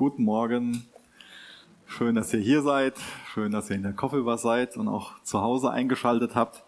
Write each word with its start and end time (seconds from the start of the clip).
Guten 0.00 0.24
Morgen. 0.24 0.86
Schön, 1.84 2.14
dass 2.14 2.32
ihr 2.32 2.40
hier 2.40 2.62
seid. 2.62 2.94
Schön, 3.34 3.52
dass 3.52 3.68
ihr 3.68 3.76
in 3.76 3.82
der 3.82 3.92
Koffelbar 3.92 4.38
seid 4.38 4.78
und 4.78 4.88
auch 4.88 5.22
zu 5.24 5.42
Hause 5.42 5.72
eingeschaltet 5.72 6.34
habt. 6.34 6.64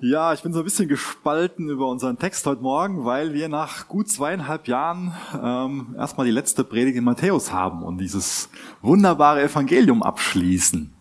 Ja, 0.00 0.32
ich 0.32 0.42
bin 0.42 0.52
so 0.52 0.58
ein 0.58 0.64
bisschen 0.64 0.88
gespalten 0.88 1.70
über 1.70 1.86
unseren 1.86 2.18
Text 2.18 2.44
heute 2.46 2.62
Morgen, 2.62 3.04
weil 3.04 3.32
wir 3.32 3.48
nach 3.48 3.86
gut 3.86 4.08
zweieinhalb 4.08 4.66
Jahren 4.66 5.14
ähm, 5.40 5.94
erstmal 5.96 6.26
die 6.26 6.32
letzte 6.32 6.64
Predigt 6.64 6.96
in 6.96 7.04
Matthäus 7.04 7.52
haben 7.52 7.84
und 7.84 7.98
dieses 7.98 8.48
wunderbare 8.82 9.42
Evangelium 9.42 10.02
abschließen. 10.02 10.92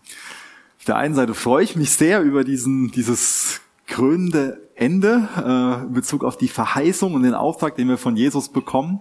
Auf 0.77 0.85
der 0.85 0.97
einen 0.97 1.15
Seite 1.15 1.33
freue 1.33 1.63
ich 1.63 1.75
mich 1.75 1.89
sehr 1.89 2.21
über 2.21 2.43
diesen, 2.43 2.91
dieses 2.91 3.61
krönende 3.87 4.61
Ende 4.75 5.27
äh, 5.37 5.87
in 5.87 5.93
Bezug 5.93 6.23
auf 6.23 6.37
die 6.37 6.49
Verheißung 6.49 7.15
und 7.15 7.23
den 7.23 7.33
Auftrag, 7.33 7.75
den 7.77 7.87
wir 7.87 7.97
von 7.97 8.15
Jesus 8.15 8.49
bekommen. 8.49 8.99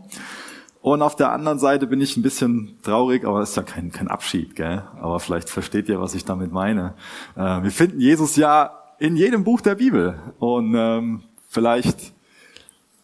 Und 0.81 1.03
auf 1.03 1.17
der 1.17 1.33
anderen 1.33 1.59
Seite 1.59 1.87
bin 1.87 2.01
ich 2.01 2.17
ein 2.17 2.23
bisschen 2.23 2.79
traurig, 2.83 3.25
aber 3.25 3.41
es 3.41 3.51
ist 3.51 3.57
ja 3.57 3.63
kein, 3.63 3.91
kein 3.91 4.09
Abschied, 4.09 4.55
gell? 4.55 4.85
Aber 5.01 5.19
vielleicht 5.19 5.51
versteht 5.51 5.89
ihr, 5.89 6.01
was 6.01 6.15
ich 6.15 6.25
damit 6.25 6.53
meine. 6.53 6.95
Äh, 7.37 7.63
wir 7.63 7.71
finden 7.71 8.01
Jesus 8.01 8.37
ja 8.37 8.71
in 8.99 9.17
jedem 9.17 9.45
Buch 9.45 9.61
der 9.61 9.75
Bibel. 9.75 10.19
Und 10.39 10.75
ähm, 10.77 11.23
vielleicht 11.49 12.13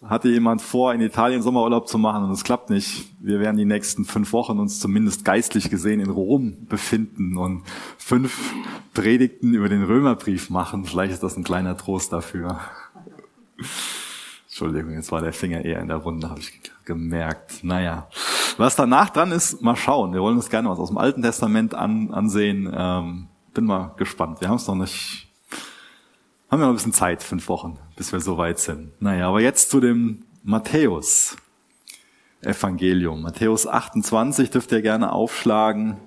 hatte 0.08 0.28
jemand 0.28 0.60
vor, 0.60 0.92
in 0.92 1.00
Italien 1.00 1.42
Sommerurlaub 1.42 1.88
zu 1.88 1.98
machen 1.98 2.24
und 2.24 2.30
es 2.30 2.44
klappt 2.44 2.70
nicht. 2.70 3.06
Wir 3.20 3.40
werden 3.40 3.56
die 3.56 3.64
nächsten 3.64 4.04
fünf 4.04 4.32
Wochen 4.32 4.58
uns 4.58 4.78
zumindest 4.78 5.24
geistlich 5.24 5.70
gesehen 5.70 6.00
in 6.00 6.10
Rom 6.10 6.66
befinden 6.68 7.36
und 7.38 7.62
fünf 7.96 8.54
Predigten 8.92 9.54
über 9.54 9.68
den 9.68 9.82
Römerbrief 9.82 10.50
machen. 10.50 10.84
Vielleicht 10.84 11.14
ist 11.14 11.22
das 11.22 11.36
ein 11.36 11.44
kleiner 11.44 11.76
Trost 11.76 12.12
dafür. 12.12 12.60
Entschuldigung, 14.64 14.94
jetzt 14.94 15.12
war 15.12 15.20
der 15.20 15.34
Finger 15.34 15.62
eher 15.62 15.80
in 15.80 15.88
der 15.88 16.02
Wunde, 16.06 16.30
habe 16.30 16.40
ich 16.40 16.58
gemerkt. 16.86 17.62
Naja, 17.62 18.08
was 18.56 18.74
danach 18.74 19.10
dran 19.10 19.30
ist, 19.30 19.60
mal 19.60 19.76
schauen. 19.76 20.14
Wir 20.14 20.22
wollen 20.22 20.36
uns 20.36 20.48
gerne 20.48 20.70
was 20.70 20.78
aus 20.78 20.88
dem 20.88 20.96
Alten 20.96 21.20
Testament 21.20 21.74
an, 21.74 22.14
ansehen. 22.14 22.72
Ähm, 22.74 23.28
bin 23.52 23.66
mal 23.66 23.92
gespannt. 23.98 24.40
Wir 24.40 24.48
haben 24.48 24.56
es 24.56 24.66
noch 24.66 24.74
nicht, 24.74 25.28
haben 26.50 26.60
wir 26.60 26.64
noch 26.64 26.72
ein 26.72 26.76
bisschen 26.76 26.94
Zeit, 26.94 27.22
fünf 27.22 27.46
Wochen, 27.50 27.78
bis 27.94 28.10
wir 28.10 28.20
so 28.20 28.38
weit 28.38 28.58
sind. 28.58 28.90
Naja, 29.02 29.28
aber 29.28 29.42
jetzt 29.42 29.68
zu 29.68 29.80
dem 29.80 30.24
Matthäus 30.42 31.36
Evangelium. 32.40 33.20
Matthäus 33.20 33.66
28 33.66 34.48
dürft 34.48 34.72
ihr 34.72 34.80
gerne 34.80 35.12
aufschlagen. 35.12 35.98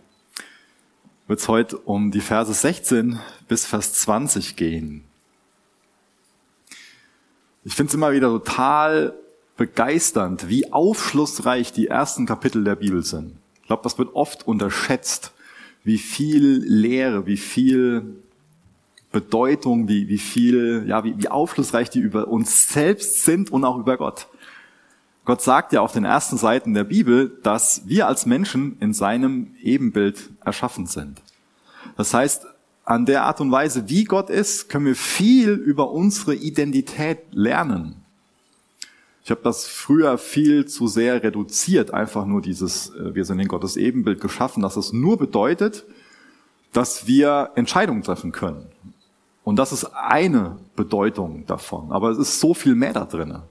Wird 1.27 1.41
es 1.41 1.47
heute 1.47 1.77
um 1.77 2.09
die 2.09 2.21
Verse 2.21 2.51
16 2.51 3.19
bis 3.47 3.67
Vers 3.67 3.93
20 3.93 4.55
gehen. 4.55 5.06
Ich 7.67 7.75
finde 7.75 7.89
es 7.89 7.95
immer 7.95 8.13
wieder 8.13 8.29
total 8.29 9.13
begeisternd, 9.57 10.47
wie 10.47 10.71
aufschlussreich 10.71 11.73
die 11.73 11.87
ersten 11.87 12.25
Kapitel 12.25 12.63
der 12.63 12.77
Bibel 12.77 13.03
sind. 13.03 13.33
Ich 13.59 13.67
glaube, 13.67 13.83
das 13.83 13.97
wird 13.97 14.15
oft 14.15 14.47
unterschätzt, 14.47 15.33
wie 15.83 15.97
viel 15.97 16.63
Lehre, 16.65 17.25
wie 17.25 17.35
viel 17.35 18.21
Bedeutung, 19.11 19.89
wie, 19.89 20.07
wie 20.07 20.17
viel, 20.17 20.85
ja, 20.87 21.03
wie, 21.03 21.17
wie 21.17 21.27
aufschlussreich 21.27 21.89
die 21.89 21.99
über 21.99 22.29
uns 22.29 22.69
selbst 22.69 23.25
sind 23.25 23.51
und 23.51 23.65
auch 23.65 23.77
über 23.77 23.97
Gott. 23.97 24.29
Gott 25.25 25.41
sagt 25.41 25.73
ja 25.73 25.81
auf 25.81 25.91
den 25.91 26.05
ersten 26.05 26.37
Seiten 26.37 26.73
der 26.73 26.85
Bibel, 26.85 27.37
dass 27.43 27.81
wir 27.85 28.07
als 28.07 28.25
Menschen 28.25 28.77
in 28.79 28.93
seinem 28.93 29.57
Ebenbild 29.61 30.29
erschaffen 30.39 30.85
sind. 30.85 31.21
Das 31.97 32.13
heißt, 32.13 32.45
an 32.87 33.05
der 33.05 33.23
Art 33.23 33.41
und 33.41 33.51
Weise, 33.51 33.89
wie 33.89 34.05
Gott 34.05 34.29
ist, 34.29 34.69
können 34.69 34.85
wir 34.85 34.95
viel 34.95 35.49
über 35.49 35.91
unsere 35.91 36.33
Identität 36.33 37.19
lernen. 37.31 38.05
Ich 39.25 39.29
habe 39.29 39.41
das 39.43 39.67
früher 39.67 40.17
viel 40.17 40.67
zu 40.67 40.87
sehr 40.87 41.21
reduziert, 41.21 41.93
einfach 41.93 42.25
nur 42.25 42.41
dieses, 42.41 42.95
äh, 42.95 43.13
wir 43.13 43.25
sind 43.25 43.41
in 43.41 43.49
Gottes 43.49 43.75
Ebenbild 43.75 44.21
geschaffen, 44.21 44.63
dass 44.63 44.77
es 44.77 44.93
nur 44.93 45.17
bedeutet, 45.17 45.83
dass 46.71 47.07
wir 47.07 47.51
Entscheidungen 47.55 48.03
treffen 48.03 48.31
können. 48.31 48.67
Und 49.43 49.57
das 49.57 49.73
ist 49.73 49.83
eine 49.93 50.57
Bedeutung 50.77 51.45
davon. 51.45 51.91
Aber 51.91 52.11
es 52.11 52.17
ist 52.17 52.39
so 52.39 52.53
viel 52.53 52.75
mehr 52.75 52.93
da 52.93 53.03
drin. 53.03 53.41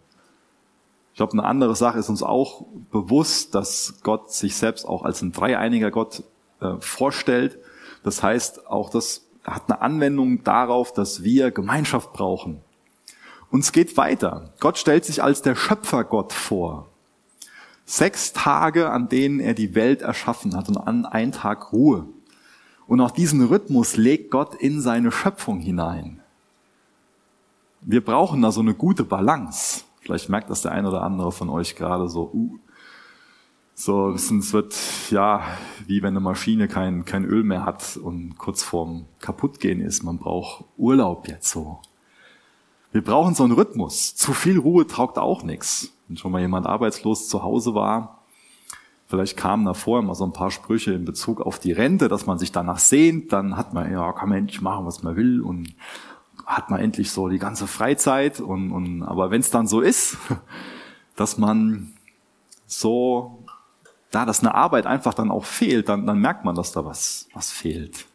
Ich 1.12 1.18
glaube, 1.18 1.34
eine 1.34 1.44
andere 1.44 1.76
Sache 1.76 1.98
ist 1.98 2.08
uns 2.08 2.22
auch 2.22 2.64
bewusst, 2.90 3.54
dass 3.54 3.98
Gott 4.02 4.32
sich 4.32 4.56
selbst 4.56 4.86
auch 4.86 5.02
als 5.02 5.20
ein 5.20 5.32
dreieiniger 5.32 5.90
Gott 5.90 6.22
äh, 6.60 6.76
vorstellt. 6.80 7.58
Das 8.02 8.22
heißt, 8.22 8.66
auch 8.68 8.88
das 8.88 9.25
hat 9.46 9.70
eine 9.70 9.80
Anwendung 9.80 10.42
darauf, 10.44 10.92
dass 10.92 11.22
wir 11.22 11.50
Gemeinschaft 11.50 12.12
brauchen. 12.12 12.60
Und 13.50 13.60
es 13.60 13.72
geht 13.72 13.96
weiter. 13.96 14.52
Gott 14.60 14.78
stellt 14.78 15.04
sich 15.04 15.22
als 15.22 15.42
der 15.42 15.54
Schöpfergott 15.54 16.32
vor. 16.32 16.88
Sechs 17.84 18.32
Tage, 18.32 18.90
an 18.90 19.08
denen 19.08 19.38
er 19.38 19.54
die 19.54 19.74
Welt 19.74 20.02
erschaffen 20.02 20.56
hat 20.56 20.68
und 20.68 20.76
an 20.76 21.06
einen 21.06 21.32
Tag 21.32 21.72
Ruhe. 21.72 22.08
Und 22.88 23.00
auch 23.00 23.12
diesen 23.12 23.44
Rhythmus 23.44 23.96
legt 23.96 24.30
Gott 24.30 24.54
in 24.54 24.80
seine 24.80 25.12
Schöpfung 25.12 25.60
hinein. 25.60 26.20
Wir 27.80 28.04
brauchen 28.04 28.42
da 28.42 28.50
so 28.50 28.60
eine 28.60 28.74
gute 28.74 29.04
Balance. 29.04 29.84
Vielleicht 30.00 30.28
merkt 30.28 30.50
das 30.50 30.62
der 30.62 30.72
ein 30.72 30.86
oder 30.86 31.02
andere 31.02 31.30
von 31.30 31.48
euch 31.48 31.76
gerade 31.76 32.08
so, 32.08 32.30
uh, 32.32 32.58
so, 33.78 34.08
es 34.08 34.52
wird 34.54 34.74
ja 35.10 35.42
wie 35.86 36.02
wenn 36.02 36.14
eine 36.14 36.20
Maschine 36.20 36.66
kein, 36.66 37.04
kein 37.04 37.26
Öl 37.26 37.44
mehr 37.44 37.66
hat 37.66 37.98
und 37.98 38.38
kurz 38.38 38.62
vorm 38.62 39.04
Kaputtgehen 39.20 39.82
ist. 39.82 40.02
Man 40.02 40.16
braucht 40.16 40.64
Urlaub 40.78 41.28
jetzt 41.28 41.50
so. 41.50 41.80
Wir 42.90 43.04
brauchen 43.04 43.34
so 43.34 43.44
einen 43.44 43.52
Rhythmus. 43.52 44.16
Zu 44.16 44.32
viel 44.32 44.58
Ruhe 44.58 44.86
taugt 44.86 45.18
auch 45.18 45.42
nichts. 45.42 45.92
Wenn 46.08 46.16
schon 46.16 46.32
mal 46.32 46.40
jemand 46.40 46.66
arbeitslos 46.66 47.28
zu 47.28 47.42
Hause 47.42 47.74
war, 47.74 48.22
vielleicht 49.08 49.36
kamen 49.36 49.66
davor 49.66 49.98
immer 49.98 50.14
so 50.14 50.24
ein 50.24 50.32
paar 50.32 50.50
Sprüche 50.50 50.94
in 50.94 51.04
Bezug 51.04 51.42
auf 51.42 51.58
die 51.58 51.72
Rente, 51.72 52.08
dass 52.08 52.24
man 52.24 52.38
sich 52.38 52.52
danach 52.52 52.78
sehnt, 52.78 53.30
dann 53.34 53.58
hat 53.58 53.74
man, 53.74 53.92
ja, 53.92 54.10
kann 54.12 54.30
man 54.30 54.38
endlich 54.38 54.62
machen, 54.62 54.86
was 54.86 55.02
man 55.02 55.16
will 55.16 55.42
und 55.42 55.74
hat 56.46 56.70
man 56.70 56.80
endlich 56.80 57.10
so 57.10 57.28
die 57.28 57.38
ganze 57.38 57.66
Freizeit 57.66 58.40
und, 58.40 58.72
und 58.72 59.02
aber 59.02 59.30
wenn 59.30 59.40
es 59.40 59.50
dann 59.50 59.66
so 59.66 59.82
ist, 59.82 60.16
dass 61.16 61.36
man 61.36 61.92
so 62.66 63.35
da 64.16 64.24
dass 64.24 64.40
eine 64.40 64.54
Arbeit 64.54 64.86
einfach 64.86 65.12
dann 65.12 65.30
auch 65.30 65.44
fehlt, 65.44 65.90
dann, 65.90 66.06
dann 66.06 66.18
merkt 66.18 66.44
man, 66.44 66.54
dass 66.54 66.72
da 66.72 66.86
was, 66.86 67.28
was 67.34 67.50
fehlt. 67.50 68.06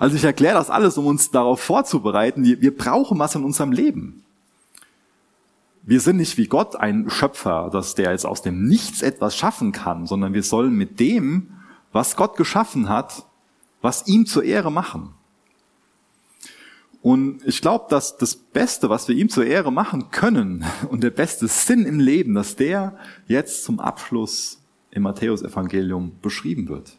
Also 0.00 0.16
ich 0.16 0.24
erkläre 0.24 0.54
das 0.54 0.70
alles, 0.70 0.96
um 0.96 1.06
uns 1.06 1.30
darauf 1.30 1.60
vorzubereiten. 1.60 2.44
Wir, 2.44 2.62
wir 2.62 2.74
brauchen 2.74 3.18
was 3.18 3.34
in 3.34 3.44
unserem 3.44 3.72
Leben. 3.72 4.24
Wir 5.82 6.00
sind 6.00 6.16
nicht 6.16 6.38
wie 6.38 6.46
Gott 6.46 6.76
ein 6.76 7.10
Schöpfer, 7.10 7.68
dass 7.70 7.94
der 7.94 8.10
jetzt 8.10 8.24
aus 8.24 8.40
dem 8.40 8.64
Nichts 8.64 9.02
etwas 9.02 9.36
schaffen 9.36 9.72
kann, 9.72 10.06
sondern 10.06 10.32
wir 10.32 10.42
sollen 10.42 10.74
mit 10.74 10.98
dem, 10.98 11.50
was 11.92 12.16
Gott 12.16 12.36
geschaffen 12.36 12.88
hat, 12.88 13.26
was 13.82 14.06
ihm 14.06 14.24
zur 14.24 14.44
Ehre 14.44 14.72
machen. 14.72 15.12
Und 17.02 17.46
ich 17.46 17.60
glaube, 17.60 17.86
dass 17.90 18.16
das 18.16 18.34
Beste, 18.34 18.88
was 18.88 19.08
wir 19.08 19.14
ihm 19.14 19.28
zur 19.28 19.44
Ehre 19.44 19.72
machen 19.72 20.10
können 20.10 20.64
und 20.88 21.02
der 21.02 21.10
beste 21.10 21.48
Sinn 21.48 21.84
im 21.84 22.00
Leben, 22.00 22.34
dass 22.34 22.56
der 22.56 22.96
jetzt 23.26 23.64
zum 23.64 23.78
Abschluss 23.78 24.58
im 24.90 25.02
Matthäusevangelium 25.02 26.12
beschrieben 26.22 26.68
wird. 26.68 26.98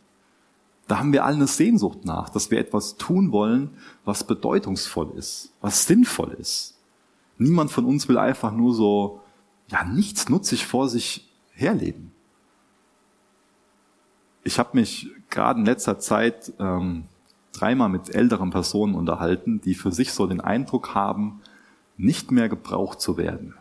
Da 0.87 0.99
haben 0.99 1.13
wir 1.13 1.23
alle 1.23 1.35
eine 1.35 1.47
Sehnsucht 1.47 2.05
nach, 2.05 2.29
dass 2.29 2.49
wir 2.49 2.59
etwas 2.59 2.97
tun 2.97 3.31
wollen, 3.31 3.77
was 4.05 4.23
bedeutungsvoll 4.23 5.11
ist, 5.15 5.53
was 5.61 5.85
sinnvoll 5.85 6.31
ist. 6.33 6.79
Niemand 7.37 7.71
von 7.71 7.85
uns 7.85 8.09
will 8.09 8.17
einfach 8.17 8.51
nur 8.51 8.73
so, 8.73 9.21
ja, 9.67 9.83
nichts 9.83 10.29
nutzig 10.29 10.65
vor 10.65 10.89
sich 10.89 11.29
herleben. 11.51 12.11
Ich 14.43 14.57
habe 14.57 14.77
mich 14.77 15.11
gerade 15.29 15.59
in 15.59 15.65
letzter 15.65 15.99
Zeit 15.99 16.53
ähm, 16.59 17.03
dreimal 17.51 17.89
mit 17.89 18.13
älteren 18.15 18.49
Personen 18.49 18.95
unterhalten, 18.95 19.61
die 19.61 19.75
für 19.75 19.91
sich 19.91 20.11
so 20.11 20.25
den 20.25 20.41
Eindruck 20.41 20.95
haben, 20.95 21.41
nicht 21.97 22.31
mehr 22.31 22.49
gebraucht 22.49 22.99
zu 22.99 23.17
werden. 23.17 23.53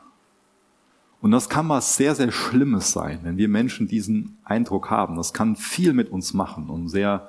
Und 1.20 1.32
das 1.32 1.48
kann 1.48 1.68
was 1.68 1.96
sehr, 1.96 2.14
sehr 2.14 2.30
Schlimmes 2.30 2.92
sein, 2.92 3.20
wenn 3.22 3.36
wir 3.36 3.48
Menschen 3.48 3.88
diesen 3.88 4.38
Eindruck 4.44 4.90
haben. 4.90 5.16
Das 5.16 5.32
kann 5.32 5.56
viel 5.56 5.92
mit 5.92 6.10
uns 6.10 6.32
machen 6.32 6.70
und 6.70 6.88
sehr 6.88 7.28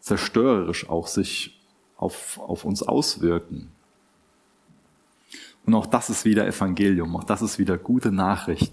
zerstörerisch 0.00 0.88
auch 0.88 1.06
sich 1.06 1.60
auf, 1.96 2.38
auf 2.38 2.64
uns 2.64 2.82
auswirken. 2.82 3.68
Und 5.64 5.74
auch 5.74 5.86
das 5.86 6.10
ist 6.10 6.24
wieder 6.24 6.46
Evangelium, 6.46 7.14
auch 7.14 7.24
das 7.24 7.42
ist 7.42 7.58
wieder 7.58 7.76
gute 7.76 8.10
Nachricht, 8.10 8.72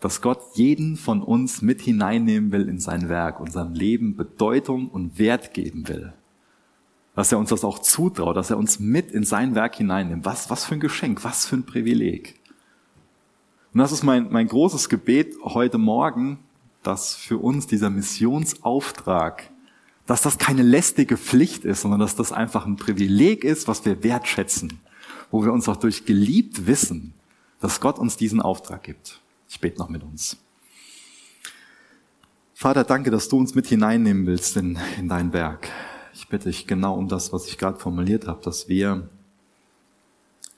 dass 0.00 0.22
Gott 0.22 0.40
jeden 0.54 0.96
von 0.96 1.22
uns 1.22 1.62
mit 1.62 1.80
hineinnehmen 1.80 2.52
will 2.52 2.68
in 2.68 2.78
sein 2.78 3.08
Werk, 3.08 3.40
unserem 3.40 3.74
Leben 3.74 4.16
Bedeutung 4.16 4.88
und 4.88 5.18
Wert 5.18 5.54
geben 5.54 5.88
will. 5.88 6.12
Dass 7.14 7.32
er 7.32 7.38
uns 7.38 7.50
das 7.50 7.64
auch 7.64 7.80
zutraut, 7.80 8.36
dass 8.36 8.50
er 8.50 8.58
uns 8.58 8.78
mit 8.78 9.10
in 9.10 9.24
sein 9.24 9.54
Werk 9.54 9.76
hineinnimmt. 9.76 10.24
Was, 10.24 10.48
was 10.48 10.64
für 10.64 10.74
ein 10.74 10.80
Geschenk, 10.80 11.24
was 11.24 11.46
für 11.46 11.56
ein 11.56 11.66
Privileg. 11.66 12.39
Und 13.72 13.78
das 13.78 13.92
ist 13.92 14.02
mein, 14.02 14.30
mein 14.32 14.48
großes 14.48 14.88
Gebet 14.88 15.36
heute 15.42 15.78
Morgen, 15.78 16.40
dass 16.82 17.14
für 17.14 17.38
uns 17.38 17.68
dieser 17.68 17.88
Missionsauftrag, 17.90 19.48
dass 20.06 20.22
das 20.22 20.38
keine 20.38 20.62
lästige 20.62 21.16
Pflicht 21.16 21.64
ist, 21.64 21.82
sondern 21.82 22.00
dass 22.00 22.16
das 22.16 22.32
einfach 22.32 22.66
ein 22.66 22.76
Privileg 22.76 23.44
ist, 23.44 23.68
was 23.68 23.84
wir 23.84 24.02
wertschätzen, 24.02 24.80
wo 25.30 25.44
wir 25.44 25.52
uns 25.52 25.68
auch 25.68 25.76
durch 25.76 26.04
geliebt 26.04 26.66
wissen, 26.66 27.14
dass 27.60 27.80
Gott 27.80 27.98
uns 27.98 28.16
diesen 28.16 28.40
Auftrag 28.40 28.82
gibt. 28.82 29.20
Ich 29.48 29.60
bete 29.60 29.78
noch 29.78 29.88
mit 29.88 30.02
uns. 30.02 30.36
Vater, 32.54 32.82
danke, 32.82 33.10
dass 33.10 33.28
du 33.28 33.38
uns 33.38 33.54
mit 33.54 33.68
hineinnehmen 33.68 34.26
willst 34.26 34.56
in, 34.56 34.78
in 34.98 35.08
dein 35.08 35.32
Werk. 35.32 35.68
Ich 36.12 36.28
bitte 36.28 36.48
dich 36.48 36.66
genau 36.66 36.96
um 36.96 37.08
das, 37.08 37.32
was 37.32 37.46
ich 37.46 37.56
gerade 37.56 37.78
formuliert 37.78 38.26
habe, 38.26 38.42
dass 38.42 38.68
wir 38.68 39.08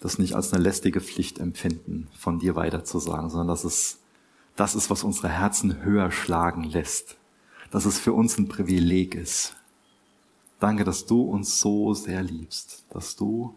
das 0.02 0.18
nicht 0.18 0.34
als 0.34 0.52
eine 0.52 0.62
lästige 0.62 1.00
Pflicht 1.00 1.38
empfinden, 1.38 2.08
von 2.18 2.40
dir 2.40 2.56
weiterzusagen, 2.56 3.30
sondern 3.30 3.46
dass 3.46 3.62
es 3.62 4.00
das 4.56 4.74
ist, 4.74 4.90
was 4.90 5.04
unsere 5.04 5.28
Herzen 5.28 5.82
höher 5.84 6.10
schlagen 6.10 6.64
lässt. 6.64 7.16
Dass 7.70 7.84
es 7.84 7.98
für 7.98 8.12
uns 8.12 8.36
ein 8.36 8.48
Privileg 8.48 9.14
ist. 9.14 9.54
Danke, 10.58 10.84
dass 10.84 11.06
du 11.06 11.22
uns 11.22 11.60
so 11.60 11.94
sehr 11.94 12.22
liebst, 12.22 12.84
dass 12.90 13.16
du, 13.16 13.54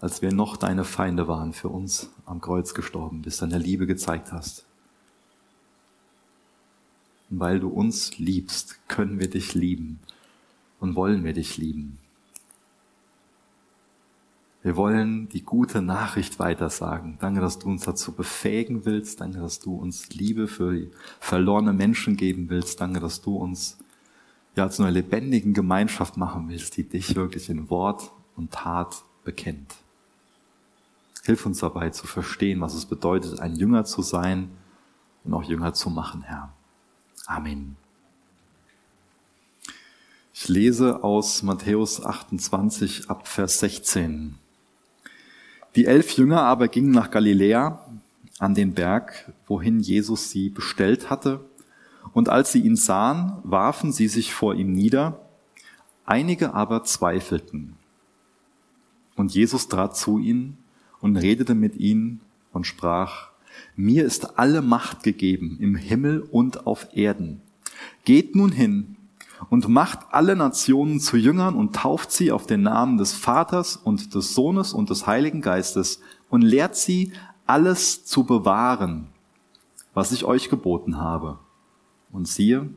als 0.00 0.22
wir 0.22 0.32
noch 0.32 0.56
deine 0.56 0.84
Feinde 0.84 1.28
waren, 1.28 1.52
für 1.52 1.68
uns 1.68 2.10
am 2.24 2.40
Kreuz 2.40 2.72
gestorben 2.72 3.22
bist, 3.22 3.42
deine 3.42 3.58
Liebe 3.58 3.86
gezeigt 3.86 4.32
hast. 4.32 4.64
Und 7.30 7.40
weil 7.40 7.60
du 7.60 7.68
uns 7.68 8.18
liebst, 8.18 8.78
können 8.88 9.20
wir 9.20 9.28
dich 9.28 9.54
lieben 9.54 10.00
und 10.80 10.96
wollen 10.96 11.24
wir 11.24 11.34
dich 11.34 11.58
lieben. 11.58 11.98
Wir 14.62 14.76
wollen 14.76 15.28
die 15.28 15.42
gute 15.42 15.82
Nachricht 15.82 16.40
weitersagen. 16.40 17.16
Danke, 17.20 17.40
dass 17.40 17.58
du 17.60 17.68
uns 17.68 17.84
dazu 17.84 18.12
befähigen 18.12 18.84
willst. 18.84 19.20
Danke, 19.20 19.38
dass 19.38 19.60
du 19.60 19.74
uns 19.76 20.08
Liebe 20.10 20.48
für 20.48 20.88
verlorene 21.20 21.72
Menschen 21.72 22.16
geben 22.16 22.50
willst. 22.50 22.80
Danke, 22.80 22.98
dass 22.98 23.20
du 23.20 23.36
uns 23.36 23.78
ja 24.56 24.68
zu 24.68 24.82
einer 24.82 24.90
lebendigen 24.90 25.54
Gemeinschaft 25.54 26.16
machen 26.16 26.48
willst, 26.48 26.76
die 26.76 26.82
dich 26.82 27.14
wirklich 27.14 27.48
in 27.48 27.70
Wort 27.70 28.10
und 28.34 28.50
Tat 28.50 29.04
bekennt. 29.22 29.76
Hilf 31.24 31.46
uns 31.46 31.60
dabei 31.60 31.90
zu 31.90 32.06
verstehen, 32.06 32.60
was 32.60 32.74
es 32.74 32.86
bedeutet, 32.86 33.38
ein 33.38 33.54
Jünger 33.54 33.84
zu 33.84 34.02
sein 34.02 34.50
und 35.24 35.34
auch 35.34 35.44
Jünger 35.44 35.74
zu 35.74 35.90
machen, 35.90 36.22
Herr. 36.22 36.52
Amen. 37.26 37.76
Ich 40.32 40.48
lese 40.48 41.04
aus 41.04 41.42
Matthäus 41.42 42.04
28 42.04 43.10
ab 43.10 43.28
Vers 43.28 43.60
16. 43.60 44.38
Die 45.76 45.86
elf 45.86 46.12
Jünger 46.12 46.42
aber 46.42 46.68
gingen 46.68 46.90
nach 46.90 47.10
Galiläa 47.10 47.84
an 48.38 48.54
den 48.54 48.74
Berg, 48.74 49.32
wohin 49.46 49.80
Jesus 49.80 50.30
sie 50.30 50.48
bestellt 50.48 51.10
hatte. 51.10 51.40
Und 52.12 52.28
als 52.28 52.52
sie 52.52 52.60
ihn 52.60 52.76
sahen, 52.76 53.38
warfen 53.42 53.92
sie 53.92 54.08
sich 54.08 54.32
vor 54.32 54.54
ihm 54.54 54.72
nieder. 54.72 55.20
Einige 56.04 56.54
aber 56.54 56.84
zweifelten. 56.84 57.76
Und 59.16 59.34
Jesus 59.34 59.68
trat 59.68 59.96
zu 59.96 60.18
ihnen 60.18 60.56
und 61.00 61.16
redete 61.16 61.54
mit 61.54 61.76
ihnen 61.76 62.20
und 62.52 62.66
sprach, 62.66 63.30
mir 63.76 64.04
ist 64.04 64.38
alle 64.38 64.62
Macht 64.62 65.02
gegeben 65.02 65.58
im 65.60 65.74
Himmel 65.74 66.20
und 66.20 66.66
auf 66.66 66.88
Erden. 66.96 67.40
Geht 68.04 68.34
nun 68.34 68.52
hin 68.52 68.96
und 69.50 69.68
macht 69.68 70.00
alle 70.10 70.36
Nationen 70.36 71.00
zu 71.00 71.16
Jüngern 71.16 71.54
und 71.54 71.74
tauft 71.74 72.10
sie 72.12 72.32
auf 72.32 72.46
den 72.46 72.62
Namen 72.62 72.98
des 72.98 73.12
Vaters 73.12 73.76
und 73.76 74.14
des 74.14 74.34
Sohnes 74.34 74.72
und 74.72 74.90
des 74.90 75.06
Heiligen 75.06 75.40
Geistes 75.40 76.00
und 76.28 76.42
lehrt 76.42 76.76
sie, 76.76 77.12
alles 77.46 78.04
zu 78.04 78.24
bewahren, 78.24 79.08
was 79.94 80.12
ich 80.12 80.24
euch 80.24 80.50
geboten 80.50 80.98
habe. 80.98 81.38
Und 82.12 82.28
siehe, 82.28 82.68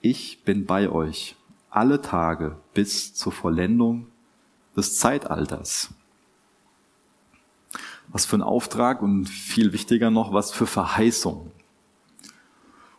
ich 0.00 0.42
bin 0.44 0.64
bei 0.64 0.88
euch 0.88 1.36
alle 1.70 2.00
Tage 2.00 2.56
bis 2.72 3.14
zur 3.14 3.32
Vollendung 3.32 4.06
des 4.76 4.98
Zeitalters. 4.98 5.90
Was 8.08 8.24
für 8.24 8.36
ein 8.36 8.42
Auftrag 8.42 9.02
und 9.02 9.26
viel 9.26 9.72
wichtiger 9.72 10.10
noch, 10.10 10.32
was 10.32 10.52
für 10.52 10.66
Verheißung. 10.66 11.50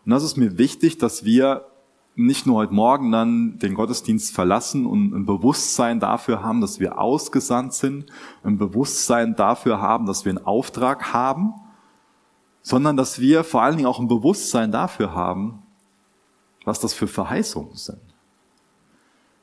Und 0.05 0.11
das 0.11 0.23
ist 0.23 0.37
mir 0.37 0.57
wichtig, 0.57 0.97
dass 0.97 1.23
wir 1.23 1.65
nicht 2.19 2.47
nur 2.47 2.55
heute 2.55 2.73
Morgen 2.73 3.11
dann 3.11 3.59
den 3.59 3.75
Gottesdienst 3.75 4.33
verlassen 4.33 4.87
und 4.87 5.13
ein 5.13 5.27
Bewusstsein 5.27 5.99
dafür 5.99 6.41
haben, 6.41 6.61
dass 6.61 6.79
wir 6.79 6.99
ausgesandt 6.99 7.75
sind, 7.75 8.11
ein 8.43 8.57
Bewusstsein 8.57 9.35
dafür 9.35 9.79
haben, 9.81 10.07
dass 10.07 10.25
wir 10.25 10.31
einen 10.31 10.43
Auftrag 10.43 11.13
haben, 11.13 11.53
sondern 12.63 12.97
dass 12.97 13.19
wir 13.19 13.43
vor 13.43 13.61
allen 13.61 13.77
Dingen 13.77 13.87
auch 13.87 13.99
ein 13.99 14.07
Bewusstsein 14.07 14.71
dafür 14.71 15.13
haben, 15.13 15.61
was 16.65 16.79
das 16.79 16.95
für 16.95 17.07
Verheißungen 17.07 17.75
sind. 17.75 18.01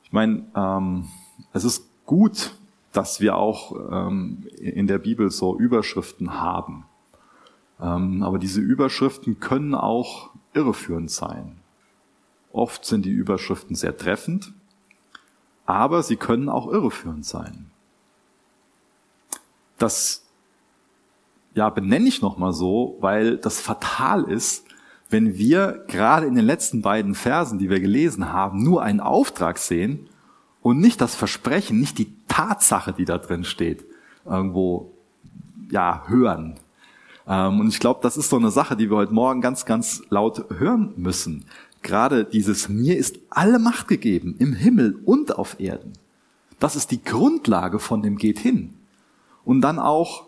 Ich 0.03 0.11
meine, 0.11 0.45
ähm, 0.53 1.05
es 1.53 1.63
ist 1.63 1.89
gut, 2.05 2.55
dass 2.91 3.21
wir 3.21 3.37
auch 3.37 3.73
ähm, 3.89 4.45
in 4.57 4.87
der 4.87 4.99
Bibel 4.99 5.31
so 5.31 5.57
Überschriften 5.57 6.41
haben. 6.41 6.85
Ähm, 7.79 8.21
aber 8.21 8.37
diese 8.37 8.59
Überschriften 8.59 9.39
können 9.39 9.75
auch 9.75 10.31
irreführend 10.53 11.09
sein. 11.09 11.61
Oft 12.55 12.85
sind 12.85 13.03
die 13.03 13.11
Überschriften 13.11 13.75
sehr 13.75 13.97
treffend, 13.97 14.53
aber 15.65 16.03
sie 16.03 16.15
können 16.15 16.47
auch 16.47 16.71
irreführend 16.71 17.25
sein. 17.25 17.69
Das 19.77 20.25
ja, 21.53 21.69
benenne 21.69 22.07
ich 22.07 22.21
nochmal 22.21 22.53
so, 22.53 22.95
weil 23.01 23.35
das 23.35 23.59
fatal 23.59 24.23
ist, 24.23 24.65
wenn 25.09 25.37
wir 25.37 25.83
gerade 25.87 26.27
in 26.27 26.35
den 26.35 26.45
letzten 26.45 26.81
beiden 26.81 27.13
Versen, 27.13 27.59
die 27.59 27.69
wir 27.69 27.81
gelesen 27.81 28.31
haben, 28.31 28.63
nur 28.63 28.81
einen 28.81 29.01
Auftrag 29.01 29.57
sehen 29.57 30.07
und 30.61 30.79
nicht 30.79 31.01
das 31.01 31.13
Versprechen, 31.13 31.77
nicht 31.77 31.97
die 31.97 32.15
Tatsache, 32.29 32.93
die 32.93 33.05
da 33.05 33.17
drin 33.17 33.43
steht, 33.43 33.83
irgendwo 34.23 34.93
ja 35.69 36.03
hören. 36.07 36.57
Ähm, 37.27 37.59
und 37.59 37.67
ich 37.67 37.81
glaube, 37.81 37.99
das 38.01 38.15
ist 38.15 38.29
so 38.29 38.37
eine 38.37 38.51
Sache, 38.51 38.77
die 38.77 38.89
wir 38.89 38.95
heute 38.95 39.13
Morgen 39.13 39.41
ganz, 39.41 39.65
ganz 39.65 40.03
laut 40.09 40.45
hören 40.57 40.93
müssen 40.95 41.45
gerade 41.85 42.25
dieses 42.25 42.67
mir 42.67 42.97
ist 42.97 43.19
alle 43.29 43.59
Macht 43.59 43.87
gegeben 43.87 44.35
im 44.39 44.51
Himmel 44.51 44.99
und 45.05 45.37
auf 45.37 45.59
Erden. 45.59 45.93
Das 46.59 46.75
ist 46.75 46.91
die 46.91 47.03
Grundlage 47.03 47.79
von 47.79 48.01
dem 48.01 48.17
geht 48.17 48.39
hin. 48.39 48.73
Und 49.45 49.61
dann 49.61 49.79
auch 49.79 50.27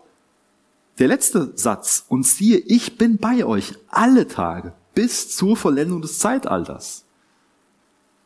der 0.98 1.08
letzte 1.08 1.52
Satz. 1.56 2.04
Und 2.08 2.26
siehe, 2.26 2.58
ich 2.58 2.96
bin 2.96 3.18
bei 3.18 3.44
euch 3.44 3.74
alle 3.88 4.26
Tage 4.26 4.72
bis 4.94 5.34
zur 5.36 5.56
Vollendung 5.56 6.00
des 6.00 6.18
Zeitalters. 6.18 7.04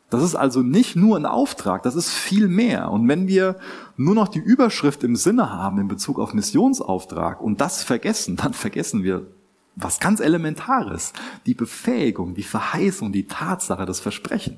Das 0.09 0.21
ist 0.21 0.35
also 0.35 0.61
nicht 0.61 0.95
nur 0.95 1.17
ein 1.17 1.25
Auftrag, 1.25 1.81
das 1.81 1.95
ist 1.95 2.09
viel 2.09 2.47
mehr. 2.47 2.91
Und 2.91 3.07
wenn 3.07 3.27
wir 3.27 3.57
nur 3.97 4.13
noch 4.13 4.27
die 4.27 4.39
Überschrift 4.39 5.03
im 5.03 5.15
Sinne 5.15 5.51
haben 5.51 5.79
in 5.79 5.87
Bezug 5.87 6.19
auf 6.19 6.33
Missionsauftrag 6.35 7.41
und 7.41 7.61
das 7.61 7.83
vergessen, 7.83 8.35
dann 8.35 8.53
vergessen 8.53 9.03
wir 9.03 9.25
was 9.75 9.99
ganz 9.99 10.19
Elementares. 10.19 11.13
Die 11.45 11.53
Befähigung, 11.53 12.35
die 12.35 12.43
Verheißung, 12.43 13.11
die 13.11 13.27
Tatsache, 13.27 13.85
das 13.85 13.99
Versprechen. 13.99 14.57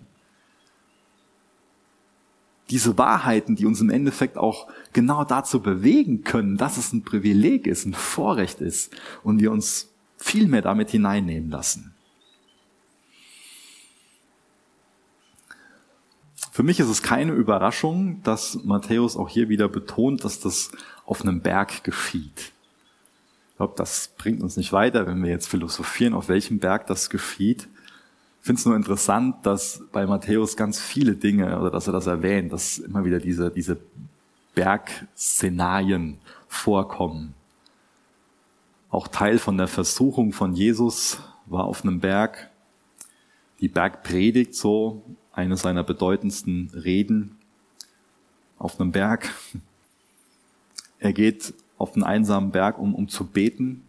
Diese 2.69 2.98
Wahrheiten, 2.98 3.55
die 3.55 3.65
uns 3.65 3.79
im 3.79 3.91
Endeffekt 3.91 4.38
auch 4.38 4.67
genau 4.91 5.24
dazu 5.24 5.62
bewegen 5.62 6.24
können, 6.24 6.57
dass 6.57 6.77
es 6.77 6.93
ein 6.93 7.03
Privileg 7.03 7.67
ist, 7.67 7.86
ein 7.86 7.93
Vorrecht 7.93 8.60
ist 8.60 8.95
und 9.24 9.39
wir 9.39 9.51
uns 9.51 9.89
viel 10.17 10.48
mehr 10.48 10.63
damit 10.63 10.89
hineinnehmen 10.89 11.51
lassen. 11.51 11.93
Für 16.51 16.63
mich 16.63 16.79
ist 16.79 16.88
es 16.88 17.03
keine 17.03 17.34
Überraschung, 17.34 18.24
dass 18.24 18.63
Matthäus 18.63 19.17
auch 19.17 19.27
hier 19.27 19.50
wieder 19.50 19.67
betont, 19.67 20.24
dass 20.24 20.39
das 20.39 20.72
auf 21.05 21.22
einem 21.22 21.41
Berg 21.41 21.84
geschieht. 21.84 22.53
Ich 23.55 23.57
glaube, 23.57 23.75
das 23.77 24.09
bringt 24.17 24.43
uns 24.43 24.57
nicht 24.57 24.74
weiter, 24.74 25.07
wenn 25.07 25.24
wir 25.24 25.29
jetzt 25.29 25.47
philosophieren, 25.47 26.13
auf 26.13 26.27
welchem 26.27 26.59
Berg 26.59 26.88
das 26.88 27.09
geschieht. 27.09 27.69
Ich 28.41 28.45
finde 28.45 28.59
es 28.59 28.65
nur 28.65 28.75
interessant, 28.75 29.45
dass 29.45 29.81
bei 29.93 30.05
Matthäus 30.05 30.57
ganz 30.57 30.81
viele 30.81 31.15
Dinge, 31.15 31.57
oder 31.57 31.71
dass 31.71 31.88
er 31.88 31.93
das 31.93 32.05
erwähnt, 32.05 32.51
dass 32.51 32.79
immer 32.79 33.05
wieder 33.05 33.19
diese, 33.19 33.50
diese 33.50 33.77
Bergszenarien 34.55 36.17
vorkommen. 36.50 37.33
Auch 38.89 39.07
Teil 39.07 39.39
von 39.39 39.57
der 39.57 39.69
Versuchung 39.69 40.33
von 40.33 40.53
Jesus 40.53 41.19
war 41.45 41.63
auf 41.63 41.83
einem 41.83 42.01
Berg. 42.01 42.50
Die 43.62 43.69
Bergpredigt, 43.69 44.53
so 44.53 45.01
eine 45.31 45.55
seiner 45.55 45.85
bedeutendsten 45.85 46.71
Reden 46.74 47.38
auf 48.57 48.81
einem 48.81 48.91
Berg. 48.91 49.33
Er 51.00 51.13
geht 51.13 51.53
auf 51.77 51.91
den 51.91 52.03
einsamen 52.03 52.51
Berg, 52.51 52.77
um, 52.77 52.96
um 52.96 53.08
zu 53.08 53.25
beten. 53.25 53.84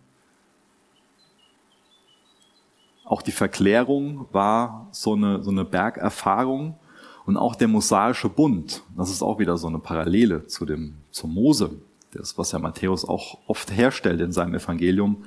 Auch 3.05 3.23
die 3.23 3.33
Verklärung 3.33 4.27
war 4.33 4.89
so 4.91 5.15
eine, 5.15 5.43
so 5.43 5.51
eine 5.51 5.65
Bergerfahrung 5.65 6.77
und 7.25 7.37
auch 7.37 7.55
der 7.55 7.69
mosaische 7.69 8.29
Bund. 8.29 8.83
Das 8.97 9.11
ist 9.11 9.23
auch 9.23 9.39
wieder 9.39 9.57
so 9.57 9.69
eine 9.69 9.79
Parallele 9.79 10.47
zu 10.47 10.67
dem, 10.67 10.95
zum 11.11 11.35
Mose. 11.35 11.71
Das, 12.13 12.37
was 12.39 12.53
ja 12.53 12.59
Matthäus 12.59 13.05
auch 13.05 13.39
oft 13.47 13.71
herstellt 13.71 14.21
in 14.21 14.33
seinem 14.33 14.55
Evangelium. 14.55 15.25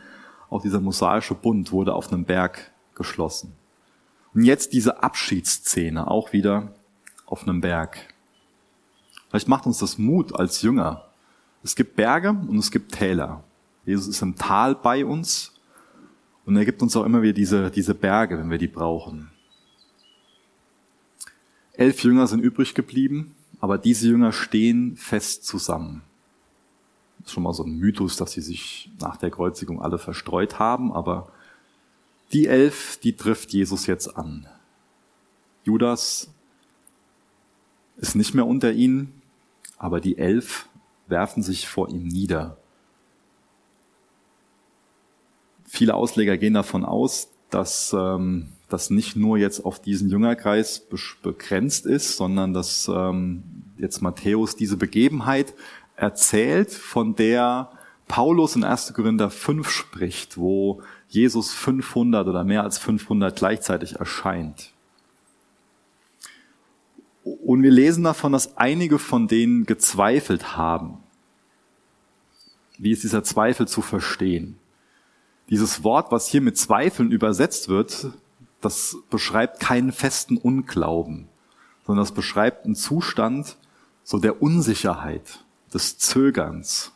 Auch 0.50 0.62
dieser 0.62 0.82
mosaische 0.82 1.36
Bund 1.36 1.72
wurde 1.72 1.94
auf 1.94 2.12
einem 2.12 2.26
Berg 2.26 2.72
geschlossen. 2.96 3.54
Und 4.34 4.44
jetzt 4.44 4.74
diese 4.74 5.02
Abschiedsszene 5.04 6.10
auch 6.10 6.34
wieder 6.34 6.74
auf 7.26 7.44
einem 7.44 7.62
Berg. 7.62 8.14
Vielleicht 9.30 9.48
macht 9.48 9.66
uns 9.66 9.78
das 9.78 9.98
Mut 9.98 10.36
als 10.36 10.62
Jünger, 10.62 11.09
es 11.64 11.76
gibt 11.76 11.96
Berge 11.96 12.30
und 12.30 12.58
es 12.58 12.72
gibt 12.72 12.94
Täler. 12.94 13.44
Jesus 13.86 14.08
ist 14.08 14.22
im 14.22 14.36
Tal 14.36 14.76
bei 14.76 15.04
uns 15.04 15.54
und 16.46 16.56
er 16.56 16.66
gibt 16.66 16.82
uns 16.82 16.96
auch 16.96 17.06
immer 17.06 17.22
wieder 17.22 17.34
diese, 17.34 17.70
diese 17.72 17.94
Berge, 17.96 18.38
wenn 18.38 18.50
wir 18.50 18.58
die 18.58 18.68
brauchen. 18.68 19.30
Elf 21.74 22.04
Jünger 22.04 22.28
sind 22.28 22.42
übrig 22.42 22.76
geblieben, 22.76 23.36
aber 23.60 23.78
diese 23.78 24.08
Jünger 24.08 24.32
stehen 24.32 24.96
fest 24.96 25.46
zusammen. 25.46 26.02
Das 27.20 27.28
ist 27.28 27.34
schon 27.34 27.44
mal 27.44 27.54
so 27.54 27.64
ein 27.64 27.78
Mythos, 27.78 28.16
dass 28.16 28.32
sie 28.32 28.42
sich 28.42 28.92
nach 29.00 29.18
der 29.18 29.32
Kreuzigung 29.32 29.82
alle 29.82 29.98
verstreut 29.98 30.60
haben, 30.60 30.94
aber 30.94 31.32
die 32.32 32.48
elf, 32.48 32.98
die 32.98 33.18
trifft 33.18 33.52
Jesus 33.52 33.88
jetzt 33.88 34.16
an. 34.16 34.48
Judas 35.64 36.30
ist 37.98 38.16
nicht 38.16 38.34
mehr 38.34 38.46
unter 38.46 38.72
ihnen, 38.72 39.22
aber 39.78 40.00
die 40.00 40.18
elf 40.18 40.69
werfen 41.10 41.44
sich 41.44 41.68
vor 41.68 41.90
ihm 41.90 42.08
nieder. 42.08 42.58
Viele 45.66 45.96
Ausleger 45.96 46.38
gehen 46.38 46.54
davon 46.54 46.86
aus, 46.86 47.30
dass 47.50 47.94
ähm, 47.98 48.50
das 48.70 48.90
nicht 48.90 49.16
nur 49.16 49.38
jetzt 49.38 49.66
auf 49.66 49.82
diesen 49.82 50.10
Jüngerkreis 50.10 50.88
begrenzt 51.22 51.86
ist, 51.86 52.18
sondern 52.18 52.54
dass 52.54 52.90
ähm, 52.94 53.44
jetzt 53.78 54.02
Matthäus 54.02 54.56
diese 54.56 54.78
Begebenheit 54.78 55.54
erzählt, 55.96 56.72
von 56.72 57.16
der 57.16 57.72
Paulus 58.08 58.56
in 58.56 58.64
1. 58.64 58.94
Korinther 58.94 59.30
5 59.30 59.70
spricht, 59.70 60.38
wo 60.38 60.82
Jesus 61.08 61.54
500 61.54 62.28
oder 62.28 62.44
mehr 62.44 62.64
als 62.64 62.78
500 62.78 63.36
gleichzeitig 63.36 63.98
erscheint. 63.98 64.72
Und 67.24 67.64
wir 67.64 67.72
lesen 67.72 68.04
davon, 68.04 68.32
dass 68.32 68.58
einige 68.58 68.98
von 68.98 69.28
denen 69.28 69.66
gezweifelt 69.66 70.56
haben. 70.56 70.99
Wie 72.80 72.92
ist 72.92 73.04
dieser 73.04 73.24
Zweifel 73.24 73.68
zu 73.68 73.82
verstehen? 73.82 74.58
Dieses 75.50 75.84
Wort, 75.84 76.12
was 76.12 76.28
hier 76.28 76.42
mit 76.42 76.58
Zweifeln 76.58 77.12
übersetzt 77.12 77.68
wird, 77.68 78.14
das 78.62 78.98
beschreibt 79.10 79.60
keinen 79.60 79.92
festen 79.92 80.38
Unglauben, 80.38 81.28
sondern 81.86 82.04
das 82.04 82.14
beschreibt 82.14 82.66
einen 82.66 82.76
Zustand 82.76 83.58
so 84.04 84.18
der 84.18 84.42
Unsicherheit, 84.42 85.44
des 85.74 85.98
Zögerns. 85.98 86.94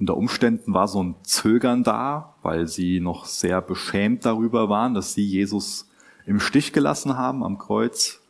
Unter 0.00 0.16
Umständen 0.16 0.72
war 0.72 0.88
so 0.88 1.02
ein 1.02 1.16
Zögern 1.22 1.82
da, 1.82 2.34
weil 2.42 2.68
sie 2.68 3.00
noch 3.00 3.26
sehr 3.26 3.60
beschämt 3.60 4.24
darüber 4.24 4.68
waren, 4.68 4.94
dass 4.94 5.12
sie 5.12 5.24
Jesus 5.26 5.90
im 6.24 6.40
Stich 6.40 6.72
gelassen 6.72 7.18
haben 7.18 7.44
am 7.44 7.58
Kreuz. 7.58 8.22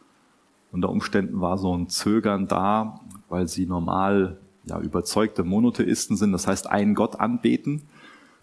Unter 0.73 0.89
Umständen 0.89 1.41
war 1.41 1.59
so 1.59 1.77
ein 1.77 1.89
Zögern 1.89 2.49
da, 2.49 3.01
weil 3.29 3.49
sie 3.49 3.67
normal 3.67 4.39
ja, 4.69 4.81
überzeugte 4.81 5.45
Monotheisten 5.45 6.17
sind, 6.17 6.33
das 6.33 6.47
heißt 6.47 6.69
einen 6.69 6.95
Gott 6.95 7.19
anbeten, 7.19 7.83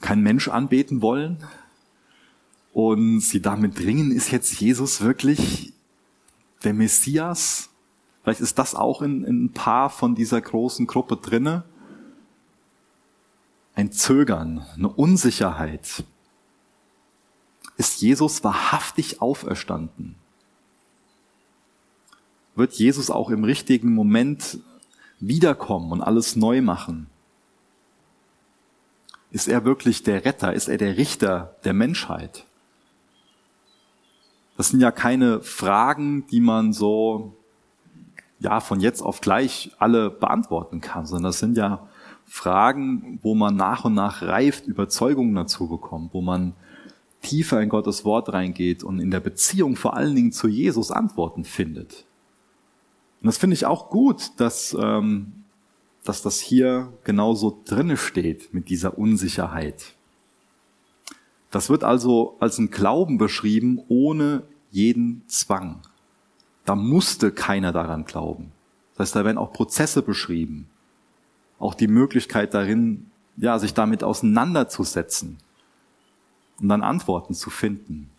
kein 0.01 0.21
Mensch 0.21 0.47
anbeten 0.47 1.01
wollen. 1.01 1.43
Und 2.73 3.21
sie 3.21 3.41
damit 3.41 3.79
dringen, 3.79 4.11
ist 4.11 4.31
jetzt 4.31 4.59
Jesus 4.59 5.01
wirklich 5.01 5.73
der 6.63 6.73
Messias? 6.73 7.69
Vielleicht 8.23 8.41
ist 8.41 8.59
das 8.59 8.75
auch 8.75 9.01
in, 9.01 9.23
in 9.23 9.45
ein 9.45 9.53
paar 9.53 9.89
von 9.89 10.15
dieser 10.15 10.41
großen 10.41 10.87
Gruppe 10.87 11.15
drinne. 11.15 11.63
Ein 13.75 13.91
Zögern, 13.91 14.65
eine 14.75 14.89
Unsicherheit. 14.89 16.03
Ist 17.77 18.01
Jesus 18.01 18.43
wahrhaftig 18.43 19.21
auferstanden? 19.21 20.15
Wird 22.55 22.73
Jesus 22.73 23.09
auch 23.09 23.29
im 23.29 23.43
richtigen 23.43 23.93
Moment 23.93 24.59
wiederkommen 25.19 25.91
und 25.91 26.01
alles 26.01 26.35
neu 26.35 26.61
machen? 26.61 27.07
Ist 29.31 29.47
er 29.47 29.65
wirklich 29.65 30.03
der 30.03 30.23
Retter? 30.23 30.53
Ist 30.53 30.69
er 30.69 30.77
der 30.77 30.97
Richter 30.97 31.55
der 31.63 31.73
Menschheit? 31.73 32.45
Das 34.57 34.69
sind 34.69 34.79
ja 34.79 34.91
keine 34.91 35.41
Fragen, 35.41 36.25
die 36.27 36.39
man 36.39 36.71
so, 36.71 37.33
ja, 38.39 38.61
von 38.61 38.79
jetzt 38.79 39.01
auf 39.01 39.19
gleich 39.19 39.71
alle 39.77 40.09
beantworten 40.09 40.79
kann, 40.79 41.05
sondern 41.05 41.31
das 41.31 41.39
sind 41.39 41.57
ja 41.57 41.87
Fragen, 42.25 43.19
wo 43.21 43.35
man 43.35 43.55
nach 43.55 43.85
und 43.85 43.93
nach 43.93 44.21
reift, 44.21 44.67
Überzeugungen 44.67 45.35
dazu 45.35 45.67
bekommt, 45.67 46.13
wo 46.13 46.21
man 46.21 46.53
tiefer 47.21 47.61
in 47.61 47.69
Gottes 47.69 48.05
Wort 48.05 48.31
reingeht 48.31 48.83
und 48.83 48.99
in 48.99 49.11
der 49.11 49.19
Beziehung 49.19 49.75
vor 49.75 49.95
allen 49.95 50.15
Dingen 50.15 50.31
zu 50.31 50.47
Jesus 50.47 50.91
Antworten 50.91 51.43
findet. 51.43 52.05
Und 53.21 53.27
das 53.27 53.37
finde 53.37 53.55
ich 53.55 53.65
auch 53.65 53.89
gut, 53.89 54.31
dass, 54.37 54.75
ähm, 54.79 55.45
dass 56.03 56.21
das 56.21 56.39
hier 56.39 56.93
genauso 57.03 57.61
drinne 57.65 57.97
steht 57.97 58.53
mit 58.53 58.69
dieser 58.69 58.97
Unsicherheit. 58.97 59.95
Das 61.51 61.69
wird 61.69 61.83
also 61.83 62.35
als 62.39 62.57
ein 62.57 62.69
Glauben 62.69 63.17
beschrieben 63.17 63.81
ohne 63.87 64.43
jeden 64.71 65.23
Zwang. 65.27 65.79
Da 66.65 66.75
musste 66.75 67.31
keiner 67.31 67.71
daran 67.71 68.05
glauben. 68.05 68.51
Das 68.95 69.07
heißt, 69.07 69.15
da 69.15 69.25
werden 69.25 69.37
auch 69.37 69.53
Prozesse 69.53 70.01
beschrieben. 70.01 70.67
Auch 71.59 71.73
die 71.73 71.87
Möglichkeit 71.87 72.53
darin, 72.53 73.09
ja, 73.37 73.57
sich 73.59 73.73
damit 73.73 74.03
auseinanderzusetzen 74.03 75.37
und 76.59 76.69
dann 76.69 76.83
Antworten 76.83 77.33
zu 77.33 77.49
finden. 77.49 78.09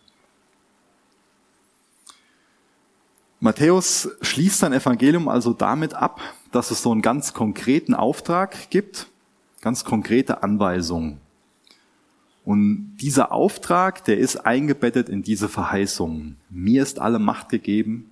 Matthäus 3.39 4.09
schließt 4.21 4.59
sein 4.59 4.73
Evangelium 4.73 5.27
also 5.27 5.53
damit 5.53 5.93
ab, 5.93 6.21
dass 6.51 6.71
es 6.71 6.81
so 6.81 6.91
einen 6.91 7.01
ganz 7.01 7.33
konkreten 7.33 7.93
Auftrag 7.93 8.69
gibt, 8.71 9.07
ganz 9.61 9.85
konkrete 9.85 10.41
Anweisungen. 10.41 11.19
Und 12.45 12.97
dieser 13.01 13.31
Auftrag, 13.31 14.05
der 14.05 14.17
ist 14.17 14.37
eingebettet 14.37 15.09
in 15.09 15.21
diese 15.21 15.49
Verheißungen. 15.49 16.37
Mir 16.49 16.81
ist 16.81 16.99
alle 16.99 17.19
Macht 17.19 17.49
gegeben 17.49 18.09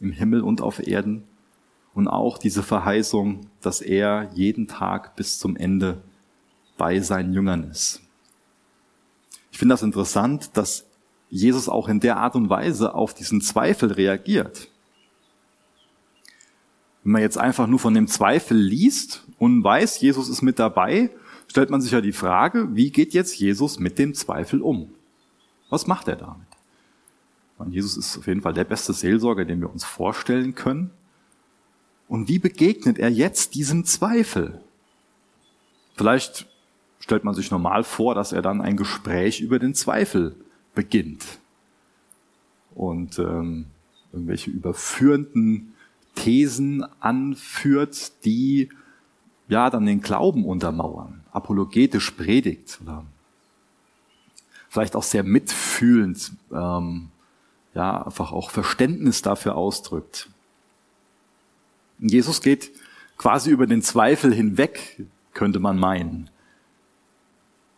im 0.00 0.12
Himmel 0.12 0.42
und 0.42 0.60
auf 0.60 0.86
Erden. 0.86 1.24
Und 1.92 2.08
auch 2.08 2.38
diese 2.38 2.62
Verheißung, 2.62 3.40
dass 3.60 3.80
er 3.80 4.30
jeden 4.34 4.68
Tag 4.68 5.16
bis 5.16 5.38
zum 5.38 5.56
Ende 5.56 6.00
bei 6.78 7.00
seinen 7.00 7.34
Jüngern 7.34 7.64
ist. 7.64 8.00
Ich 9.50 9.58
finde 9.58 9.74
das 9.74 9.82
interessant, 9.82 10.56
dass 10.56 10.86
Jesus 11.34 11.66
auch 11.66 11.88
in 11.88 11.98
der 11.98 12.18
Art 12.18 12.34
und 12.34 12.50
Weise 12.50 12.94
auf 12.94 13.14
diesen 13.14 13.40
Zweifel 13.40 13.90
reagiert. 13.90 14.68
Wenn 17.02 17.12
man 17.12 17.22
jetzt 17.22 17.38
einfach 17.38 17.66
nur 17.66 17.78
von 17.78 17.94
dem 17.94 18.06
Zweifel 18.06 18.54
liest 18.54 19.26
und 19.38 19.64
weiß, 19.64 20.02
Jesus 20.02 20.28
ist 20.28 20.42
mit 20.42 20.58
dabei, 20.58 21.10
stellt 21.48 21.70
man 21.70 21.80
sich 21.80 21.90
ja 21.90 22.02
die 22.02 22.12
Frage, 22.12 22.76
wie 22.76 22.90
geht 22.90 23.14
jetzt 23.14 23.38
Jesus 23.38 23.78
mit 23.78 23.98
dem 23.98 24.12
Zweifel 24.12 24.60
um? 24.60 24.92
Was 25.70 25.86
macht 25.86 26.06
er 26.06 26.16
damit? 26.16 26.46
Und 27.56 27.72
Jesus 27.72 27.96
ist 27.96 28.18
auf 28.18 28.26
jeden 28.26 28.42
Fall 28.42 28.52
der 28.52 28.64
beste 28.64 28.92
Seelsorger, 28.92 29.46
den 29.46 29.62
wir 29.62 29.70
uns 29.70 29.84
vorstellen 29.84 30.54
können. 30.54 30.90
Und 32.08 32.28
wie 32.28 32.40
begegnet 32.40 32.98
er 32.98 33.08
jetzt 33.08 33.54
diesem 33.54 33.86
Zweifel? 33.86 34.60
Vielleicht 35.94 36.46
stellt 36.98 37.24
man 37.24 37.34
sich 37.34 37.50
normal 37.50 37.84
vor, 37.84 38.14
dass 38.14 38.32
er 38.32 38.42
dann 38.42 38.60
ein 38.60 38.76
Gespräch 38.76 39.40
über 39.40 39.58
den 39.58 39.74
Zweifel 39.74 40.36
beginnt 40.74 41.24
und 42.74 43.18
ähm, 43.18 43.66
irgendwelche 44.12 44.50
überführenden 44.50 45.74
Thesen 46.14 46.84
anführt, 47.00 48.24
die 48.24 48.70
ja 49.48 49.70
dann 49.70 49.86
den 49.86 50.00
Glauben 50.00 50.44
untermauern 50.44 51.22
apologetisch 51.32 52.10
predigt 52.12 52.78
oder 52.82 53.04
vielleicht 54.68 54.94
auch 54.94 55.02
sehr 55.02 55.22
mitfühlend, 55.22 56.32
ähm, 56.52 57.08
ja, 57.74 58.04
einfach 58.04 58.32
auch 58.32 58.50
Verständnis 58.50 59.22
dafür 59.22 59.56
ausdrückt. 59.56 60.28
Jesus 61.98 62.42
geht 62.42 62.70
quasi 63.16 63.50
über 63.50 63.66
den 63.66 63.82
Zweifel 63.82 64.32
hinweg, 64.32 65.04
könnte 65.32 65.58
man 65.58 65.78
meinen. 65.78 66.28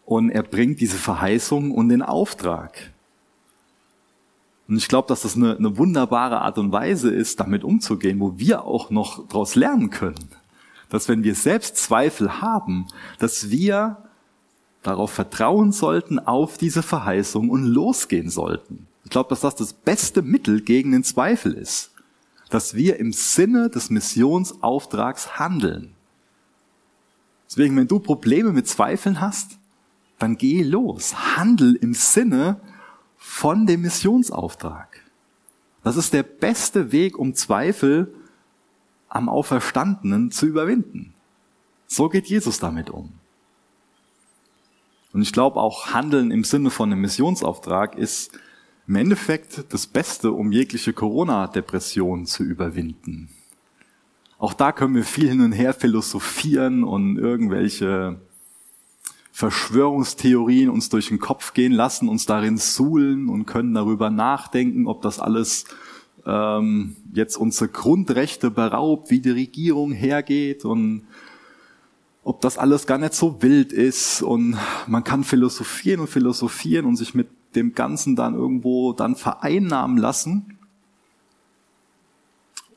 Und 0.04 0.30
er 0.30 0.42
bringt 0.42 0.80
diese 0.80 0.98
Verheißung 0.98 1.70
und 1.70 1.88
den 1.88 2.02
Auftrag. 2.02 2.92
Und 4.68 4.76
ich 4.76 4.88
glaube, 4.88 5.08
dass 5.08 5.22
das 5.22 5.36
eine, 5.36 5.56
eine 5.56 5.76
wunderbare 5.76 6.40
Art 6.40 6.58
und 6.58 6.72
Weise 6.72 7.10
ist, 7.10 7.40
damit 7.40 7.64
umzugehen, 7.64 8.20
wo 8.20 8.38
wir 8.38 8.64
auch 8.64 8.90
noch 8.90 9.26
daraus 9.28 9.54
lernen 9.54 9.90
können 9.90 10.28
dass 10.94 11.08
wenn 11.08 11.24
wir 11.24 11.34
selbst 11.34 11.76
Zweifel 11.76 12.40
haben, 12.40 12.86
dass 13.18 13.50
wir 13.50 13.96
darauf 14.82 15.10
vertrauen 15.10 15.72
sollten, 15.72 16.20
auf 16.20 16.56
diese 16.56 16.84
Verheißung 16.84 17.50
und 17.50 17.64
losgehen 17.64 18.30
sollten. 18.30 18.86
Ich 19.02 19.10
glaube, 19.10 19.30
dass 19.30 19.40
das 19.40 19.56
das 19.56 19.72
beste 19.72 20.22
Mittel 20.22 20.60
gegen 20.60 20.92
den 20.92 21.02
Zweifel 21.02 21.54
ist. 21.54 21.90
Dass 22.48 22.74
wir 22.74 23.00
im 23.00 23.12
Sinne 23.12 23.70
des 23.70 23.90
Missionsauftrags 23.90 25.38
handeln. 25.38 25.94
Deswegen, 27.48 27.76
wenn 27.76 27.88
du 27.88 27.98
Probleme 27.98 28.52
mit 28.52 28.68
Zweifeln 28.68 29.20
hast, 29.20 29.58
dann 30.18 30.36
geh 30.36 30.62
los. 30.62 31.36
Handel 31.36 31.74
im 31.74 31.94
Sinne 31.94 32.60
von 33.16 33.66
dem 33.66 33.82
Missionsauftrag. 33.82 35.02
Das 35.82 35.96
ist 35.96 36.12
der 36.12 36.22
beste 36.22 36.92
Weg, 36.92 37.18
um 37.18 37.34
Zweifel 37.34 38.14
am 39.08 39.28
Auferstandenen 39.28 40.30
zu 40.30 40.46
überwinden. 40.46 41.14
So 41.86 42.08
geht 42.08 42.26
Jesus 42.26 42.58
damit 42.58 42.90
um. 42.90 43.12
Und 45.12 45.22
ich 45.22 45.32
glaube 45.32 45.60
auch 45.60 45.92
Handeln 45.94 46.30
im 46.30 46.42
Sinne 46.42 46.70
von 46.70 46.90
einem 46.90 47.00
Missionsauftrag 47.00 47.96
ist 47.96 48.38
im 48.88 48.96
Endeffekt 48.96 49.72
das 49.72 49.86
Beste, 49.86 50.32
um 50.32 50.52
jegliche 50.52 50.92
Corona-Depression 50.92 52.26
zu 52.26 52.42
überwinden. 52.42 53.30
Auch 54.38 54.52
da 54.52 54.72
können 54.72 54.94
wir 54.94 55.04
viel 55.04 55.28
hin 55.28 55.40
und 55.40 55.52
her 55.52 55.72
philosophieren 55.72 56.84
und 56.84 57.16
irgendwelche 57.16 58.20
Verschwörungstheorien 59.34 60.70
uns 60.70 60.90
durch 60.90 61.08
den 61.08 61.18
Kopf 61.18 61.54
gehen 61.54 61.72
lassen, 61.72 62.08
uns 62.08 62.24
darin 62.24 62.56
suhlen 62.56 63.28
und 63.28 63.46
können 63.46 63.74
darüber 63.74 64.08
nachdenken, 64.08 64.86
ob 64.86 65.02
das 65.02 65.18
alles 65.18 65.64
ähm, 66.24 66.94
jetzt 67.12 67.36
unsere 67.36 67.68
Grundrechte 67.68 68.52
beraubt, 68.52 69.10
wie 69.10 69.18
die 69.18 69.32
Regierung 69.32 69.90
hergeht 69.90 70.64
und 70.64 71.08
ob 72.22 72.42
das 72.42 72.58
alles 72.58 72.86
gar 72.86 72.98
nicht 72.98 73.14
so 73.14 73.42
wild 73.42 73.72
ist. 73.72 74.22
Und 74.22 74.56
man 74.86 75.02
kann 75.02 75.24
philosophieren 75.24 76.02
und 76.02 76.06
philosophieren 76.06 76.86
und 76.86 76.94
sich 76.94 77.12
mit 77.12 77.26
dem 77.56 77.74
Ganzen 77.74 78.14
dann 78.14 78.34
irgendwo 78.34 78.92
dann 78.92 79.16
vereinnahmen 79.16 79.96
lassen. 79.96 80.58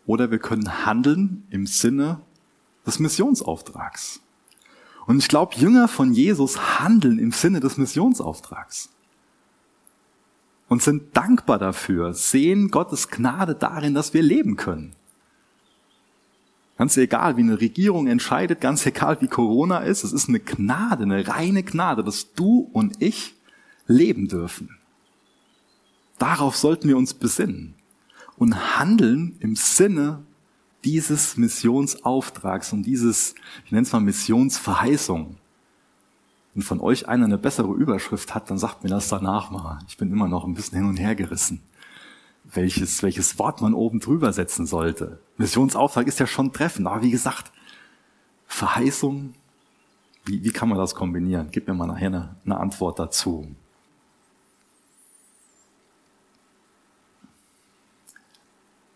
Oder 0.08 0.32
wir 0.32 0.40
können 0.40 0.88
handeln 0.88 1.46
im 1.52 1.68
Sinne 1.68 2.22
des 2.84 2.98
Missionsauftrags. 2.98 4.22
Und 5.08 5.20
ich 5.20 5.30
glaube, 5.30 5.56
Jünger 5.56 5.88
von 5.88 6.14
Jesus 6.14 6.80
handeln 6.80 7.18
im 7.18 7.32
Sinne 7.32 7.62
des 7.62 7.78
Missionsauftrags. 7.78 8.90
Und 10.68 10.84
sind 10.84 11.16
dankbar 11.16 11.58
dafür, 11.58 12.14
sehen 12.14 12.70
Gottes 12.70 13.10
Gnade 13.10 13.56
darin, 13.56 13.94
dass 13.94 14.14
wir 14.14 14.22
leben 14.22 14.58
können. 14.58 14.94
Ganz 16.78 16.98
egal, 16.98 17.38
wie 17.38 17.42
eine 17.42 17.62
Regierung 17.62 18.08
entscheidet, 18.08 18.60
ganz 18.60 18.86
egal, 18.86 19.20
wie 19.22 19.28
Corona 19.28 19.80
ist, 19.80 20.04
es 20.04 20.12
ist 20.12 20.28
eine 20.28 20.42
Gnade, 20.42 21.04
eine 21.04 21.26
reine 21.26 21.64
Gnade, 21.64 22.04
dass 22.04 22.34
du 22.34 22.70
und 22.74 23.02
ich 23.02 23.34
leben 23.88 24.28
dürfen. 24.28 24.78
Darauf 26.20 26.58
sollten 26.58 26.90
wir 26.90 26.98
uns 26.98 27.14
besinnen 27.14 27.76
und 28.36 28.78
handeln 28.78 29.38
im 29.40 29.56
Sinne 29.56 30.27
dieses 30.84 31.38
Missionsauftrags 31.38 32.74
und 32.74 32.84
dieses, 32.84 33.36
ich 33.66 33.72
nenne 33.72 33.84
es 33.84 33.92
mal 33.92 34.00
Missionsverheißung. 34.00 35.38
Wenn 36.54 36.64
von 36.64 36.80
euch 36.80 37.08
einer 37.08 37.26
eine 37.26 37.38
bessere 37.38 37.74
Überschrift 37.74 38.34
hat, 38.34 38.50
dann 38.50 38.58
sagt 38.58 38.84
mir 38.84 38.90
das 38.90 39.10
danach 39.10 39.52
mal. 39.52 39.80
Ich 39.88 39.98
bin 39.98 40.12
immer 40.12 40.28
noch 40.28 40.46
ein 40.46 40.54
bisschen 40.54 40.78
hin 40.78 40.88
und 40.88 40.98
her 40.98 41.16
gerissen, 41.16 41.62
welches, 42.44 43.04
welches 43.04 43.38
Wort 43.38 43.62
man 43.62 43.74
oben 43.74 44.00
drüber 44.00 44.34
setzen 44.34 44.66
sollte. 44.66 45.20
Missionsauftrag 45.38 46.08
ist 46.08 46.20
ja 46.20 46.28
schon 46.28 46.54
treffend, 46.54 46.88
aber 46.88 47.02
wie 47.02 47.12
gesagt, 47.12 47.52
Verheißung, 48.48 49.34
wie, 50.26 50.44
wie 50.44 50.52
kann 50.52 50.70
man 50.70 50.78
das 50.78 50.96
kombinieren? 50.96 51.50
Gib 51.52 51.68
mir 51.68 51.74
mal 51.74 51.88
nachher 51.88 52.08
eine, 52.08 52.36
eine 52.46 52.58
Antwort 52.58 53.00
dazu. 53.00 53.48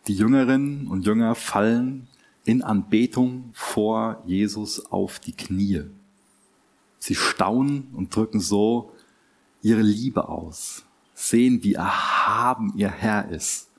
Die 0.08 0.16
Jüngerinnen 0.16 0.88
und 0.88 1.06
Jünger 1.06 1.36
fallen 1.36 2.08
in 2.44 2.64
Anbetung 2.64 3.52
vor 3.54 4.24
Jesus 4.26 4.92
auf 4.92 5.20
die 5.20 5.34
Knie. 5.34 5.84
Sie 6.98 7.14
staunen 7.14 7.90
und 7.94 8.16
drücken 8.16 8.40
so 8.40 8.94
ihre 9.62 9.84
Liebe 9.84 10.28
aus, 10.28 10.86
sehen, 11.14 11.64
wie 11.64 11.76
erhaben 11.76 12.74
ihr 12.76 12.90
Herr 12.90 13.30
ist, 13.30 13.70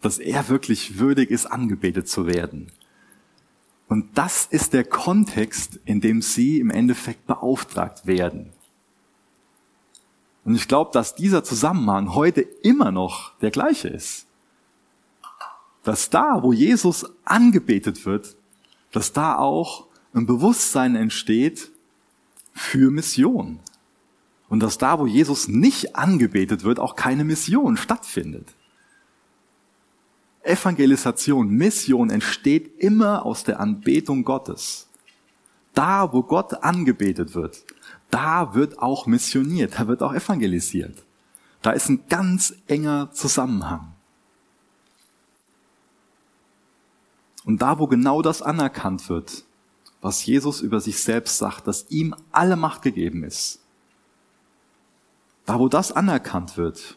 dass 0.00 0.18
er 0.18 0.48
wirklich 0.48 0.98
würdig 0.98 1.30
ist, 1.30 1.46
angebetet 1.46 2.08
zu 2.08 2.28
werden. 2.28 2.70
Und 3.88 4.16
das 4.16 4.46
ist 4.46 4.72
der 4.72 4.84
Kontext, 4.84 5.80
in 5.84 6.00
dem 6.00 6.22
sie 6.22 6.60
im 6.60 6.70
Endeffekt 6.70 7.26
beauftragt 7.26 8.06
werden. 8.06 8.52
Und 10.44 10.54
ich 10.54 10.68
glaube, 10.68 10.92
dass 10.92 11.16
dieser 11.16 11.42
Zusammenhang 11.42 12.14
heute 12.14 12.40
immer 12.40 12.92
noch 12.92 13.36
der 13.38 13.50
gleiche 13.50 13.88
ist 13.88 14.26
dass 15.84 16.10
da, 16.10 16.42
wo 16.42 16.52
Jesus 16.52 17.06
angebetet 17.24 18.04
wird, 18.06 18.36
dass 18.92 19.12
da 19.12 19.36
auch 19.36 19.86
ein 20.12 20.26
Bewusstsein 20.26 20.96
entsteht 20.96 21.70
für 22.52 22.90
Mission. 22.90 23.60
Und 24.48 24.60
dass 24.60 24.78
da, 24.78 24.98
wo 24.98 25.06
Jesus 25.06 25.46
nicht 25.46 25.94
angebetet 25.94 26.64
wird, 26.64 26.80
auch 26.80 26.96
keine 26.96 27.24
Mission 27.24 27.76
stattfindet. 27.76 28.48
Evangelisation, 30.42 31.48
Mission 31.50 32.10
entsteht 32.10 32.80
immer 32.80 33.24
aus 33.24 33.44
der 33.44 33.60
Anbetung 33.60 34.24
Gottes. 34.24 34.88
Da, 35.74 36.12
wo 36.12 36.22
Gott 36.22 36.64
angebetet 36.64 37.34
wird, 37.34 37.62
da 38.10 38.54
wird 38.54 38.80
auch 38.80 39.06
missioniert, 39.06 39.78
da 39.78 39.86
wird 39.86 40.02
auch 40.02 40.12
evangelisiert. 40.12 41.04
Da 41.62 41.70
ist 41.70 41.88
ein 41.88 42.04
ganz 42.08 42.54
enger 42.66 43.12
Zusammenhang. 43.12 43.92
Und 47.50 47.60
da, 47.60 47.80
wo 47.80 47.88
genau 47.88 48.22
das 48.22 48.42
anerkannt 48.42 49.08
wird, 49.08 49.42
was 50.00 50.24
Jesus 50.24 50.60
über 50.60 50.78
sich 50.78 51.02
selbst 51.02 51.36
sagt, 51.36 51.66
dass 51.66 51.90
ihm 51.90 52.14
alle 52.30 52.54
Macht 52.54 52.82
gegeben 52.82 53.24
ist, 53.24 53.58
da, 55.46 55.58
wo 55.58 55.68
das 55.68 55.90
anerkannt 55.90 56.56
wird, 56.56 56.96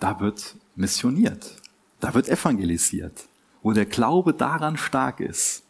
da 0.00 0.18
wird 0.18 0.56
missioniert, 0.74 1.62
da 2.00 2.12
wird 2.12 2.28
evangelisiert. 2.28 3.28
Wo 3.62 3.70
der 3.72 3.86
Glaube 3.86 4.34
daran 4.34 4.76
stark 4.76 5.20
ist, 5.20 5.62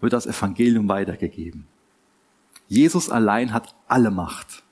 wird 0.00 0.12
das 0.12 0.26
Evangelium 0.26 0.88
weitergegeben. 0.88 1.68
Jesus 2.66 3.08
allein 3.08 3.52
hat 3.52 3.76
alle 3.86 4.10
Macht. 4.10 4.64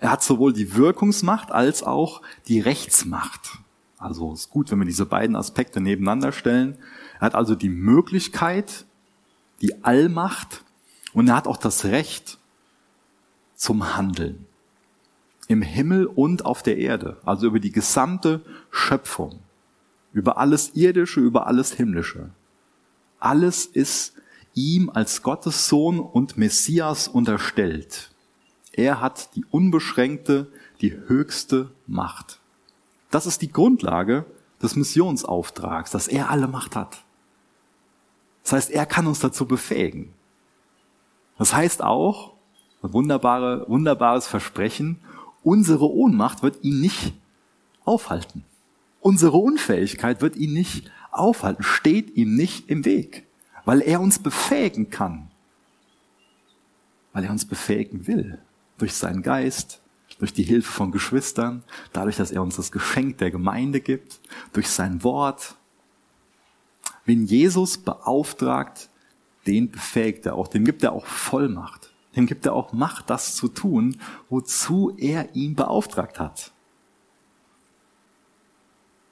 Er 0.00 0.10
hat 0.10 0.24
sowohl 0.24 0.52
die 0.52 0.74
Wirkungsmacht 0.74 1.52
als 1.52 1.84
auch 1.84 2.20
die 2.48 2.58
Rechtsmacht. 2.58 3.60
Also 3.96 4.32
ist 4.32 4.50
gut, 4.50 4.72
wenn 4.72 4.80
wir 4.80 4.86
diese 4.86 5.06
beiden 5.06 5.36
Aspekte 5.36 5.80
nebeneinander 5.80 6.32
stellen. 6.32 6.78
Er 7.18 7.26
hat 7.26 7.34
also 7.34 7.54
die 7.54 7.68
Möglichkeit, 7.68 8.86
die 9.60 9.84
Allmacht 9.84 10.64
und 11.12 11.28
er 11.28 11.36
hat 11.36 11.46
auch 11.46 11.56
das 11.56 11.84
Recht 11.84 12.38
zum 13.54 13.96
Handeln. 13.96 14.46
Im 15.48 15.62
Himmel 15.62 16.06
und 16.06 16.44
auf 16.44 16.62
der 16.62 16.76
Erde, 16.76 17.18
also 17.24 17.46
über 17.46 17.60
die 17.60 17.72
gesamte 17.72 18.44
Schöpfung, 18.70 19.40
über 20.12 20.38
alles 20.38 20.74
Irdische, 20.74 21.20
über 21.20 21.46
alles 21.46 21.72
Himmlische. 21.72 22.30
Alles 23.20 23.64
ist 23.64 24.14
ihm 24.54 24.90
als 24.90 25.22
Gottes 25.22 25.68
Sohn 25.68 26.00
und 26.00 26.36
Messias 26.36 27.06
unterstellt. 27.06 28.10
Er 28.72 29.00
hat 29.00 29.34
die 29.36 29.44
unbeschränkte, 29.50 30.48
die 30.80 30.92
höchste 30.92 31.70
Macht. 31.86 32.40
Das 33.10 33.26
ist 33.26 33.40
die 33.40 33.52
Grundlage 33.52 34.26
des 34.62 34.76
Missionsauftrags, 34.76 35.90
dass 35.90 36.08
er 36.08 36.30
alle 36.30 36.48
Macht 36.48 36.76
hat. 36.76 37.05
Das 38.46 38.52
heißt, 38.52 38.70
er 38.70 38.86
kann 38.86 39.08
uns 39.08 39.18
dazu 39.18 39.44
befähigen. 39.44 40.12
Das 41.36 41.52
heißt 41.52 41.82
auch, 41.82 42.34
ein 42.80 42.92
wunderbare, 42.92 43.68
wunderbares 43.68 44.28
Versprechen, 44.28 45.00
unsere 45.42 45.90
Ohnmacht 45.90 46.44
wird 46.44 46.62
ihn 46.62 46.80
nicht 46.80 47.12
aufhalten. 47.84 48.44
Unsere 49.00 49.36
Unfähigkeit 49.36 50.22
wird 50.22 50.36
ihn 50.36 50.52
nicht 50.52 50.92
aufhalten, 51.10 51.64
steht 51.64 52.16
ihm 52.16 52.36
nicht 52.36 52.70
im 52.70 52.84
Weg, 52.84 53.26
weil 53.64 53.80
er 53.80 54.00
uns 54.00 54.20
befähigen 54.20 54.90
kann. 54.90 55.28
Weil 57.12 57.24
er 57.24 57.32
uns 57.32 57.46
befähigen 57.46 58.06
will. 58.06 58.38
Durch 58.78 58.94
seinen 58.94 59.22
Geist, 59.22 59.80
durch 60.20 60.32
die 60.32 60.44
Hilfe 60.44 60.70
von 60.70 60.92
Geschwistern, 60.92 61.64
dadurch, 61.92 62.16
dass 62.16 62.30
er 62.30 62.44
uns 62.44 62.54
das 62.54 62.70
Geschenk 62.70 63.18
der 63.18 63.32
Gemeinde 63.32 63.80
gibt, 63.80 64.20
durch 64.52 64.68
sein 64.68 65.02
Wort, 65.02 65.56
Wen 67.06 67.24
Jesus 67.24 67.78
beauftragt, 67.78 68.90
den 69.46 69.70
befähigt 69.70 70.26
er 70.26 70.34
auch, 70.34 70.48
dem 70.48 70.64
gibt 70.64 70.82
er 70.82 70.92
auch 70.92 71.06
Vollmacht. 71.06 71.90
Dem 72.16 72.26
gibt 72.26 72.46
er 72.46 72.54
auch 72.54 72.72
Macht, 72.72 73.10
das 73.10 73.36
zu 73.36 73.48
tun, 73.48 73.98
wozu 74.28 74.94
er 74.98 75.34
ihn 75.34 75.54
beauftragt 75.54 76.18
hat. 76.18 76.52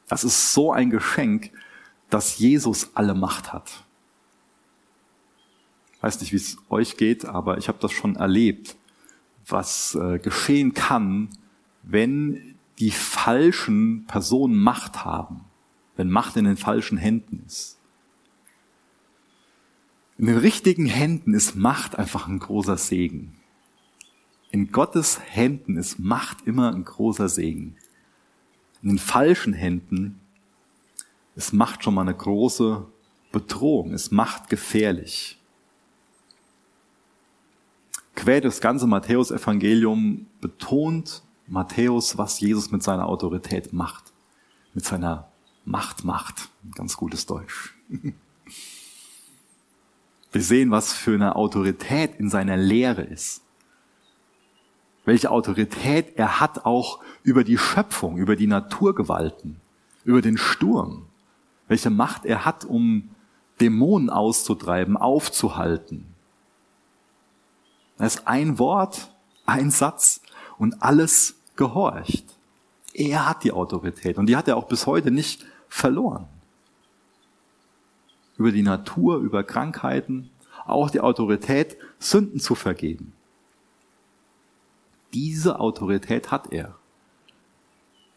Das 0.09 0.25
ist 0.25 0.53
so 0.53 0.73
ein 0.73 0.91
Geschenk, 0.91 1.51
dass 2.11 2.39
Jesus 2.39 2.91
alle 2.95 3.15
Macht 3.15 3.53
hat. 3.53 3.85
Ich 5.95 6.03
weiß 6.03 6.21
nicht, 6.21 6.33
wie 6.33 6.37
es 6.37 6.59
euch 6.69 6.97
geht, 6.97 7.25
aber 7.25 7.59
ich 7.59 7.69
habe 7.69 7.79
das 7.81 7.93
schon 7.93 8.17
erlebt, 8.17 8.77
was 9.47 9.95
äh, 9.95 10.19
geschehen 10.19 10.75
kann, 10.75 11.31
wenn 11.83 12.57
die 12.79 12.91
falschen 12.91 14.05
Personen 14.07 14.57
Macht 14.57 15.05
haben, 15.05 15.45
wenn 15.97 16.11
Macht 16.11 16.37
in 16.37 16.45
den 16.45 16.57
falschen 16.57 16.99
Händen 16.99 17.43
ist. 17.47 17.74
In 20.25 20.29
den 20.29 20.39
richtigen 20.39 20.87
Händen 20.87 21.35
ist 21.35 21.55
Macht 21.55 21.99
einfach 21.99 22.29
ein 22.29 22.39
großer 22.39 22.79
Segen. 22.79 23.35
In 24.51 24.73
Gottes 24.73 25.21
Händen 25.21 25.77
ist 25.77 25.99
Macht 25.99 26.47
immer 26.47 26.73
ein 26.73 26.83
großer 26.83 27.29
Segen. 27.29 27.77
In 28.81 28.89
den 28.89 28.99
falschen 28.99 29.53
Händen 29.53 30.19
ist 31.37 31.53
Macht 31.53 31.85
schon 31.85 31.93
mal 31.93 32.01
eine 32.01 32.15
große 32.15 32.87
Bedrohung, 33.33 33.93
ist 33.93 34.13
Macht 34.13 34.49
gefährlich. 34.49 35.39
Quer 38.15 38.41
das 38.41 38.63
ganze 38.63 38.87
Matthäus-Evangelium 38.87 40.25
betont 40.41 41.23
Matthäus, 41.47 42.17
was 42.17 42.41
Jesus 42.41 42.71
mit 42.71 42.83
seiner 42.83 43.09
Autorität 43.09 43.75
macht. 43.75 44.15
Mit 44.73 44.87
seiner 44.87 45.29
Macht 45.67 46.03
macht. 46.03 46.49
Ganz 46.75 46.97
gutes 46.97 47.27
Deutsch. 47.27 47.75
Wir 50.35 50.43
sehen, 50.43 50.73
was 50.73 50.93
für 50.93 51.15
eine 51.15 51.37
Autorität 51.37 52.19
in 52.19 52.29
seiner 52.29 52.57
Lehre 52.57 53.03
ist. 53.03 53.43
Welche 55.05 55.31
Autorität 55.31 56.17
er 56.17 56.41
hat 56.41 56.65
auch 56.65 56.99
über 57.23 57.45
die 57.45 57.57
Schöpfung, 57.57 58.17
über 58.17 58.35
die 58.35 58.49
Naturgewalten, 58.49 59.61
über 60.05 60.23
den 60.23 60.37
Sturm. 60.37 61.07
Welche 61.69 61.89
Macht 61.89 62.25
er 62.25 62.45
hat, 62.45 62.65
um 62.65 63.11
Dämonen 63.61 64.11
auszutreiben, 64.11 64.97
aufzuhalten. 64.97 66.05
Das 67.97 68.17
ist 68.17 68.27
ein 68.27 68.59
Wort, 68.59 69.13
ein 69.47 69.71
Satz 69.71 70.21
und 70.59 70.83
alles 70.83 71.37
gehorcht. 71.55 72.25
Er 72.93 73.29
hat 73.29 73.45
die 73.45 73.53
Autorität 73.53 74.19
und 74.19 74.27
die 74.27 74.37
hat 74.37 74.49
er 74.49 74.57
auch 74.57 74.67
bis 74.67 74.85
heute 74.87 75.13
nicht 75.13 75.47
verloren. 75.69 76.27
Über 78.37 78.53
die 78.53 78.63
Natur, 78.63 79.19
über 79.19 79.45
Krankheiten, 79.45 80.31
auch 80.67 80.91
die 80.91 81.01
Autorität, 81.01 81.77
Sünden 81.99 82.41
zu 82.41 82.55
vergeben. 82.55 83.13
Diese 85.13 85.61
Autorität 85.61 86.31
hat 86.31 86.53
er. 86.53 86.77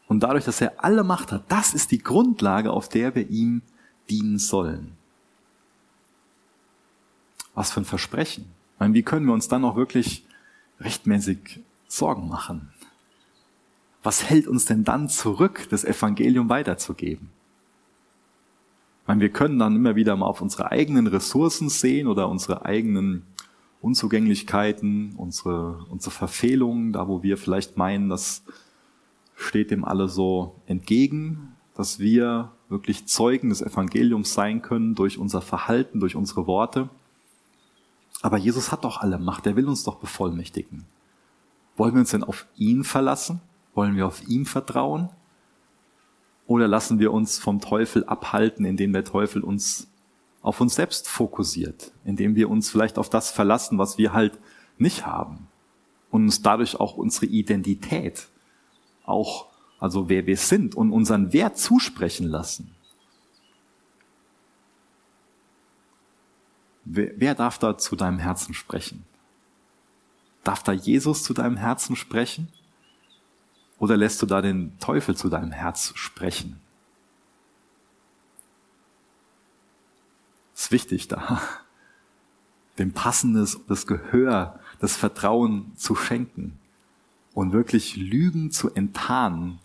Und 0.08 0.22
dadurch, 0.22 0.46
dass 0.46 0.62
er 0.62 0.84
alle 0.84 1.04
Macht 1.04 1.32
hat, 1.32 1.44
das 1.50 1.74
ist 1.74 1.92
die 1.92 2.02
Grundlage, 2.02 2.72
auf 2.72 2.90
der 2.90 3.14
wir 3.14 3.30
ihm 3.30 3.62
dienen 4.10 4.40
sollen. 4.40 4.98
Was 7.54 7.72
für 7.72 7.82
ein 7.82 7.86
Versprechen. 7.86 8.46
Meine, 8.80 8.94
wie 8.94 9.04
können 9.04 9.26
wir 9.26 9.34
uns 9.34 9.48
dann 9.48 9.66
auch 9.66 9.76
wirklich 9.76 10.26
rechtmäßig 10.80 11.60
Sorgen 11.88 12.28
machen? 12.28 12.70
Was 14.04 14.24
hält 14.24 14.48
uns 14.48 14.66
denn 14.66 14.84
dann 14.84 15.10
zurück, 15.10 15.68
das 15.70 15.84
Evangelium 15.84 16.50
weiterzugeben? 16.50 17.32
Meine, 19.08 19.22
wir 19.22 19.30
können 19.30 19.58
dann 19.58 19.78
immer 19.78 19.96
wieder 19.96 20.18
mal 20.18 20.26
auf 20.26 20.42
unsere 20.42 20.70
eigenen 20.70 21.08
Ressourcen 21.08 21.70
sehen 21.70 22.08
oder 22.08 22.28
unsere 22.28 22.66
eigenen 22.66 23.24
Unzugänglichkeiten, 23.82 25.14
unsere, 25.16 25.86
unsere 25.90 26.12
Verfehlungen, 26.12 26.92
da 26.92 27.08
wo 27.08 27.24
wir 27.24 27.38
vielleicht 27.38 27.78
meinen, 27.78 28.10
das 28.10 28.44
steht 29.36 29.72
dem 29.72 29.86
alle 29.86 30.10
so 30.10 30.56
entgegen, 30.66 31.56
dass 31.74 32.00
wir 32.00 32.52
wirklich 32.68 33.06
Zeugen 33.06 33.50
des 33.50 33.62
Evangeliums 33.62 34.34
sein 34.34 34.62
können 34.62 34.94
durch 34.94 35.18
unser 35.18 35.42
Verhalten, 35.42 36.02
durch 36.02 36.18
unsere 36.18 36.46
Worte. 36.46 36.90
Aber 38.22 38.38
Jesus 38.38 38.74
hat 38.74 38.84
doch 38.84 39.00
alle 39.00 39.20
Macht, 39.20 39.46
er 39.46 39.56
will 39.56 39.70
uns 39.70 39.84
doch 39.86 39.96
bevollmächtigen. 39.96 40.84
Wollen 41.78 41.94
wir 41.94 42.02
uns 42.02 42.12
denn 42.12 42.24
auf 42.24 42.46
ihn 42.58 42.84
verlassen? 42.84 43.40
Wollen 43.74 43.96
wir 43.96 44.06
auf 44.08 44.28
ihm 44.28 44.46
vertrauen? 44.46 45.10
Oder 46.48 46.68
lassen 46.68 46.98
wir 46.98 47.14
uns 47.14 47.38
vom 47.38 47.60
Teufel 47.60 48.06
abhalten, 48.06 48.66
indem 48.66 48.94
der 48.94 49.04
Teufel 49.04 49.44
uns 49.44 49.88
auf 50.42 50.62
uns 50.62 50.76
selbst 50.76 51.10
fokussiert, 51.10 51.92
indem 52.06 52.36
wir 52.36 52.50
uns 52.50 52.70
vielleicht 52.70 52.98
auf 52.98 53.10
das 53.10 53.32
verlassen, 53.32 53.78
was 53.78 53.98
wir 53.98 54.14
halt 54.14 54.40
nicht 54.78 55.06
haben 55.06 55.48
und 56.10 56.24
uns 56.24 56.42
dadurch 56.42 56.80
auch 56.80 56.96
unsere 56.96 57.26
Identität, 57.26 58.28
auch 59.04 59.48
also 59.80 60.10
wer 60.10 60.26
wir 60.26 60.38
sind 60.38 60.74
und 60.74 60.92
unseren 60.92 61.34
Wert 61.34 61.58
zusprechen 61.58 62.28
lassen. 62.28 62.74
Wer, 66.86 67.12
wer 67.18 67.36
darf 67.36 67.60
da 67.60 67.78
zu 67.78 67.96
deinem 67.96 68.18
Herzen 68.18 68.54
sprechen? 68.54 69.06
Darf 70.44 70.64
da 70.64 70.72
Jesus 70.72 71.24
zu 71.24 71.34
deinem 71.34 71.58
Herzen 71.58 71.96
sprechen? 71.98 72.48
Oder 73.80 73.98
lässt 73.98 74.22
du 74.22 74.26
da 74.26 74.42
den 74.42 74.78
Teufel 74.80 75.16
zu 75.16 75.30
deinem 75.30 75.52
Herz 75.52 75.94
sprechen? 75.96 76.60
ist 80.68 80.72
wichtig 80.74 81.08
da, 81.08 81.42
dem 82.78 82.92
passendes 82.92 83.58
das 83.68 83.88
Gehör, 83.88 84.60
das 84.80 84.98
Vertrauen 84.98 85.72
zu 85.78 85.96
schenken 85.96 86.60
und 87.34 87.54
wirklich 87.54 87.96
Lügen 87.96 88.52
zu 88.52 88.74
enttarnen 88.74 89.60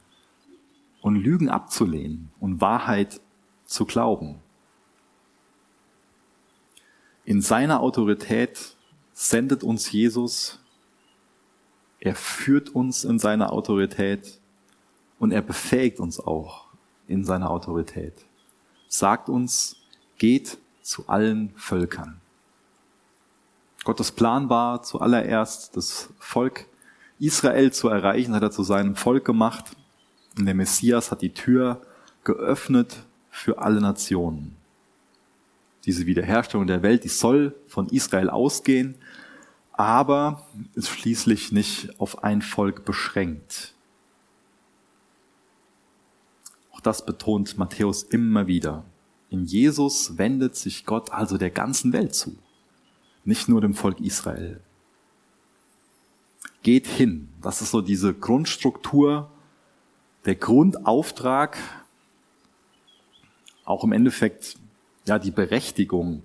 und 1.00 1.16
Lügen 1.16 1.48
abzulehnen 1.48 2.30
und 2.38 2.60
Wahrheit 2.60 3.20
zu 3.64 3.84
glauben. 3.84 4.38
In 7.24 7.42
seiner 7.42 7.80
Autorität 7.80 8.76
sendet 9.12 9.64
uns 9.64 9.90
Jesus, 9.90 10.60
er 12.04 12.16
führt 12.16 12.70
uns 12.70 13.04
in 13.04 13.20
seiner 13.20 13.52
Autorität 13.52 14.40
und 15.20 15.30
er 15.30 15.40
befähigt 15.40 16.00
uns 16.00 16.18
auch 16.18 16.66
in 17.06 17.24
seiner 17.24 17.48
Autorität. 17.48 18.12
Sagt 18.88 19.28
uns, 19.28 19.76
geht 20.18 20.58
zu 20.82 21.08
allen 21.08 21.52
Völkern. 21.54 22.20
Gottes 23.84 24.10
Plan 24.10 24.50
war 24.50 24.82
zuallererst, 24.82 25.76
das 25.76 26.12
Volk 26.18 26.66
Israel 27.20 27.72
zu 27.72 27.88
erreichen, 27.88 28.34
hat 28.34 28.42
er 28.42 28.50
zu 28.50 28.64
seinem 28.64 28.96
Volk 28.96 29.24
gemacht. 29.24 29.76
Und 30.36 30.46
der 30.46 30.54
Messias 30.54 31.12
hat 31.12 31.22
die 31.22 31.32
Tür 31.32 31.82
geöffnet 32.24 33.04
für 33.30 33.58
alle 33.58 33.80
Nationen. 33.80 34.56
Diese 35.84 36.06
Wiederherstellung 36.06 36.66
der 36.66 36.82
Welt, 36.82 37.04
die 37.04 37.08
soll 37.08 37.54
von 37.68 37.86
Israel 37.90 38.28
ausgehen, 38.28 38.96
aber 39.82 40.46
ist 40.74 40.90
schließlich 40.90 41.50
nicht 41.50 41.98
auf 41.98 42.22
ein 42.22 42.40
Volk 42.40 42.84
beschränkt. 42.84 43.74
Auch 46.70 46.80
das 46.80 47.04
betont 47.04 47.58
Matthäus 47.58 48.04
immer 48.04 48.46
wieder. 48.46 48.84
In 49.28 49.44
Jesus 49.44 50.18
wendet 50.18 50.54
sich 50.54 50.86
Gott 50.86 51.10
also 51.10 51.36
der 51.36 51.50
ganzen 51.50 51.92
Welt 51.92 52.14
zu, 52.14 52.38
nicht 53.24 53.48
nur 53.48 53.60
dem 53.60 53.74
Volk 53.74 53.98
Israel. 53.98 54.60
Geht 56.62 56.86
hin, 56.86 57.30
das 57.42 57.60
ist 57.60 57.72
so 57.72 57.80
diese 57.80 58.14
Grundstruktur, 58.14 59.32
der 60.26 60.36
Grundauftrag, 60.36 61.58
auch 63.64 63.82
im 63.82 63.90
Endeffekt 63.90 64.58
ja 65.06 65.18
die 65.18 65.32
Berechtigung, 65.32 66.22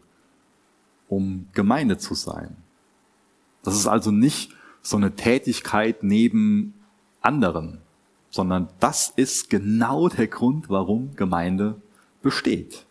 um 1.07 1.47
Gemeinde 1.53 1.97
zu 1.97 2.13
sein. 2.13 2.55
Das 3.67 3.75
ist 3.75 3.87
also 3.87 4.11
nicht 4.11 4.53
so 4.81 4.95
eine 4.95 5.17
Tätigkeit 5.17 6.01
neben 6.01 6.73
anderen, 7.19 7.81
sondern 8.29 8.69
das 8.79 9.09
ist 9.13 9.49
genau 9.49 10.07
der 10.07 10.27
Grund, 10.27 10.69
warum 10.69 11.17
Gemeinde 11.17 11.75
besteht. 12.21 12.85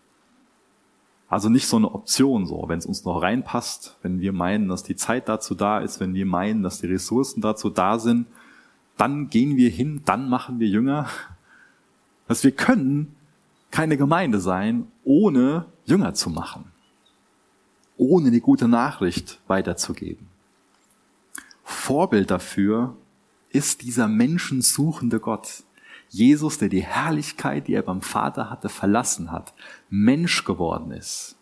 Also 1.30 1.48
nicht 1.48 1.66
so 1.66 1.78
eine 1.78 1.94
Option, 1.94 2.44
so, 2.44 2.62
wenn 2.66 2.78
es 2.78 2.84
uns 2.84 3.06
noch 3.06 3.22
reinpasst, 3.22 3.96
wenn 4.02 4.20
wir 4.20 4.34
meinen, 4.34 4.68
dass 4.68 4.82
die 4.82 4.96
Zeit 4.96 5.30
dazu 5.30 5.54
da 5.54 5.78
ist, 5.78 5.98
wenn 5.98 6.12
wir 6.12 6.26
meinen, 6.26 6.62
dass 6.62 6.82
die 6.82 6.88
Ressourcen 6.88 7.40
dazu 7.40 7.70
da 7.70 7.98
sind, 7.98 8.26
dann 8.98 9.30
gehen 9.30 9.56
wir 9.56 9.70
hin, 9.70 10.02
dann 10.04 10.28
machen 10.28 10.60
wir 10.60 10.68
Jünger. 10.68 11.08
Dass 12.28 12.44
wir 12.44 12.52
können 12.52 13.16
keine 13.70 13.96
Gemeinde 13.96 14.40
sein, 14.40 14.88
ohne 15.04 15.64
Jünger 15.86 16.12
zu 16.12 16.28
machen. 16.28 16.66
Ohne 17.96 18.30
die 18.30 18.40
gute 18.40 18.68
Nachricht 18.68 19.40
weiterzugeben. 19.46 20.35
Vorbild 21.86 22.32
dafür 22.32 22.96
ist 23.50 23.82
dieser 23.82 24.08
menschensuchende 24.08 25.20
Gott. 25.20 25.62
Jesus, 26.08 26.58
der 26.58 26.68
die 26.68 26.82
Herrlichkeit, 26.82 27.68
die 27.68 27.74
er 27.74 27.84
beim 27.84 28.02
Vater 28.02 28.50
hatte, 28.50 28.68
verlassen 28.68 29.30
hat, 29.30 29.54
Mensch 29.88 30.44
geworden 30.44 30.90
ist, 30.90 31.36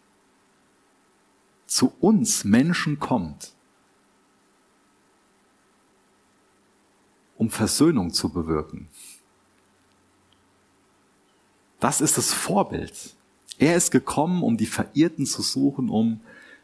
zu 1.66 1.94
uns 1.98 2.44
Menschen 2.44 2.98
kommt, 2.98 3.54
um 7.38 7.48
Versöhnung 7.48 8.12
zu 8.12 8.28
bewirken. 8.28 8.88
Das 11.80 12.02
ist 12.02 12.18
das 12.18 12.34
Vorbild. 12.34 13.16
Er 13.56 13.76
ist 13.76 13.90
gekommen, 13.90 14.42
um 14.42 14.58
die 14.58 14.66
Verirrten 14.66 15.24
zu 15.24 15.40
suchen, 15.40 15.88
um 15.88 16.20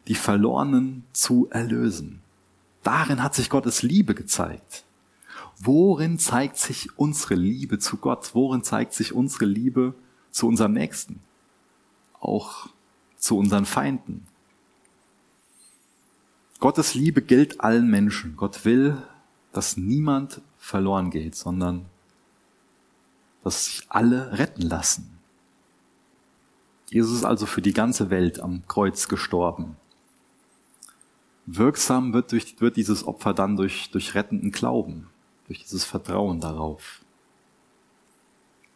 die 0.07 0.13
Verlorenen 0.13 1.03
zu 1.13 1.47
erlösen. 1.49 2.21
Darin 2.83 3.21
hat 3.21 3.35
sich 3.35 3.49
Gottes 3.49 3.83
Liebe 3.83 4.15
gezeigt. 4.15 4.85
Worin 5.57 6.17
zeigt 6.17 6.57
sich 6.57 6.97
unsere 6.97 7.35
Liebe 7.35 7.77
zu 7.77 7.97
Gott? 7.97 8.31
Worin 8.33 8.63
zeigt 8.63 8.93
sich 8.93 9.13
unsere 9.13 9.45
Liebe 9.45 9.93
zu 10.31 10.47
unserem 10.47 10.73
Nächsten? 10.73 11.19
Auch 12.19 12.69
zu 13.17 13.37
unseren 13.37 13.65
Feinden. 13.65 14.25
Gottes 16.59 16.93
Liebe 16.93 17.21
gilt 17.21 17.61
allen 17.61 17.89
Menschen. 17.89 18.35
Gott 18.35 18.65
will, 18.65 18.97
dass 19.51 19.77
niemand 19.77 20.41
verloren 20.57 21.09
geht, 21.09 21.35
sondern 21.35 21.85
dass 23.43 23.65
sich 23.65 23.85
alle 23.89 24.37
retten 24.37 24.61
lassen. 24.61 25.17
Jesus 26.89 27.17
ist 27.17 27.25
also 27.25 27.45
für 27.45 27.61
die 27.61 27.73
ganze 27.73 28.09
Welt 28.09 28.39
am 28.39 28.67
Kreuz 28.67 29.07
gestorben. 29.07 29.77
Wirksam 31.45 32.13
wird, 32.13 32.31
durch, 32.31 32.59
wird 32.59 32.77
dieses 32.77 33.05
Opfer 33.05 33.33
dann 33.33 33.55
durch, 33.55 33.89
durch 33.91 34.15
rettenden 34.15 34.51
Glauben 34.51 35.07
durch 35.51 35.63
dieses 35.63 35.83
Vertrauen 35.83 36.39
darauf. 36.39 37.01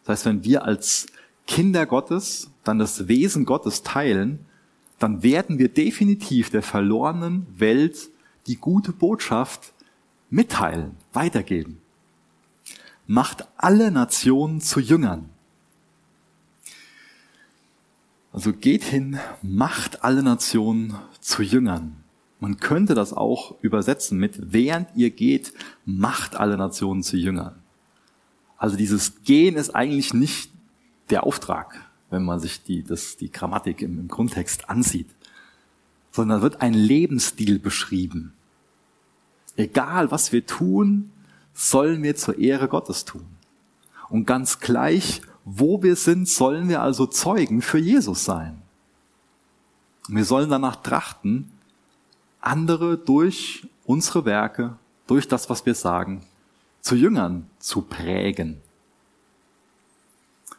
Das 0.04 0.18
heißt, 0.18 0.26
wenn 0.26 0.44
wir 0.44 0.64
als 0.64 1.06
Kinder 1.46 1.86
Gottes 1.86 2.50
dann 2.64 2.78
das 2.78 3.08
Wesen 3.08 3.46
Gottes 3.46 3.82
teilen, 3.82 4.44
dann 4.98 5.22
werden 5.22 5.58
wir 5.58 5.70
definitiv 5.70 6.50
der 6.50 6.62
verlorenen 6.62 7.46
Welt 7.58 8.10
die 8.46 8.56
gute 8.56 8.92
Botschaft 8.92 9.72
mitteilen, 10.28 10.98
weitergeben. 11.14 11.80
Macht 13.06 13.48
alle 13.56 13.90
Nationen 13.90 14.60
zu 14.60 14.78
Jüngern. 14.78 15.30
Also 18.32 18.52
geht 18.52 18.84
hin, 18.84 19.18
macht 19.40 20.04
alle 20.04 20.22
Nationen 20.22 20.94
zu 21.20 21.42
Jüngern. 21.42 22.04
Man 22.38 22.58
könnte 22.58 22.94
das 22.94 23.12
auch 23.12 23.54
übersetzen 23.62 24.18
mit, 24.18 24.52
während 24.52 24.88
ihr 24.94 25.10
geht, 25.10 25.52
macht 25.84 26.36
alle 26.36 26.56
Nationen 26.56 27.02
zu 27.02 27.16
Jüngern. 27.16 27.54
Also 28.58 28.76
dieses 28.76 29.22
Gehen 29.22 29.56
ist 29.56 29.74
eigentlich 29.74 30.12
nicht 30.12 30.50
der 31.10 31.24
Auftrag, 31.24 31.80
wenn 32.10 32.24
man 32.24 32.40
sich 32.40 32.62
die, 32.62 32.82
das, 32.82 33.16
die 33.16 33.30
Grammatik 33.30 33.82
im, 33.82 33.98
im 33.98 34.08
Grundtext 34.08 34.68
ansieht, 34.68 35.08
sondern 36.10 36.42
wird 36.42 36.60
ein 36.60 36.74
Lebensstil 36.74 37.58
beschrieben. 37.58 38.32
Egal 39.56 40.10
was 40.10 40.32
wir 40.32 40.44
tun, 40.46 41.10
sollen 41.54 42.02
wir 42.02 42.16
zur 42.16 42.38
Ehre 42.38 42.68
Gottes 42.68 43.04
tun. 43.06 43.26
Und 44.08 44.26
ganz 44.26 44.60
gleich, 44.60 45.22
wo 45.44 45.82
wir 45.82 45.96
sind, 45.96 46.28
sollen 46.28 46.68
wir 46.68 46.82
also 46.82 47.06
Zeugen 47.06 47.62
für 47.62 47.78
Jesus 47.78 48.24
sein. 48.24 48.62
wir 50.08 50.24
sollen 50.24 50.50
danach 50.50 50.76
trachten, 50.76 51.50
andere 52.46 52.96
durch 52.96 53.66
unsere 53.84 54.24
Werke, 54.24 54.78
durch 55.06 55.28
das, 55.28 55.50
was 55.50 55.66
wir 55.66 55.74
sagen, 55.74 56.24
zu 56.80 56.94
Jüngern 56.94 57.48
zu 57.58 57.82
prägen. 57.82 58.60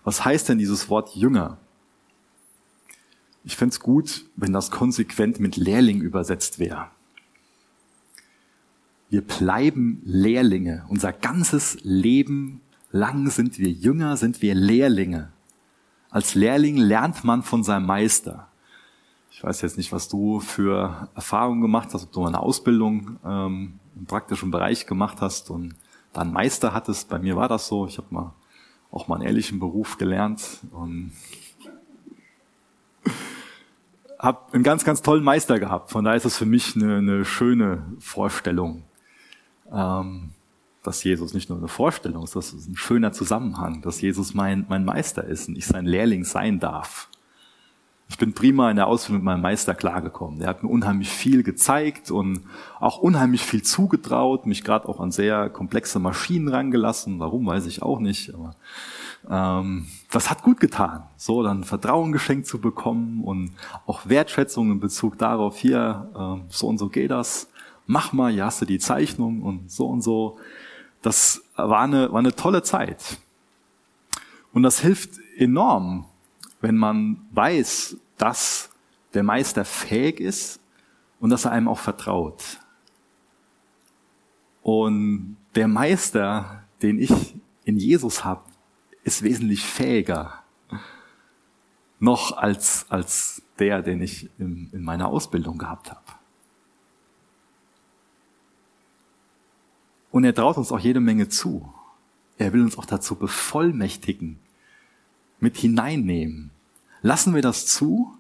Was 0.04 0.24
heißt 0.24 0.50
denn 0.50 0.58
dieses 0.58 0.90
Wort 0.90 1.16
Jünger? 1.16 1.58
Ich 3.44 3.56
fände 3.56 3.74
es 3.74 3.80
gut, 3.80 4.26
wenn 4.36 4.52
das 4.52 4.72
konsequent 4.72 5.40
mit 5.40 5.56
Lehrling 5.56 6.02
übersetzt 6.02 6.60
wäre. 6.60 6.90
Wir 9.10 9.22
bleiben 9.22 10.02
Lehrlinge. 10.04 10.86
Unser 10.90 11.14
ganzes 11.14 11.78
Leben 11.84 12.60
lang 12.92 13.30
sind 13.30 13.58
wir 13.58 13.70
Jünger, 13.70 14.18
sind 14.18 14.42
wir 14.42 14.54
Lehrlinge. 14.54 15.32
Als 16.10 16.36
Lehrling 16.36 16.76
lernt 16.76 17.24
man 17.24 17.44
von 17.44 17.64
seinem 17.64 17.86
Meister. 17.86 18.47
Ich 19.38 19.44
weiß 19.44 19.62
jetzt 19.62 19.78
nicht, 19.78 19.92
was 19.92 20.08
du 20.08 20.40
für 20.40 21.10
Erfahrungen 21.14 21.62
gemacht 21.62 21.90
hast, 21.94 22.06
ob 22.06 22.12
du 22.12 22.26
eine 22.26 22.40
Ausbildung 22.40 23.20
ähm, 23.24 23.80
im 23.96 24.06
praktischen 24.08 24.50
Bereich 24.50 24.88
gemacht 24.88 25.22
hast 25.22 25.52
und 25.52 25.76
dann 26.12 26.34
Meister 26.34 26.74
hattest. 26.74 27.08
Bei 27.08 27.20
mir 27.20 27.36
war 27.36 27.48
das 27.48 27.68
so. 27.68 27.86
Ich 27.86 28.00
habe 28.00 28.08
mal 28.10 28.34
auch 28.90 29.08
mal 29.08 29.18
einen 29.18 29.26
ehrlichen 29.26 29.60
Beruf 29.60 30.00
gelernt 30.00 30.62
und 30.72 31.12
habe 34.18 34.40
einen 34.54 34.64
ganz, 34.64 34.84
ganz 34.84 35.04
tollen 35.04 35.24
Meister 35.24 35.60
gehabt. 35.60 35.92
Von 35.92 36.04
daher 36.04 36.18
ist 36.18 36.26
es 36.26 36.36
für 36.36 36.48
mich 36.48 36.76
eine, 36.76 36.98
eine 36.98 37.24
schöne 37.24 37.86
Vorstellung, 38.00 38.86
ähm, 39.72 40.32
dass 40.82 41.04
Jesus 41.04 41.36
nicht 41.36 41.48
nur 41.50 41.60
eine 41.60 41.68
Vorstellung 41.68 42.24
ist, 42.24 42.36
das 42.36 42.54
ist 42.54 42.68
ein 42.68 42.76
schöner 42.76 43.12
Zusammenhang, 43.12 43.84
dass 43.84 44.02
Jesus 44.02 44.34
mein, 44.34 44.66
mein 44.68 44.84
Meister 44.84 45.26
ist 45.26 45.48
und 45.48 45.60
ich 45.60 45.68
sein 45.68 45.86
Lehrling 45.86 46.24
sein 46.24 46.60
darf. 46.60 47.08
Ich 48.10 48.18
bin 48.18 48.34
prima 48.34 48.70
in 48.70 48.78
der 48.78 48.88
Ausbildung 48.88 49.18
mit 49.18 49.26
meinem 49.26 49.42
Meister 49.42 49.76
klargekommen. 49.76 50.40
Der 50.40 50.48
hat 50.48 50.64
mir 50.64 50.70
unheimlich 50.70 51.10
viel 51.10 51.44
gezeigt 51.44 52.10
und 52.10 52.42
auch 52.80 53.00
unheimlich 53.00 53.44
viel 53.44 53.64
zugetraut, 53.64 54.46
mich 54.46 54.64
gerade 54.64 54.88
auch 54.88 55.00
an 55.00 55.12
sehr 55.12 55.50
komplexe 55.50 56.00
Maschinen 56.00 56.48
rangelassen. 56.48 57.20
Warum, 57.20 57.46
weiß 57.46 57.66
ich 57.66 57.82
auch 57.82 58.00
nicht. 58.00 58.34
Aber 58.34 58.56
ähm, 59.30 59.88
das 60.10 60.30
hat 60.30 60.42
gut 60.42 60.60
getan, 60.60 61.04
so 61.18 61.44
dann 61.44 61.66
Vertrauen 61.66 62.12
geschenkt 62.14 62.48
zu 62.48 62.60
bekommen 62.62 63.24
und 63.24 63.52
auch 63.86 64.08
Wertschätzung 64.08 64.72
in 64.72 64.80
Bezug 64.80 65.18
darauf, 65.18 65.58
hier, 65.58 66.10
äh, 66.16 66.50
so 66.50 66.68
und 66.68 66.78
so 66.78 66.88
geht 66.88 67.12
das, 67.12 67.50
mach 67.88 68.14
mal, 68.14 68.32
hier 68.32 68.46
hast 68.46 68.62
du 68.62 68.66
die 68.66 68.80
Zeichnung 68.80 69.42
und 69.42 69.70
so 69.70 69.88
und 69.88 70.02
so. 70.02 70.38
Das 71.02 71.42
war 71.56 71.82
eine, 71.82 72.12
war 72.12 72.20
eine 72.20 72.36
tolle 72.36 72.64
Zeit. 72.64 73.18
Und 74.54 74.64
das 74.64 74.80
hilft 74.80 75.12
enorm, 75.38 76.06
wenn 76.68 76.76
man 76.76 77.26
weiß, 77.32 77.96
dass 78.18 78.70
der 79.14 79.24
Meister 79.24 79.64
fähig 79.64 80.20
ist 80.20 80.60
und 81.22 81.30
dass 81.30 81.46
er 81.46 81.52
einem 81.52 81.70
auch 81.70 81.80
vertraut. 81.80 82.60
Und 84.62 85.38
der 85.56 85.70
Meister, 85.70 86.66
den 86.82 87.00
ich 87.00 87.36
in 87.64 87.78
Jesus 87.78 88.26
habe, 88.26 88.44
ist 89.06 89.24
wesentlich 89.24 89.64
fähiger 89.64 90.44
noch 92.00 92.36
als, 92.36 92.86
als 92.90 93.42
der, 93.60 93.82
den 93.82 94.02
ich 94.02 94.30
in, 94.38 94.70
in 94.74 94.84
meiner 94.84 95.08
Ausbildung 95.08 95.58
gehabt 95.58 95.90
habe. 95.90 96.04
Und 100.12 100.26
er 100.26 100.36
traut 100.36 100.58
uns 100.58 100.74
auch 100.74 100.80
jede 100.80 101.00
Menge 101.00 101.30
zu. 101.30 101.74
Er 102.38 102.52
will 102.52 102.62
uns 102.62 102.78
auch 102.78 102.86
dazu 102.86 103.16
bevollmächtigen, 103.16 104.40
mit 105.40 105.58
hineinnehmen. 105.58 106.52
Lassen 107.08 107.34
wir 107.34 107.42
das 107.42 107.66
zu? 107.66 108.14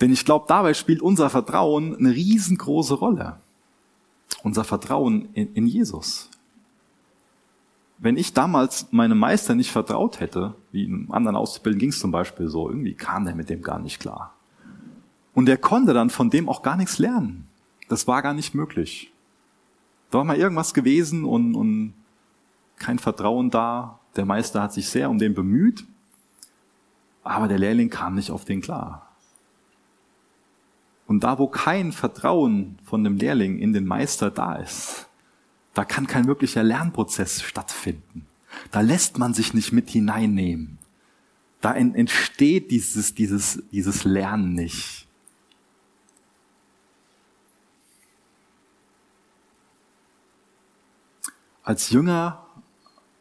Denn 0.00 0.10
ich 0.10 0.24
glaube, 0.24 0.46
dabei 0.48 0.72
spielt 0.72 1.02
unser 1.02 1.28
Vertrauen 1.28 1.94
eine 1.94 2.14
riesengroße 2.14 2.94
Rolle. 2.94 3.40
Unser 4.42 4.64
Vertrauen 4.64 5.28
in, 5.34 5.52
in 5.52 5.66
Jesus. 5.66 6.30
Wenn 7.98 8.16
ich 8.16 8.32
damals 8.32 8.90
meinem 8.90 9.18
Meister 9.18 9.54
nicht 9.54 9.70
vertraut 9.70 10.20
hätte, 10.20 10.54
wie 10.72 10.84
in 10.84 11.10
anderen 11.10 11.36
Ausbilden 11.36 11.78
ging 11.78 11.90
es 11.90 12.00
zum 12.00 12.10
Beispiel 12.10 12.48
so, 12.48 12.70
irgendwie 12.70 12.94
kam 12.94 13.26
der 13.26 13.34
mit 13.34 13.50
dem 13.50 13.60
gar 13.60 13.80
nicht 13.80 14.00
klar. 14.00 14.32
Und 15.34 15.46
er 15.46 15.58
konnte 15.58 15.92
dann 15.92 16.08
von 16.08 16.30
dem 16.30 16.48
auch 16.48 16.62
gar 16.62 16.78
nichts 16.78 16.98
lernen. 16.98 17.46
Das 17.90 18.06
war 18.06 18.22
gar 18.22 18.32
nicht 18.32 18.54
möglich. 18.54 19.12
Da 20.10 20.16
war 20.16 20.24
mal 20.24 20.38
irgendwas 20.38 20.72
gewesen 20.72 21.26
und, 21.26 21.54
und 21.54 21.92
kein 22.76 22.98
Vertrauen 22.98 23.50
da. 23.50 24.00
Der 24.16 24.24
Meister 24.24 24.62
hat 24.62 24.72
sich 24.72 24.88
sehr 24.88 25.10
um 25.10 25.18
den 25.18 25.34
bemüht, 25.34 25.84
aber 27.22 27.48
der 27.48 27.58
Lehrling 27.58 27.90
kam 27.90 28.14
nicht 28.14 28.30
auf 28.30 28.44
den 28.44 28.60
klar. 28.60 29.14
Und 31.06 31.24
da, 31.24 31.38
wo 31.38 31.48
kein 31.48 31.92
Vertrauen 31.92 32.78
von 32.84 33.02
dem 33.02 33.16
Lehrling 33.16 33.58
in 33.58 33.72
den 33.72 33.84
Meister 33.84 34.30
da 34.30 34.56
ist, 34.56 35.08
da 35.74 35.84
kann 35.84 36.06
kein 36.06 36.26
wirklicher 36.26 36.62
Lernprozess 36.62 37.42
stattfinden. 37.42 38.26
Da 38.70 38.80
lässt 38.80 39.18
man 39.18 39.34
sich 39.34 39.54
nicht 39.54 39.72
mit 39.72 39.90
hineinnehmen. 39.90 40.78
Da 41.60 41.74
entsteht 41.74 42.70
dieses, 42.70 43.14
dieses, 43.14 43.62
dieses 43.70 44.04
Lernen 44.04 44.54
nicht. 44.54 45.06
Als 51.62 51.90
Jünger 51.90 52.46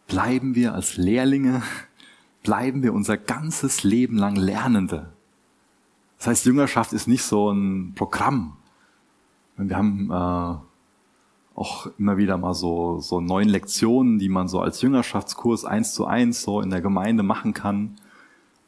bleiben 0.08 0.56
wir 0.56 0.74
als 0.74 0.98
Lehrlinge 0.98 1.62
bleiben 2.50 2.82
wir 2.82 2.96
unser 2.96 3.16
ganzes 3.16 3.84
Leben 3.84 4.18
lang 4.18 4.36
Lernende. 4.36 5.14
Das 6.18 6.26
heißt, 6.26 6.46
Jüngerschaft 6.48 6.94
ist 6.94 7.08
nicht 7.08 7.22
so 7.22 7.52
ein 7.52 7.94
Programm. 7.94 8.58
Wir 9.56 9.78
haben 9.78 10.10
äh, 10.10 11.60
auch 11.60 11.92
immer 12.00 12.18
wieder 12.18 12.40
mal 12.40 12.56
so, 12.56 13.02
so 13.02 13.22
neun 13.22 13.50
Lektionen, 13.50 14.18
die 14.18 14.30
man 14.30 14.48
so 14.48 14.62
als 14.62 14.82
Jüngerschaftskurs 14.82 15.64
eins 15.64 15.94
zu 15.94 16.08
eins 16.08 16.42
so 16.42 16.60
in 16.62 16.72
der 16.72 16.82
Gemeinde 16.82 17.22
machen 17.22 17.54
kann. 17.54 17.98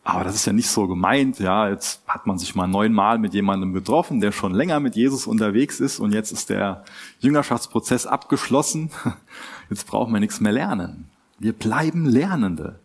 Aber 0.04 0.26
das 0.26 0.36
ist 0.36 0.46
ja 0.46 0.54
nicht 0.54 0.70
so 0.70 0.88
gemeint, 0.88 1.40
ja, 1.40 1.68
jetzt 1.68 2.04
hat 2.08 2.28
man 2.28 2.38
sich 2.38 2.54
mal 2.54 2.68
neunmal 2.68 3.18
mit 3.18 3.34
jemandem 3.34 3.74
getroffen, 3.74 4.22
der 4.22 4.32
schon 4.32 4.54
länger 4.54 4.80
mit 4.80 4.96
Jesus 4.96 5.26
unterwegs 5.26 5.80
ist 5.80 6.00
und 6.00 6.14
jetzt 6.14 6.32
ist 6.32 6.52
der 6.52 6.84
Jüngerschaftsprozess 7.20 8.06
abgeschlossen. 8.06 8.92
Jetzt 9.72 9.88
brauchen 9.88 10.14
wir 10.14 10.20
nichts 10.20 10.40
mehr 10.40 10.52
lernen. 10.52 11.10
Wir 11.40 11.54
bleiben 11.54 12.06
Lernende 12.06 12.80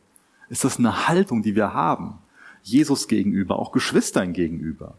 ist 0.49 0.65
das 0.65 0.79
eine 0.79 1.09
Haltung, 1.09 1.43
die 1.43 1.55
wir 1.55 1.75
haben, 1.75 2.19
Jesus 2.63 3.09
gegenüber, 3.09 3.59
auch 3.59 3.73
Geschwistern 3.73 4.33
gegenüber. 4.33 4.99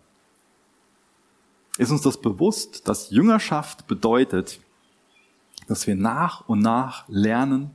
Ist 1.78 1.92
uns 1.92 2.02
das 2.02 2.20
bewusst, 2.20 2.88
dass 2.88 3.12
Jüngerschaft 3.12 3.88
bedeutet, 3.88 4.60
dass 5.68 5.86
wir 5.86 5.96
nach 5.96 6.48
und 6.48 6.60
nach 6.60 7.08
lernen, 7.08 7.72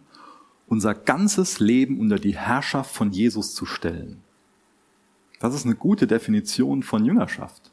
unser 0.66 0.94
ganzes 0.94 1.60
Leben 1.60 2.00
unter 2.00 2.18
die 2.18 2.36
Herrschaft 2.36 2.94
von 2.94 3.10
Jesus 3.10 3.54
zu 3.54 3.66
stellen. 3.66 4.22
Das 5.38 5.54
ist 5.54 5.66
eine 5.66 5.74
gute 5.74 6.06
Definition 6.06 6.82
von 6.82 7.04
Jüngerschaft, 7.04 7.70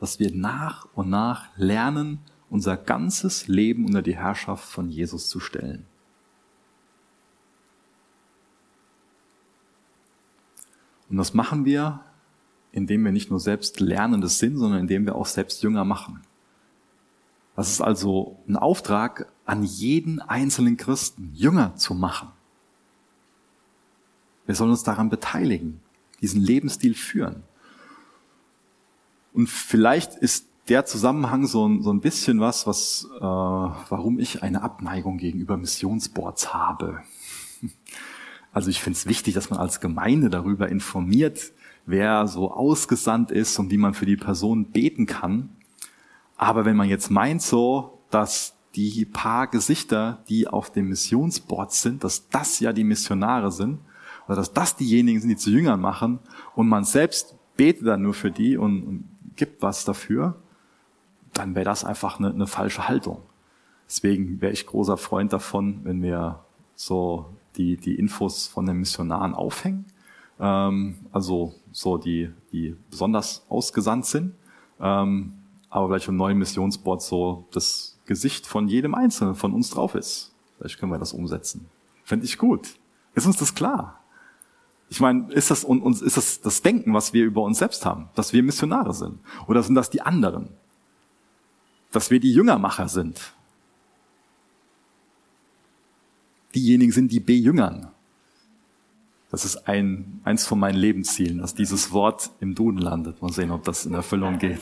dass 0.00 0.18
wir 0.18 0.34
nach 0.34 0.88
und 0.94 1.08
nach 1.08 1.48
lernen, 1.56 2.18
unser 2.50 2.76
ganzes 2.76 3.48
Leben 3.48 3.84
unter 3.84 4.02
die 4.02 4.16
Herrschaft 4.16 4.68
von 4.68 4.88
Jesus 4.88 5.28
zu 5.28 5.40
stellen. 5.40 5.86
Und 11.08 11.16
das 11.16 11.34
machen 11.34 11.64
wir, 11.64 12.00
indem 12.72 13.04
wir 13.04 13.12
nicht 13.12 13.30
nur 13.30 13.40
selbst 13.40 13.80
Lernendes 13.80 14.38
sind, 14.38 14.58
sondern 14.58 14.80
indem 14.80 15.06
wir 15.06 15.14
auch 15.14 15.26
selbst 15.26 15.62
Jünger 15.62 15.84
machen. 15.84 16.22
Das 17.54 17.70
ist 17.70 17.80
also 17.80 18.38
ein 18.46 18.56
Auftrag 18.56 19.32
an 19.46 19.62
jeden 19.62 20.20
einzelnen 20.20 20.76
Christen 20.76 21.30
Jünger 21.34 21.74
zu 21.76 21.94
machen. 21.94 22.28
Wir 24.44 24.54
sollen 24.54 24.70
uns 24.70 24.84
daran 24.84 25.08
beteiligen, 25.08 25.80
diesen 26.20 26.42
Lebensstil 26.42 26.94
führen. 26.94 27.42
Und 29.32 29.48
vielleicht 29.48 30.14
ist 30.14 30.48
der 30.68 30.84
Zusammenhang 30.84 31.46
so 31.46 31.66
ein, 31.66 31.82
so 31.82 31.92
ein 31.92 32.00
bisschen 32.00 32.40
was, 32.40 32.66
was, 32.66 33.08
äh, 33.16 33.20
warum 33.20 34.18
ich 34.18 34.42
eine 34.42 34.62
Abneigung 34.62 35.18
gegenüber 35.18 35.56
Missionsboards 35.56 36.52
habe. 36.52 37.02
Also 38.56 38.70
ich 38.70 38.80
finde 38.80 38.96
es 38.96 39.04
wichtig, 39.04 39.34
dass 39.34 39.50
man 39.50 39.60
als 39.60 39.80
Gemeinde 39.80 40.30
darüber 40.30 40.70
informiert, 40.70 41.52
wer 41.84 42.26
so 42.26 42.50
ausgesandt 42.50 43.30
ist 43.30 43.58
und 43.58 43.70
wie 43.70 43.76
man 43.76 43.92
für 43.92 44.06
die 44.06 44.16
Person 44.16 44.72
beten 44.72 45.04
kann. 45.04 45.50
Aber 46.38 46.64
wenn 46.64 46.74
man 46.74 46.88
jetzt 46.88 47.10
meint 47.10 47.42
so, 47.42 48.00
dass 48.08 48.54
die 48.74 49.04
paar 49.04 49.48
Gesichter, 49.48 50.24
die 50.30 50.48
auf 50.48 50.72
dem 50.72 50.88
Missionsboard 50.88 51.70
sind, 51.70 52.02
dass 52.02 52.30
das 52.30 52.58
ja 52.58 52.72
die 52.72 52.84
Missionare 52.84 53.52
sind, 53.52 53.78
oder 54.26 54.36
dass 54.36 54.54
das 54.54 54.74
diejenigen 54.74 55.20
sind, 55.20 55.28
die 55.28 55.36
zu 55.36 55.50
Jüngern 55.50 55.78
machen, 55.78 56.18
und 56.54 56.66
man 56.66 56.84
selbst 56.84 57.34
betet 57.58 57.86
dann 57.86 58.00
nur 58.00 58.14
für 58.14 58.30
die 58.30 58.56
und, 58.56 58.82
und 58.84 59.04
gibt 59.36 59.60
was 59.60 59.84
dafür, 59.84 60.34
dann 61.34 61.54
wäre 61.54 61.66
das 61.66 61.84
einfach 61.84 62.18
eine, 62.18 62.30
eine 62.30 62.46
falsche 62.46 62.88
Haltung. 62.88 63.20
Deswegen 63.86 64.40
wäre 64.40 64.54
ich 64.54 64.64
großer 64.64 64.96
Freund 64.96 65.34
davon, 65.34 65.80
wenn 65.84 66.02
wir 66.02 66.42
so 66.74 67.35
die, 67.56 67.76
die 67.76 67.94
Infos 67.94 68.46
von 68.46 68.66
den 68.66 68.76
Missionaren 68.78 69.34
aufhängen, 69.34 69.86
ähm, 70.38 70.96
also 71.12 71.54
so 71.72 71.98
die, 71.98 72.30
die 72.52 72.76
besonders 72.90 73.44
ausgesandt 73.48 74.06
sind, 74.06 74.34
ähm, 74.80 75.34
aber 75.70 75.88
vielleicht 75.88 76.08
im 76.08 76.16
neuen 76.16 76.38
Missionsboard 76.38 77.02
so 77.02 77.46
das 77.52 77.98
Gesicht 78.06 78.46
von 78.46 78.68
jedem 78.68 78.94
Einzelnen 78.94 79.34
von 79.34 79.52
uns 79.52 79.70
drauf 79.70 79.94
ist. 79.94 80.34
Vielleicht 80.58 80.78
können 80.78 80.92
wir 80.92 80.98
das 80.98 81.12
umsetzen. 81.12 81.66
Fände 82.04 82.24
ich 82.24 82.38
gut. 82.38 82.76
Ist 83.14 83.26
uns 83.26 83.36
das 83.36 83.54
klar? 83.54 84.00
Ich 84.88 85.00
meine, 85.00 85.32
ist 85.32 85.50
das 85.50 85.64
uns 85.64 86.00
ist 86.00 86.16
das 86.16 86.40
das 86.40 86.62
Denken, 86.62 86.94
was 86.94 87.12
wir 87.12 87.24
über 87.24 87.42
uns 87.42 87.58
selbst 87.58 87.84
haben, 87.84 88.08
dass 88.14 88.32
wir 88.32 88.42
Missionare 88.42 88.94
sind, 88.94 89.18
oder 89.48 89.62
sind 89.62 89.74
das 89.74 89.90
die 89.90 90.00
anderen, 90.00 90.50
dass 91.90 92.10
wir 92.10 92.20
die 92.20 92.32
Jüngermacher 92.32 92.88
sind, 92.88 93.34
diejenigen 96.56 96.92
sind, 96.92 97.12
die 97.12 97.20
bejüngern. 97.20 97.88
Das 99.30 99.44
ist 99.44 99.68
ein, 99.68 100.20
eins 100.24 100.46
von 100.46 100.58
meinen 100.58 100.78
Lebenszielen, 100.78 101.38
dass 101.38 101.54
dieses 101.54 101.92
Wort 101.92 102.30
im 102.40 102.54
Duden 102.54 102.78
landet. 102.78 103.20
Mal 103.22 103.32
sehen, 103.32 103.50
ob 103.50 103.64
das 103.64 103.84
in 103.84 103.94
Erfüllung 103.94 104.38
geht. 104.38 104.60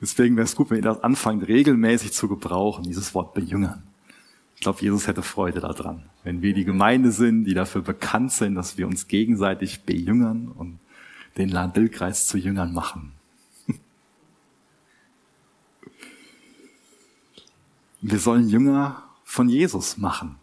Deswegen 0.00 0.36
wäre 0.36 0.44
es 0.44 0.56
gut, 0.56 0.70
wenn 0.70 0.78
ihr 0.78 0.82
das 0.82 1.02
anfangt, 1.02 1.46
regelmäßig 1.46 2.12
zu 2.12 2.28
gebrauchen, 2.28 2.82
dieses 2.84 3.14
Wort 3.14 3.34
bejüngern. 3.34 3.84
Ich 4.56 4.60
glaube, 4.60 4.80
Jesus 4.80 5.06
hätte 5.06 5.22
Freude 5.22 5.60
daran, 5.60 6.04
wenn 6.24 6.42
wir 6.42 6.54
die 6.54 6.64
Gemeinde 6.64 7.12
sind, 7.12 7.44
die 7.44 7.54
dafür 7.54 7.82
bekannt 7.82 8.32
sind, 8.32 8.54
dass 8.54 8.78
wir 8.78 8.86
uns 8.86 9.08
gegenseitig 9.08 9.82
bejüngern 9.82 10.48
und 10.48 10.78
den 11.36 11.48
Landilkreis 11.48 12.26
zu 12.26 12.36
Jüngern 12.36 12.72
machen. 12.72 13.12
Wir 18.04 18.18
sollen 18.18 18.48
Jünger 18.48 19.04
von 19.22 19.48
Jesus 19.48 19.96
machen. 19.96 20.34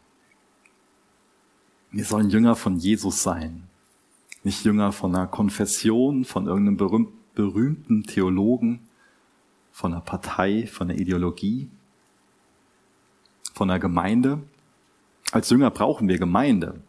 Wir 1.92 2.06
sollen 2.06 2.30
Jünger 2.30 2.56
von 2.56 2.78
Jesus 2.78 3.22
sein. 3.22 3.68
Nicht 4.46 4.64
Jünger 4.64 4.94
von 4.94 5.14
einer 5.14 5.28
Konfession, 5.28 6.24
von 6.24 6.48
irgendeinem 6.48 7.12
berühmten 7.36 8.04
Theologen, 8.04 8.88
von 9.74 9.92
einer 9.92 10.00
Partei, 10.00 10.68
von 10.68 10.90
einer 10.90 10.98
Ideologie, 10.98 11.70
von 13.54 13.70
einer 13.70 13.80
Gemeinde. 13.80 14.42
Als 15.34 15.50
Jünger 15.50 15.70
brauchen 15.70 16.08
wir 16.08 16.18
Gemeinde. 16.18 16.82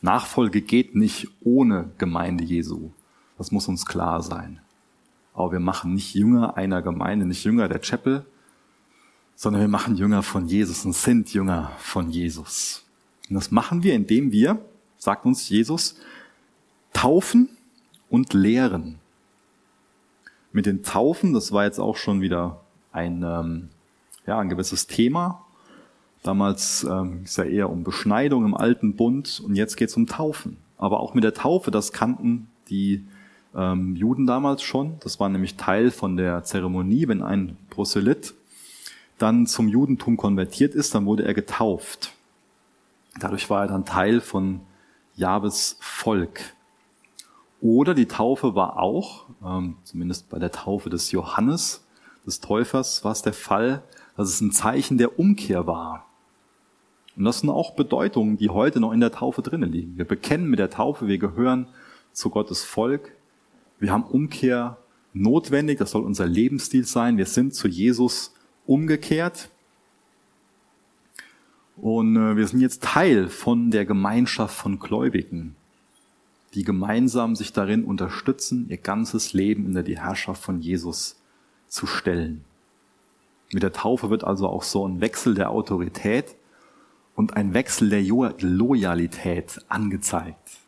Nachfolge 0.00 0.62
geht 0.62 0.94
nicht 0.94 1.28
ohne 1.42 1.90
Gemeinde 1.98 2.44
Jesu. 2.44 2.92
Das 3.36 3.52
muss 3.52 3.68
uns 3.68 3.84
klar 3.84 4.22
sein. 4.22 4.62
Aber 5.34 5.52
wir 5.52 5.60
machen 5.60 5.92
nicht 5.92 6.14
Jünger 6.14 6.56
einer 6.56 6.80
Gemeinde, 6.80 7.26
nicht 7.26 7.44
Jünger 7.44 7.68
der 7.68 7.80
Chapel, 7.82 8.24
sondern 9.42 9.60
wir 9.60 9.68
machen 9.68 9.96
Jünger 9.96 10.22
von 10.22 10.46
Jesus 10.46 10.84
und 10.84 10.94
sind 10.94 11.34
Jünger 11.34 11.72
von 11.78 12.10
Jesus. 12.10 12.84
Und 13.28 13.34
das 13.34 13.50
machen 13.50 13.82
wir, 13.82 13.92
indem 13.92 14.30
wir, 14.30 14.60
sagt 14.98 15.26
uns 15.26 15.48
Jesus, 15.48 15.96
taufen 16.92 17.48
und 18.08 18.34
lehren. 18.34 19.00
Mit 20.52 20.66
den 20.66 20.84
Taufen, 20.84 21.32
das 21.32 21.50
war 21.50 21.64
jetzt 21.64 21.80
auch 21.80 21.96
schon 21.96 22.20
wieder 22.20 22.60
ein, 22.92 23.24
ähm, 23.24 23.70
ja, 24.28 24.38
ein 24.38 24.48
gewisses 24.48 24.86
Thema. 24.86 25.44
Damals 26.22 26.84
ähm, 26.88 27.22
ist 27.24 27.36
ja 27.36 27.42
eher 27.42 27.68
um 27.68 27.82
Beschneidung 27.82 28.44
im 28.44 28.54
alten 28.54 28.94
Bund 28.94 29.42
und 29.44 29.56
jetzt 29.56 29.76
geht 29.76 29.88
es 29.88 29.96
um 29.96 30.06
Taufen. 30.06 30.56
Aber 30.78 31.00
auch 31.00 31.14
mit 31.14 31.24
der 31.24 31.34
Taufe, 31.34 31.72
das 31.72 31.90
kannten 31.90 32.46
die 32.68 33.04
ähm, 33.56 33.96
Juden 33.96 34.24
damals 34.24 34.62
schon. 34.62 35.00
Das 35.00 35.18
war 35.18 35.28
nämlich 35.28 35.56
Teil 35.56 35.90
von 35.90 36.16
der 36.16 36.44
Zeremonie, 36.44 37.08
wenn 37.08 37.22
ein 37.22 37.56
Proselyt 37.70 38.34
dann 39.18 39.46
zum 39.46 39.68
Judentum 39.68 40.16
konvertiert 40.16 40.74
ist, 40.74 40.94
dann 40.94 41.06
wurde 41.06 41.24
er 41.24 41.34
getauft. 41.34 42.12
Dadurch 43.18 43.48
war 43.50 43.62
er 43.62 43.68
dann 43.68 43.84
Teil 43.84 44.20
von 44.20 44.60
Jabes 45.14 45.76
Volk. 45.80 46.40
Oder 47.60 47.94
die 47.94 48.06
Taufe 48.06 48.54
war 48.54 48.78
auch, 48.78 49.26
ähm, 49.44 49.76
zumindest 49.84 50.28
bei 50.28 50.38
der 50.38 50.50
Taufe 50.50 50.90
des 50.90 51.12
Johannes, 51.12 51.84
des 52.26 52.40
Täufers, 52.40 53.04
war 53.04 53.12
es 53.12 53.22
der 53.22 53.32
Fall, 53.32 53.82
dass 54.16 54.28
es 54.28 54.40
ein 54.40 54.50
Zeichen 54.50 54.98
der 54.98 55.18
Umkehr 55.18 55.66
war. 55.66 56.06
Und 57.16 57.24
das 57.24 57.40
sind 57.40 57.50
auch 57.50 57.72
Bedeutungen, 57.72 58.36
die 58.36 58.48
heute 58.48 58.80
noch 58.80 58.92
in 58.92 59.00
der 59.00 59.12
Taufe 59.12 59.42
drinnen 59.42 59.70
liegen. 59.70 59.98
Wir 59.98 60.06
bekennen 60.06 60.48
mit 60.48 60.58
der 60.58 60.70
Taufe, 60.70 61.06
wir 61.06 61.18
gehören 61.18 61.68
zu 62.12 62.30
Gottes 62.30 62.64
Volk. 62.64 63.12
Wir 63.78 63.92
haben 63.92 64.04
Umkehr 64.04 64.78
notwendig, 65.12 65.78
das 65.78 65.90
soll 65.90 66.02
unser 66.02 66.26
Lebensstil 66.26 66.84
sein. 66.84 67.18
Wir 67.18 67.26
sind 67.26 67.54
zu 67.54 67.68
Jesus 67.68 68.34
umgekehrt. 68.72 69.50
Und 71.76 72.16
äh, 72.16 72.36
wir 72.36 72.46
sind 72.46 72.60
jetzt 72.60 72.82
Teil 72.82 73.28
von 73.28 73.70
der 73.70 73.84
Gemeinschaft 73.84 74.56
von 74.56 74.78
Gläubigen, 74.78 75.56
die 76.54 76.64
gemeinsam 76.64 77.36
sich 77.36 77.52
darin 77.52 77.84
unterstützen, 77.84 78.66
ihr 78.70 78.78
ganzes 78.78 79.34
Leben 79.34 79.66
unter 79.66 79.82
die 79.82 79.98
Herrschaft 79.98 80.42
von 80.42 80.60
Jesus 80.60 81.20
zu 81.68 81.86
stellen. 81.86 82.44
Mit 83.52 83.62
der 83.62 83.72
Taufe 83.72 84.08
wird 84.08 84.24
also 84.24 84.48
auch 84.48 84.62
so 84.62 84.88
ein 84.88 85.02
Wechsel 85.02 85.34
der 85.34 85.50
Autorität 85.50 86.36
und 87.14 87.36
ein 87.36 87.52
Wechsel 87.52 87.90
der 87.90 88.02
Loyalität 88.02 89.60
angezeigt. 89.68 90.58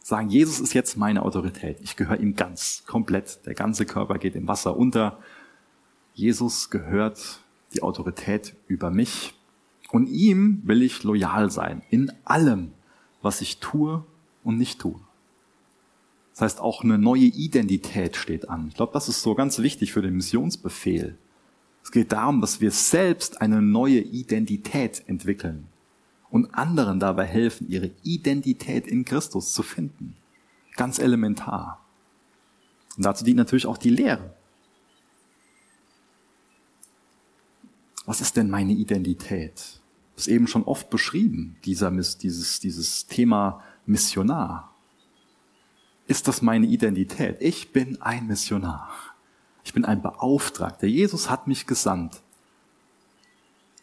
Sagen, 0.00 0.28
Jesus 0.28 0.60
ist 0.60 0.74
jetzt 0.74 0.96
meine 0.96 1.22
Autorität. 1.22 1.78
Ich 1.82 1.96
gehöre 1.96 2.20
ihm 2.20 2.36
ganz, 2.36 2.84
komplett. 2.86 3.44
Der 3.46 3.54
ganze 3.54 3.86
Körper 3.86 4.18
geht 4.18 4.36
im 4.36 4.46
Wasser 4.46 4.76
unter. 4.76 5.18
Jesus 6.14 6.70
gehört 6.70 7.40
die 7.74 7.82
Autorität 7.82 8.54
über 8.68 8.90
mich 8.90 9.34
und 9.90 10.06
ihm 10.06 10.62
will 10.64 10.82
ich 10.82 11.02
loyal 11.02 11.50
sein 11.50 11.82
in 11.90 12.12
allem, 12.24 12.70
was 13.20 13.40
ich 13.40 13.58
tue 13.58 14.04
und 14.44 14.56
nicht 14.56 14.80
tue. 14.80 15.00
Das 16.32 16.42
heißt, 16.42 16.60
auch 16.60 16.82
eine 16.82 16.98
neue 16.98 17.26
Identität 17.26 18.16
steht 18.16 18.48
an. 18.48 18.68
Ich 18.68 18.74
glaube, 18.74 18.92
das 18.92 19.08
ist 19.08 19.22
so 19.22 19.34
ganz 19.34 19.58
wichtig 19.58 19.92
für 19.92 20.02
den 20.02 20.14
Missionsbefehl. 20.14 21.18
Es 21.82 21.90
geht 21.90 22.12
darum, 22.12 22.40
dass 22.40 22.60
wir 22.60 22.70
selbst 22.70 23.40
eine 23.40 23.60
neue 23.60 24.00
Identität 24.00 25.02
entwickeln 25.06 25.66
und 26.30 26.54
anderen 26.54 26.98
dabei 26.98 27.26
helfen, 27.26 27.68
ihre 27.68 27.90
Identität 28.02 28.86
in 28.86 29.04
Christus 29.04 29.52
zu 29.52 29.62
finden. 29.62 30.16
Ganz 30.76 30.98
elementar. 30.98 31.84
Und 32.96 33.04
dazu 33.04 33.24
dient 33.24 33.36
natürlich 33.36 33.66
auch 33.66 33.78
die 33.78 33.90
Lehre. 33.90 34.34
Was 38.06 38.20
ist 38.20 38.36
denn 38.36 38.50
meine 38.50 38.72
Identität? 38.72 39.80
Das 40.14 40.26
ist 40.26 40.28
eben 40.28 40.46
schon 40.46 40.64
oft 40.64 40.90
beschrieben, 40.90 41.56
dieser, 41.64 41.90
dieses, 41.90 42.60
dieses 42.60 43.06
Thema 43.06 43.62
Missionar. 43.86 44.74
Ist 46.06 46.28
das 46.28 46.42
meine 46.42 46.66
Identität? 46.66 47.38
Ich 47.40 47.72
bin 47.72 48.00
ein 48.02 48.26
Missionar. 48.26 48.90
Ich 49.64 49.72
bin 49.72 49.84
ein 49.84 50.02
Beauftragter. 50.02 50.86
Jesus 50.86 51.30
hat 51.30 51.46
mich 51.46 51.66
gesandt, 51.66 52.20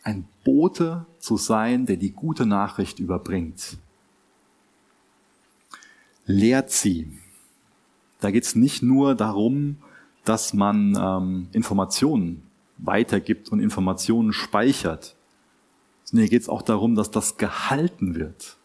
ein 0.03 0.27
Bote 0.43 1.05
zu 1.19 1.37
sein, 1.37 1.85
der 1.85 1.97
die 1.97 2.11
gute 2.11 2.45
Nachricht 2.45 2.99
überbringt. 2.99 3.77
Lehrt 6.25 6.71
sie. 6.71 7.19
Da 8.19 8.29
geht 8.29 8.43
es 8.43 8.55
nicht 8.55 8.83
nur 8.83 9.15
darum, 9.15 9.77
dass 10.23 10.53
man 10.53 10.95
ähm, 10.95 11.49
Informationen 11.51 12.43
weitergibt 12.81 13.49
und 13.49 13.59
Informationen 13.59 14.33
speichert. 14.33 15.15
Sondern 16.03 16.23
hier 16.23 16.31
geht 16.31 16.41
es 16.41 16.49
auch 16.49 16.61
darum, 16.61 16.95
dass 16.95 17.11
das 17.11 17.37
gehalten 17.37 18.15
wird. 18.15 18.57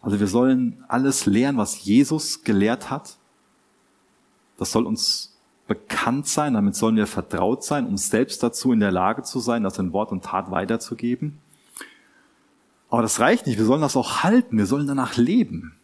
Also 0.00 0.18
wir 0.18 0.26
sollen 0.26 0.84
alles 0.88 1.26
lernen, 1.26 1.58
was 1.58 1.84
Jesus 1.84 2.42
gelehrt 2.42 2.90
hat. 2.90 3.16
Das 4.56 4.72
soll 4.72 4.86
uns 4.86 5.36
bekannt 5.66 6.26
sein, 6.26 6.54
damit 6.54 6.74
sollen 6.74 6.96
wir 6.96 7.06
vertraut 7.06 7.64
sein, 7.64 7.86
um 7.86 7.96
selbst 7.96 8.42
dazu 8.42 8.72
in 8.72 8.80
der 8.80 8.90
Lage 8.90 9.22
zu 9.22 9.40
sein, 9.40 9.62
das 9.62 9.78
in 9.78 9.92
Wort 9.92 10.12
und 10.12 10.24
Tat 10.24 10.50
weiterzugeben. 10.50 11.38
Aber 12.90 13.02
das 13.02 13.20
reicht 13.20 13.46
nicht, 13.46 13.58
wir 13.58 13.64
sollen 13.64 13.80
das 13.80 13.96
auch 13.96 14.22
halten, 14.22 14.58
wir 14.58 14.66
sollen 14.66 14.86
danach 14.86 15.16
leben. 15.16 15.74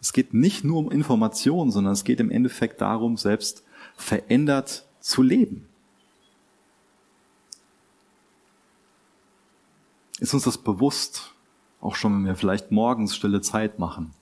Es 0.00 0.12
geht 0.12 0.34
nicht 0.34 0.64
nur 0.64 0.78
um 0.78 0.90
Informationen, 0.90 1.70
sondern 1.70 1.94
es 1.94 2.04
geht 2.04 2.20
im 2.20 2.30
Endeffekt 2.30 2.80
darum, 2.80 3.16
selbst 3.16 3.64
verändert 3.96 4.86
zu 5.00 5.22
leben. 5.22 5.66
Ist 10.18 10.34
uns 10.34 10.44
das 10.44 10.58
bewusst, 10.58 11.34
auch 11.80 11.94
schon 11.94 12.14
wenn 12.14 12.24
wir 12.24 12.36
vielleicht 12.36 12.72
morgens 12.72 13.14
stille 13.14 13.40
Zeit 13.40 13.78
machen? 13.78 14.12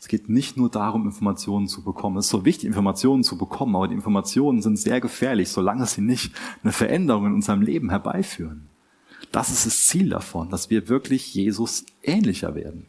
Es 0.00 0.06
geht 0.06 0.28
nicht 0.28 0.56
nur 0.56 0.70
darum, 0.70 1.06
Informationen 1.06 1.66
zu 1.66 1.82
bekommen. 1.82 2.18
Es 2.18 2.26
ist 2.26 2.30
so 2.30 2.44
wichtig, 2.44 2.66
Informationen 2.66 3.24
zu 3.24 3.36
bekommen, 3.36 3.74
aber 3.74 3.88
die 3.88 3.94
Informationen 3.94 4.62
sind 4.62 4.78
sehr 4.78 5.00
gefährlich, 5.00 5.48
solange 5.48 5.86
sie 5.86 6.02
nicht 6.02 6.32
eine 6.62 6.72
Veränderung 6.72 7.26
in 7.26 7.34
unserem 7.34 7.62
Leben 7.62 7.90
herbeiführen. 7.90 8.68
Das 9.32 9.50
ist 9.50 9.66
das 9.66 9.88
Ziel 9.88 10.10
davon, 10.10 10.50
dass 10.50 10.70
wir 10.70 10.88
wirklich 10.88 11.34
Jesus 11.34 11.84
ähnlicher 12.02 12.54
werden. 12.54 12.86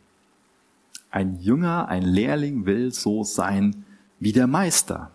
Ein 1.10 1.40
Jünger, 1.40 1.88
ein 1.88 2.04
Lehrling 2.04 2.68
will 2.68 2.94
so 2.94 3.24
sein 3.24 3.86
wie 4.20 4.32
der 4.32 4.46
Meister. 4.46 5.12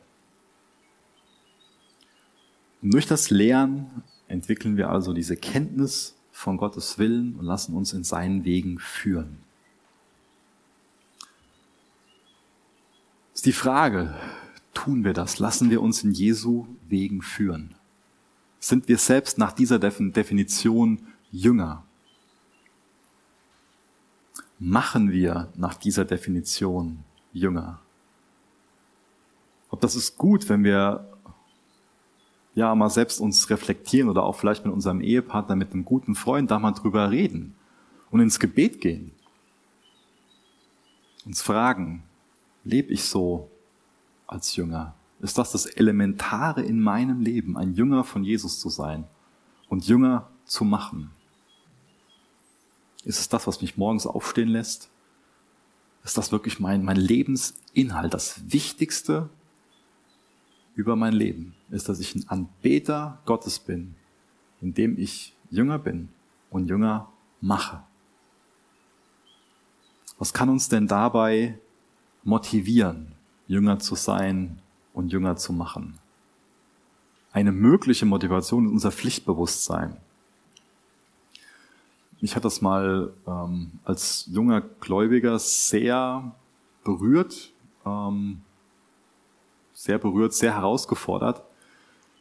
Und 2.83 2.93
durch 2.93 3.07
das 3.07 3.31
Lehren 3.31 4.03
entwickeln 4.27 4.77
wir 4.77 4.91
also 4.91 5.13
diese 5.13 5.37
Kenntnis 5.37 6.14
von 6.35 6.59
Gottes 6.59 6.99
Willen 6.99 7.37
und 7.37 7.47
lassen 7.47 7.75
uns 7.75 7.95
in 7.95 8.05
seinen 8.05 8.45
Wegen 8.45 8.79
führen. 8.79 9.39
ist 13.45 13.47
die 13.47 13.53
Frage, 13.53 14.15
tun 14.73 15.05
wir 15.05 15.13
das? 15.13 15.39
Lassen 15.39 15.69
wir 15.69 15.83
uns 15.83 16.03
in 16.03 16.13
Jesu 16.13 16.67
Wegen 16.89 17.21
führen? 17.21 17.75
Sind 18.59 18.89
wir 18.89 18.97
selbst 18.97 19.37
nach 19.37 19.53
dieser 19.53 19.79
Definition 19.79 21.07
Jünger? 21.31 21.85
Machen 24.59 25.13
wir 25.13 25.53
nach 25.57 25.75
dieser 25.75 26.07
Definition 26.07 27.05
Jünger? 27.35 27.81
Ob 29.69 29.83
das 29.83 29.97
ist 29.97 30.17
gut, 30.17 30.49
wenn 30.49 30.65
wir 30.65 31.14
ja 32.55 32.75
mal 32.75 32.91
selbst 32.91 33.21
uns 33.21 33.51
reflektieren 33.51 34.09
oder 34.09 34.23
auch 34.23 34.37
vielleicht 34.37 34.65
mit 34.65 34.73
unserem 34.73 35.01
Ehepartner, 35.01 35.57
mit 35.57 35.73
einem 35.73 35.85
guten 35.85 36.15
Freund 36.15 36.51
da 36.51 36.59
mal 36.59 36.73
drüber 36.73 37.11
reden 37.11 37.55
und 38.11 38.21
ins 38.21 38.39
Gebet 38.39 38.81
gehen. 38.81 39.13
Uns 41.25 41.43
fragen, 41.43 42.05
lebe 42.65 42.93
ich 42.93 43.05
so 43.05 43.51
als 44.27 44.55
Jünger? 44.57 44.95
Ist 45.21 45.39
das 45.39 45.53
das 45.53 45.67
Elementare 45.67 46.63
in 46.63 46.81
meinem 46.81 47.21
Leben, 47.21 47.57
ein 47.57 47.75
Jünger 47.75 48.05
von 48.05 48.25
Jesus 48.25 48.61
zu 48.61 48.69
sein 48.69 49.05
und 49.69 49.87
Jünger 49.87 50.29
zu 50.45 50.65
machen? 50.65 51.11
Ist 53.05 53.21
es 53.21 53.29
das, 53.29 53.47
was 53.47 53.61
mich 53.61 53.77
morgens 53.77 54.07
aufstehen 54.07 54.49
lässt? 54.49 54.91
Ist 56.05 56.19
das 56.19 56.33
wirklich 56.33 56.61
mein, 56.61 56.85
mein 56.85 56.97
Lebensinhalt? 56.97 58.13
Das 58.13 58.53
Wichtigste 58.53 59.31
über 60.75 60.97
mein 60.97 61.13
Leben 61.13 61.55
ist, 61.71 61.89
dass 61.89 62.01
ich 62.01 62.15
ein 62.15 62.29
Anbeter 62.29 63.21
Gottes 63.27 63.59
bin, 63.59 63.95
indem 64.61 64.99
ich 64.99 65.35
Jünger 65.51 65.79
bin 65.79 66.09
und 66.51 66.69
Jünger 66.69 67.09
mache. 67.41 67.83
Was 70.19 70.33
kann 70.33 70.49
uns 70.49 70.69
denn 70.69 70.87
dabei 70.87 71.59
motivieren, 72.25 73.13
Jünger 73.47 73.79
zu 73.79 73.95
sein 73.95 74.59
und 74.93 75.13
Jünger 75.13 75.37
zu 75.37 75.53
machen. 75.53 75.99
Eine 77.33 77.53
mögliche 77.53 78.07
Motivation 78.07 78.67
ist 78.67 78.73
unser 78.73 78.93
Pflichtbewusstsein. 78.93 79.97
Mich 82.21 82.35
hat 82.37 82.45
das 82.45 82.63
mal 82.63 83.13
ähm, 83.27 83.73
als 83.85 84.29
junger 84.33 84.63
Gläubiger 84.63 85.39
sehr 85.39 86.35
berührt, 86.85 87.53
ähm, 87.85 88.41
sehr 89.85 89.99
berührt, 89.99 90.33
sehr 90.33 90.55
herausgefordert. 90.55 91.45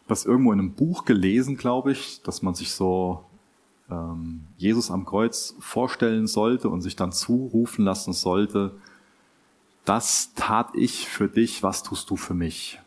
Das 0.09 0.25
irgendwo 0.25 0.51
in 0.51 0.59
einem 0.59 0.73
Buch 0.73 1.05
gelesen, 1.05 1.55
glaube 1.55 1.93
ich, 1.93 2.21
dass 2.23 2.41
man 2.41 2.55
sich 2.55 2.73
so 2.73 3.23
ähm, 3.89 4.41
Jesus 4.57 4.91
am 4.91 5.05
Kreuz 5.05 5.55
vorstellen 5.59 6.27
sollte 6.27 6.67
und 6.67 6.81
sich 6.81 6.97
dann 6.97 7.13
zurufen 7.13 7.85
lassen 7.85 8.11
sollte, 8.11 8.75
das 9.85 10.33
tat 10.35 10.71
ich 10.75 11.07
für 11.07 11.29
dich, 11.29 11.63
was 11.63 11.83
tust 11.83 12.09
du 12.09 12.17
für 12.17 12.33
mich? 12.33 12.81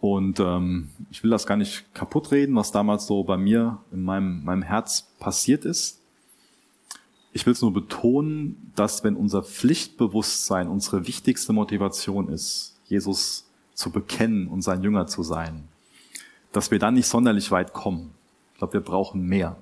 Und 0.00 0.38
ähm, 0.38 0.90
ich 1.10 1.22
will 1.22 1.30
das 1.30 1.46
gar 1.46 1.56
nicht 1.56 1.94
kaputt 1.94 2.30
reden, 2.32 2.54
was 2.54 2.70
damals 2.70 3.06
so 3.06 3.24
bei 3.24 3.38
mir 3.38 3.78
in 3.92 4.02
meinem, 4.02 4.44
meinem 4.44 4.62
Herz 4.62 5.08
passiert 5.18 5.64
ist. 5.64 6.02
Ich 7.32 7.46
will 7.46 7.54
es 7.54 7.62
nur 7.62 7.72
betonen, 7.72 8.72
dass 8.76 9.04
wenn 9.04 9.16
unser 9.16 9.42
Pflichtbewusstsein 9.42 10.68
unsere 10.68 11.06
wichtigste 11.06 11.54
Motivation 11.54 12.28
ist, 12.28 12.79
Jesus 12.90 13.46
zu 13.74 13.90
bekennen 13.90 14.48
und 14.48 14.62
sein 14.62 14.82
Jünger 14.82 15.06
zu 15.06 15.22
sein, 15.22 15.68
dass 16.52 16.70
wir 16.70 16.78
dann 16.78 16.94
nicht 16.94 17.06
sonderlich 17.06 17.50
weit 17.50 17.72
kommen. 17.72 18.12
Ich 18.52 18.58
glaube, 18.58 18.74
wir 18.74 18.80
brauchen 18.80 19.22
mehr. 19.22 19.56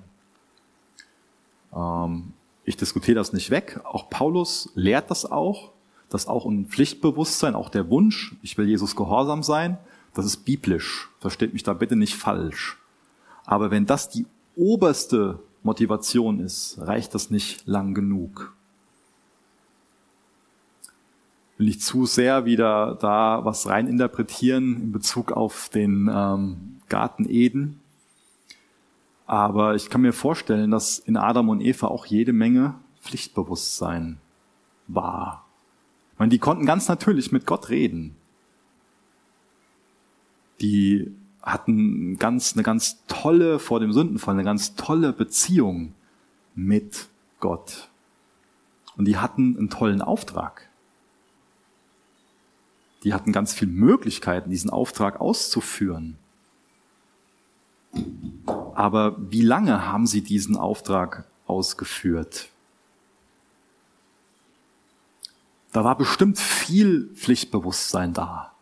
Ähm, 1.75 2.33
ich 2.65 2.77
diskutiere 2.77 3.15
das 3.15 3.33
nicht 3.33 3.51
weg. 3.51 3.81
Auch 3.85 4.11
Paulus 4.11 4.71
lehrt 4.75 5.11
das 5.11 5.31
auch, 5.31 5.71
dass 6.09 6.27
auch 6.27 6.47
ein 6.47 6.67
Pflichtbewusstsein, 6.67 7.55
auch 7.55 7.69
der 7.69 7.91
Wunsch, 7.91 8.35
ich 8.43 8.59
will 8.59 8.69
Jesus 8.69 8.97
gehorsam 8.97 9.43
sein, 9.43 9.79
das 10.15 10.27
ist 10.27 10.45
biblisch. 10.45 11.11
Versteht 11.21 11.53
mich 11.53 11.63
da 11.63 11.75
bitte 11.75 11.97
nicht 11.97 12.17
falsch. 12.17 12.79
Aber 13.45 13.71
wenn 13.71 13.87
das 13.87 14.09
die 14.09 14.27
oberste 14.57 15.39
Motivation 15.63 16.41
ist, 16.41 16.79
reicht 16.81 17.15
das 17.15 17.31
nicht 17.31 17.67
lang 17.67 17.95
genug. 17.95 18.55
Will 21.59 21.69
ich 21.69 21.81
zu 21.81 22.07
sehr 22.07 22.45
wieder 22.45 22.97
da 23.01 23.45
was 23.45 23.67
reininterpretieren 23.69 24.81
in 24.81 24.93
Bezug 24.93 25.33
auf 25.33 25.69
den 25.69 26.09
ähm, 26.13 26.79
Garten 26.89 27.29
Eden. 27.29 27.81
Aber 29.27 29.75
ich 29.75 29.91
kann 29.91 30.01
mir 30.01 30.13
vorstellen, 30.13 30.71
dass 30.71 30.99
in 30.99 31.17
Adam 31.17 31.49
und 31.49 31.61
Eva 31.61 31.89
auch 31.89 32.07
jede 32.07 32.33
Menge 32.33 32.75
Pflichtbewusstsein 33.03 34.19
war. 34.87 35.45
Ich 36.13 36.19
meine, 36.19 36.31
die 36.31 36.39
konnten 36.39 36.65
ganz 36.65 36.89
natürlich 36.89 37.33
mit 37.33 37.45
Gott 37.45 37.69
reden. 37.69 38.17
Die 40.61 41.13
hatten 41.43 42.17
ganz, 42.19 42.55
eine 42.55 42.63
ganz 42.63 43.05
tolle, 43.07 43.59
vor 43.59 43.81
dem 43.81 43.93
Sündenfall, 43.93 44.35
eine 44.35 44.45
ganz 44.45 44.77
tolle 44.77 45.13
Beziehung 45.13 45.95
mit 46.55 47.09
Gott. 47.41 47.89
Und 48.97 49.07
die 49.07 49.17
hatten 49.17 49.57
einen 49.57 49.71
tollen 49.71 50.03
Auftrag. 50.03 50.68
Die 53.05 53.15
hatten 53.15 53.33
ganz 53.33 53.55
viele 53.55 53.71
Möglichkeiten, 53.71 54.51
diesen 54.51 54.71
Auftrag 54.71 55.21
auszuführen. 55.21 56.19
Aber 58.75 59.17
wie 59.19 59.43
lange 59.43 59.87
haben 59.87 60.07
sie 60.07 60.23
diesen 60.23 60.57
Auftrag 60.57 61.27
ausgeführt? 61.47 62.49
Da 65.73 65.85
war 65.85 65.97
bestimmt 65.97 66.39
viel 66.39 67.11
Pflichtbewusstsein 67.15 68.13
da. 68.13 68.53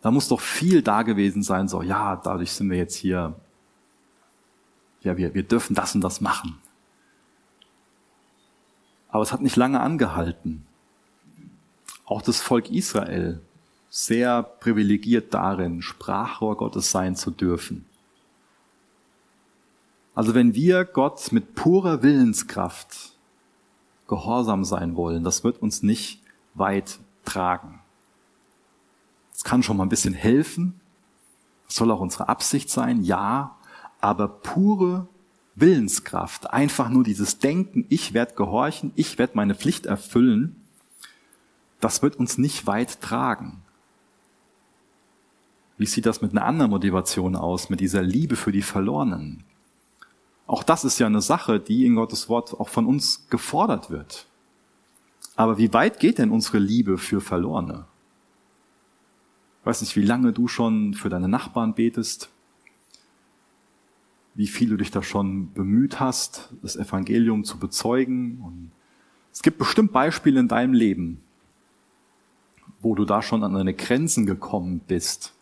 Da 0.00 0.10
muss 0.10 0.28
doch 0.28 0.40
viel 0.40 0.82
da 0.82 1.02
gewesen 1.02 1.42
sein, 1.42 1.68
so, 1.68 1.82
ja, 1.82 2.16
dadurch 2.16 2.52
sind 2.52 2.70
wir 2.70 2.78
jetzt 2.78 2.96
hier, 2.96 3.36
ja, 5.02 5.16
wir, 5.16 5.34
wir 5.34 5.42
dürfen 5.44 5.74
das 5.74 5.94
und 5.94 6.00
das 6.00 6.20
machen. 6.20 6.58
Aber 9.08 9.22
es 9.22 9.32
hat 9.32 9.42
nicht 9.42 9.56
lange 9.56 9.80
angehalten. 9.80 10.66
Auch 12.04 12.22
das 12.22 12.40
Volk 12.40 12.70
Israel, 12.70 13.40
sehr 13.94 14.42
privilegiert 14.42 15.34
darin, 15.34 15.82
Sprachrohr 15.82 16.56
Gottes 16.56 16.90
sein 16.90 17.14
zu 17.14 17.30
dürfen. 17.30 17.84
Also 20.14 20.34
wenn 20.34 20.54
wir 20.54 20.86
Gott 20.86 21.30
mit 21.30 21.54
purer 21.54 22.02
Willenskraft 22.02 23.12
gehorsam 24.08 24.64
sein 24.64 24.96
wollen, 24.96 25.24
das 25.24 25.44
wird 25.44 25.60
uns 25.60 25.82
nicht 25.82 26.22
weit 26.54 27.00
tragen. 27.26 27.80
Es 29.34 29.44
kann 29.44 29.62
schon 29.62 29.76
mal 29.76 29.84
ein 29.84 29.90
bisschen 29.90 30.14
helfen. 30.14 30.80
Das 31.66 31.76
soll 31.76 31.90
auch 31.90 32.00
unsere 32.00 32.30
Absicht 32.30 32.70
sein, 32.70 33.04
ja. 33.04 33.58
Aber 34.00 34.26
pure 34.26 35.06
Willenskraft, 35.54 36.50
einfach 36.50 36.88
nur 36.88 37.04
dieses 37.04 37.40
Denken, 37.40 37.84
ich 37.90 38.14
werde 38.14 38.36
gehorchen, 38.36 38.92
ich 38.96 39.18
werde 39.18 39.36
meine 39.36 39.54
Pflicht 39.54 39.84
erfüllen, 39.84 40.56
das 41.80 42.00
wird 42.00 42.16
uns 42.16 42.38
nicht 42.38 42.66
weit 42.66 43.02
tragen. 43.02 43.62
Wie 45.78 45.86
sieht 45.86 46.06
das 46.06 46.22
mit 46.22 46.32
einer 46.32 46.44
anderen 46.44 46.70
Motivation 46.70 47.34
aus, 47.34 47.70
mit 47.70 47.80
dieser 47.80 48.02
Liebe 48.02 48.36
für 48.36 48.52
die 48.52 48.62
Verlorenen? 48.62 49.44
Auch 50.46 50.62
das 50.62 50.84
ist 50.84 50.98
ja 50.98 51.06
eine 51.06 51.22
Sache, 51.22 51.60
die 51.60 51.86
in 51.86 51.94
Gottes 51.94 52.28
Wort 52.28 52.58
auch 52.58 52.68
von 52.68 52.86
uns 52.86 53.26
gefordert 53.30 53.90
wird. 53.90 54.26
Aber 55.34 55.58
wie 55.58 55.72
weit 55.72 55.98
geht 55.98 56.18
denn 56.18 56.30
unsere 56.30 56.58
Liebe 56.58 56.98
für 56.98 57.20
Verlorene? 57.20 57.86
Ich 59.60 59.66
weiß 59.66 59.80
nicht, 59.80 59.96
wie 59.96 60.02
lange 60.02 60.32
du 60.32 60.48
schon 60.48 60.94
für 60.94 61.08
deine 61.08 61.28
Nachbarn 61.28 61.74
betest, 61.74 62.28
wie 64.34 64.46
viel 64.46 64.70
du 64.70 64.76
dich 64.76 64.90
da 64.90 65.02
schon 65.02 65.52
bemüht 65.52 66.00
hast, 66.00 66.52
das 66.62 66.76
Evangelium 66.76 67.44
zu 67.44 67.58
bezeugen. 67.58 68.40
Und 68.42 68.72
es 69.32 69.42
gibt 69.42 69.58
bestimmt 69.58 69.92
Beispiele 69.92 70.40
in 70.40 70.48
deinem 70.48 70.72
Leben, 70.72 71.20
wo 72.80 72.94
du 72.94 73.04
da 73.04 73.22
schon 73.22 73.44
an 73.44 73.54
deine 73.54 73.74
Grenzen 73.74 74.26
gekommen 74.26 74.80
bist, 74.86 75.34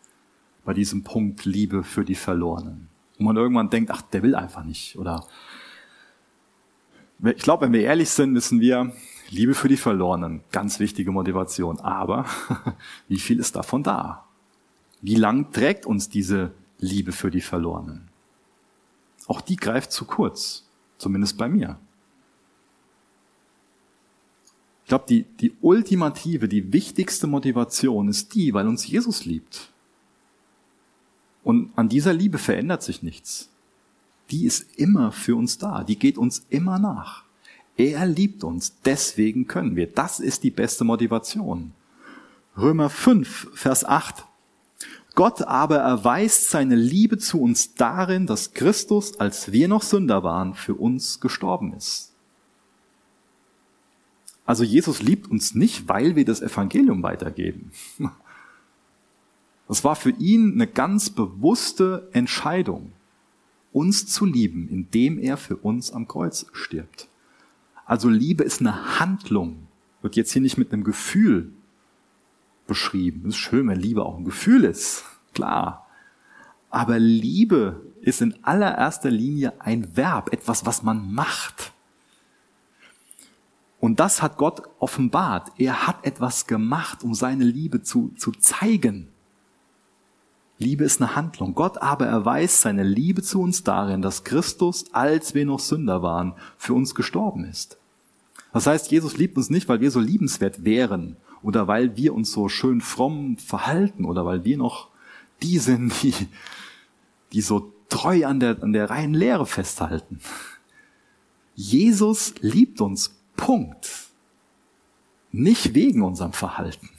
bei 0.65 0.75
diesem 0.75 1.03
Punkt 1.03 1.45
Liebe 1.45 1.83
für 1.83 2.05
die 2.05 2.15
Verlorenen. 2.15 2.89
Wo 3.19 3.25
man 3.25 3.37
irgendwann 3.37 3.71
denkt, 3.71 3.91
ach, 3.91 4.03
der 4.03 4.23
will 4.23 4.35
einfach 4.35 4.65
nicht. 4.65 4.97
Oder 4.99 5.25
ich 7.23 7.43
glaube, 7.43 7.67
wenn 7.67 7.73
wir 7.73 7.83
ehrlich 7.83 8.11
sind, 8.11 8.35
wissen 8.35 8.61
wir, 8.61 8.93
Liebe 9.29 9.55
für 9.55 9.69
die 9.69 9.77
Verlorenen, 9.77 10.43
ganz 10.51 10.81
wichtige 10.81 11.13
Motivation. 11.13 11.79
Aber 11.81 12.27
wie 13.09 13.19
viel 13.19 13.39
ist 13.39 13.57
davon 13.57 13.83
da? 13.83 14.27
Wie 15.03 15.15
lang 15.15 15.53
trägt 15.53 15.87
uns 15.87 16.09
diese 16.09 16.53
Liebe 16.79 17.13
für 17.13 17.31
die 17.31 17.41
Verlorenen? 17.41 18.09
Auch 19.27 19.41
die 19.41 19.57
greift 19.57 19.93
zu 19.93 20.05
kurz, 20.05 20.69
zumindest 20.99 21.39
bei 21.39 21.49
mir. 21.49 21.79
Ich 24.83 24.89
glaube, 24.89 25.05
die, 25.09 25.23
die 25.23 25.53
ultimative, 25.61 26.49
die 26.49 26.73
wichtigste 26.73 27.29
Motivation 27.29 28.09
ist 28.09 28.35
die, 28.35 28.53
weil 28.55 28.67
uns 28.67 28.89
Jesus 28.89 29.25
liebt. 29.25 29.71
Und 31.43 31.73
an 31.77 31.89
dieser 31.89 32.13
Liebe 32.13 32.39
verändert 32.39 32.83
sich 32.83 33.03
nichts. 33.03 33.49
Die 34.31 34.45
ist 34.45 34.79
immer 34.79 35.13
für 35.13 35.37
uns 35.37 35.59
da, 35.59 35.83
die 35.85 35.99
geht 35.99 36.19
uns 36.19 36.45
immer 36.51 36.79
nach. 36.79 37.25
Er 37.77 38.07
liebt 38.07 38.45
uns, 38.45 38.77
deswegen 38.85 39.47
können 39.47 39.75
wir. 39.75 39.87
Das 39.87 40.21
ist 40.21 40.45
die 40.45 40.51
beste 40.51 40.85
Motivation. 40.85 41.73
Römer 42.57 42.91
5, 42.91 43.49
Vers 43.55 43.85
8. 43.85 44.27
Gott 45.15 45.43
aber 45.43 45.79
erweist 45.79 46.51
seine 46.51 46.77
Liebe 46.77 47.19
zu 47.19 47.41
uns 47.41 47.75
darin, 47.75 48.27
dass 48.27 48.53
Christus, 48.53 49.19
als 49.19 49.51
wir 49.51 49.67
noch 49.67 49.83
Sünder 49.83 50.23
waren, 50.23 50.55
für 50.55 50.75
uns 50.75 51.21
gestorben 51.21 51.75
ist. 51.75 52.13
Also 54.45 54.65
Jesus 54.65 55.03
liebt 55.03 55.31
uns 55.31 55.55
nicht, 55.55 55.89
weil 55.89 56.17
wir 56.17 56.25
das 56.25 56.43
Evangelium 56.43 57.03
weitergeben. 57.03 57.73
Das 59.71 59.85
war 59.85 59.95
für 59.95 60.11
ihn 60.11 60.55
eine 60.55 60.67
ganz 60.67 61.11
bewusste 61.11 62.09
Entscheidung, 62.13 62.91
uns 63.73 64.05
zu 64.05 64.27
lieben, 64.27 64.69
indem 64.69 65.17
er 65.17 65.37
für 65.37 65.57
uns 65.59 65.93
am 65.93 66.09
Kreuz 66.09 66.47
stirbt. 66.53 67.07
Also 67.87 68.09
Liebe 68.09 68.43
ist 68.43 68.59
eine 68.59 68.99
Handlung, 68.99 69.69
wird 70.03 70.17
jetzt 70.17 70.33
hier 70.33 70.43
nicht 70.43 70.59
mit 70.59 70.73
einem 70.73 70.83
Gefühl 70.83 71.53
beschrieben. 72.67 73.29
Es 73.29 73.37
ist 73.37 73.37
schön, 73.37 73.69
wenn 73.69 73.79
Liebe 73.79 74.05
auch 74.05 74.19
ein 74.19 74.25
Gefühl 74.25 74.65
ist, 74.65 75.05
klar. 75.35 75.87
Aber 76.69 76.99
Liebe 76.99 77.81
ist 78.01 78.23
in 78.23 78.43
allererster 78.43 79.13
Linie 79.13 79.53
ein 79.61 79.97
Verb, 79.97 80.33
etwas, 80.33 80.67
was 80.67 80.83
man 80.83 81.15
macht. 81.15 81.71
Und 83.79 84.01
das 84.01 84.21
hat 84.21 84.37
Gott 84.37 84.63
offenbart. 84.81 85.53
Er 85.59 85.87
hat 85.87 86.05
etwas 86.05 86.49
gemacht, 86.49 87.05
um 87.05 87.15
seine 87.15 87.45
Liebe 87.45 87.83
zu, 87.85 88.09
zu 88.17 88.33
zeigen. 88.33 89.13
Liebe 90.61 90.85
ist 90.85 91.01
eine 91.01 91.17
Handlung. 91.17 91.55
Gott 91.55 91.79
aber 91.79 92.07
erweist 92.07 92.61
seine 92.61 92.83
Liebe 92.83 93.23
zu 93.23 93.41
uns 93.41 93.65
darin, 93.65 94.03
dass 94.03 94.25
Christus, 94.25 94.85
als 94.93 95.35
wir 95.35 95.47
noch 95.47 95.59
Sünder 95.59 96.03
waren, 96.03 96.35
für 96.59 96.75
uns 96.75 96.95
gestorben 96.95 97.47
ist. 97.47 97.79
Das 98.53 98.67
heißt, 98.67 98.91
Jesus 98.91 99.17
liebt 99.17 99.39
uns 99.39 99.49
nicht, 99.49 99.71
weil 99.71 99.81
wir 99.81 99.91
so 99.91 100.01
liebenswert 100.01 100.63
wären 100.63 101.17
oder 101.43 101.67
weil 101.67 101.97
wir 101.97 102.13
uns 102.13 102.31
so 102.31 102.51
schön 102.51 102.83
fromm 102.83 103.39
verhalten 103.39 104.05
oder 104.05 104.27
weil 104.27 104.45
wir 104.45 104.59
noch 104.59 104.89
die 105.43 105.59
sind, 105.59 105.95
die, 106.03 106.15
die 107.33 107.41
so 107.41 107.73
treu 107.89 108.27
an 108.27 108.39
der, 108.39 108.63
an 108.63 108.75
der 108.75 108.91
reinen 108.91 109.15
Lehre 109.15 109.47
festhalten. 109.47 110.21
Jesus 111.55 112.35
liebt 112.41 112.83
uns, 112.83 113.17
Punkt. 113.35 114.09
Nicht 115.33 115.73
wegen 115.73 116.03
unserem 116.03 116.35
Verhalten, 116.35 116.91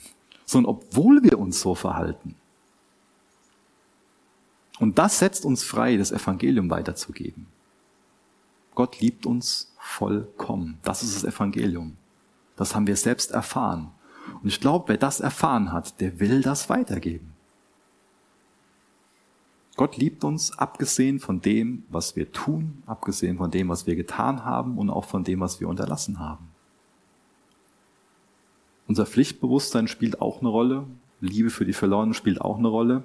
sondern 0.46 0.70
obwohl 0.70 1.22
wir 1.22 1.38
uns 1.38 1.60
so 1.60 1.76
verhalten. 1.76 2.34
Und 4.82 4.98
das 4.98 5.20
setzt 5.20 5.44
uns 5.44 5.62
frei, 5.62 5.96
das 5.96 6.10
Evangelium 6.10 6.68
weiterzugeben. 6.68 7.46
Gott 8.74 9.00
liebt 9.00 9.26
uns 9.26 9.72
vollkommen. 9.78 10.78
Das 10.82 11.04
ist 11.04 11.14
das 11.14 11.22
Evangelium. 11.22 11.96
Das 12.56 12.74
haben 12.74 12.88
wir 12.88 12.96
selbst 12.96 13.30
erfahren. 13.30 13.92
Und 14.42 14.48
ich 14.48 14.58
glaube, 14.58 14.88
wer 14.88 14.96
das 14.96 15.20
erfahren 15.20 15.70
hat, 15.70 16.00
der 16.00 16.18
will 16.18 16.42
das 16.42 16.68
weitergeben. 16.68 17.32
Gott 19.76 19.98
liebt 19.98 20.24
uns, 20.24 20.58
abgesehen 20.58 21.20
von 21.20 21.40
dem, 21.40 21.84
was 21.88 22.16
wir 22.16 22.32
tun, 22.32 22.82
abgesehen 22.84 23.38
von 23.38 23.52
dem, 23.52 23.68
was 23.68 23.86
wir 23.86 23.94
getan 23.94 24.44
haben 24.44 24.78
und 24.78 24.90
auch 24.90 25.04
von 25.04 25.22
dem, 25.22 25.38
was 25.38 25.60
wir 25.60 25.68
unterlassen 25.68 26.18
haben. 26.18 26.48
Unser 28.88 29.06
Pflichtbewusstsein 29.06 29.86
spielt 29.86 30.20
auch 30.20 30.40
eine 30.40 30.48
Rolle. 30.48 30.88
Liebe 31.20 31.50
für 31.50 31.64
die 31.64 31.72
Verlorenen 31.72 32.14
spielt 32.14 32.40
auch 32.40 32.58
eine 32.58 32.66
Rolle 32.66 33.04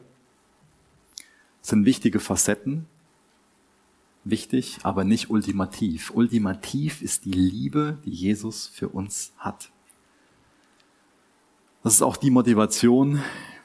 sind 1.68 1.84
wichtige 1.84 2.22
Facetten, 2.22 2.86
wichtig, 4.24 4.80
aber 4.84 5.04
nicht 5.04 5.30
ultimativ. 5.30 6.12
Ultimativ 6.12 7.02
ist 7.02 7.26
die 7.26 7.34
Liebe, 7.34 7.98
die 8.06 8.12
Jesus 8.12 8.68
für 8.68 8.88
uns 8.88 9.34
hat. 9.38 9.70
Das 11.84 11.94
ist 11.94 12.02
auch 12.02 12.16
die 12.16 12.30
Motivation, 12.30 13.22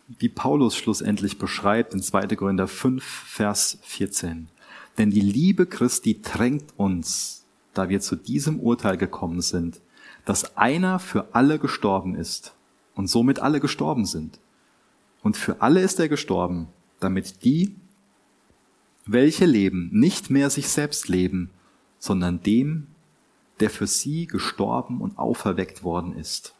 die 0.08 0.28
Paulus 0.28 0.74
schlussendlich 0.74 1.38
beschreibt 1.38 1.94
in 1.94 2.02
2. 2.02 2.26
Korinther 2.34 2.66
5, 2.66 3.04
Vers 3.04 3.78
14. 3.82 4.48
Denn 4.98 5.10
die 5.10 5.20
Liebe 5.20 5.66
Christi 5.66 6.20
drängt 6.20 6.76
uns, 6.76 7.46
da 7.72 7.88
wir 7.88 8.00
zu 8.00 8.16
diesem 8.16 8.58
Urteil 8.58 8.96
gekommen 8.96 9.42
sind, 9.42 9.80
dass 10.24 10.56
einer 10.56 10.98
für 10.98 11.36
alle 11.36 11.60
gestorben 11.60 12.16
ist 12.16 12.52
und 12.96 13.06
somit 13.06 13.38
alle 13.38 13.60
gestorben 13.60 14.06
sind. 14.06 14.40
Und 15.22 15.36
für 15.36 15.62
alle 15.62 15.82
ist 15.82 16.00
er 16.00 16.08
gestorben, 16.08 16.66
damit 16.98 17.44
die, 17.44 17.76
welche 19.04 19.46
leben, 19.46 19.90
nicht 19.92 20.30
mehr 20.30 20.50
sich 20.50 20.68
selbst 20.68 21.08
leben, 21.08 21.50
sondern 21.98 22.42
dem, 22.42 22.88
der 23.60 23.70
für 23.70 23.86
sie 23.86 24.26
gestorben 24.26 25.00
und 25.00 25.18
auferweckt 25.18 25.82
worden 25.84 26.16
ist. 26.16 26.54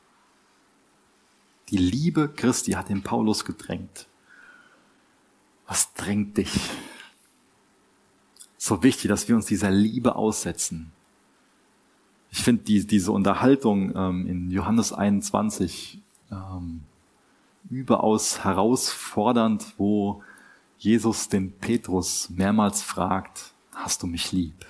Die 1.71 1.79
Liebe 1.79 2.29
Christi 2.29 2.73
hat 2.73 2.89
den 2.89 3.03
Paulus 3.03 3.45
gedrängt. 3.45 4.07
Was 5.67 5.95
drängt 5.95 6.37
dich? 6.37 6.53
So 8.59 8.83
wichtig, 8.83 9.09
dass 9.09 9.29
wir 9.29 9.37
uns 9.37 9.47
dieser 9.47 9.71
Liebe 9.71 10.15
aussetzen. 10.17 10.93
Ich 12.31 12.43
finde 12.43 12.63
die, 12.65 12.87
diese 12.87 13.13
Unterhaltung 13.13 13.95
ähm, 13.97 14.27
in 14.27 14.51
Johannes 14.51 14.93
21 14.93 16.01
ähm, 16.31 16.83
überaus 17.71 18.45
herausfordernd, 18.45 19.75
wo 19.79 20.23
Jesus 20.83 21.29
den 21.29 21.53
Petrus 21.53 22.29
mehrmals 22.29 22.83
fragt, 22.83 23.55
hast 23.73 24.03
du 24.03 24.09
mich 24.09 24.33
lieb? 24.33 24.67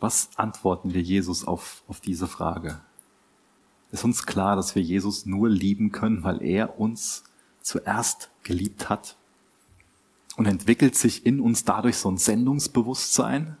Was 0.00 0.30
antworten 0.36 0.94
wir 0.94 1.02
Jesus 1.02 1.44
auf, 1.44 1.84
auf 1.86 2.00
diese 2.00 2.26
Frage? 2.26 2.80
Ist 3.90 4.04
uns 4.04 4.24
klar, 4.24 4.56
dass 4.56 4.74
wir 4.74 4.80
Jesus 4.80 5.26
nur 5.26 5.50
lieben 5.50 5.92
können, 5.92 6.24
weil 6.24 6.42
er 6.42 6.80
uns 6.80 7.24
zuerst 7.60 8.30
geliebt 8.42 8.88
hat? 8.88 9.18
Und 10.38 10.46
entwickelt 10.46 10.94
sich 10.94 11.26
in 11.26 11.38
uns 11.38 11.62
dadurch 11.62 11.98
so 11.98 12.10
ein 12.10 12.16
Sendungsbewusstsein? 12.16 13.58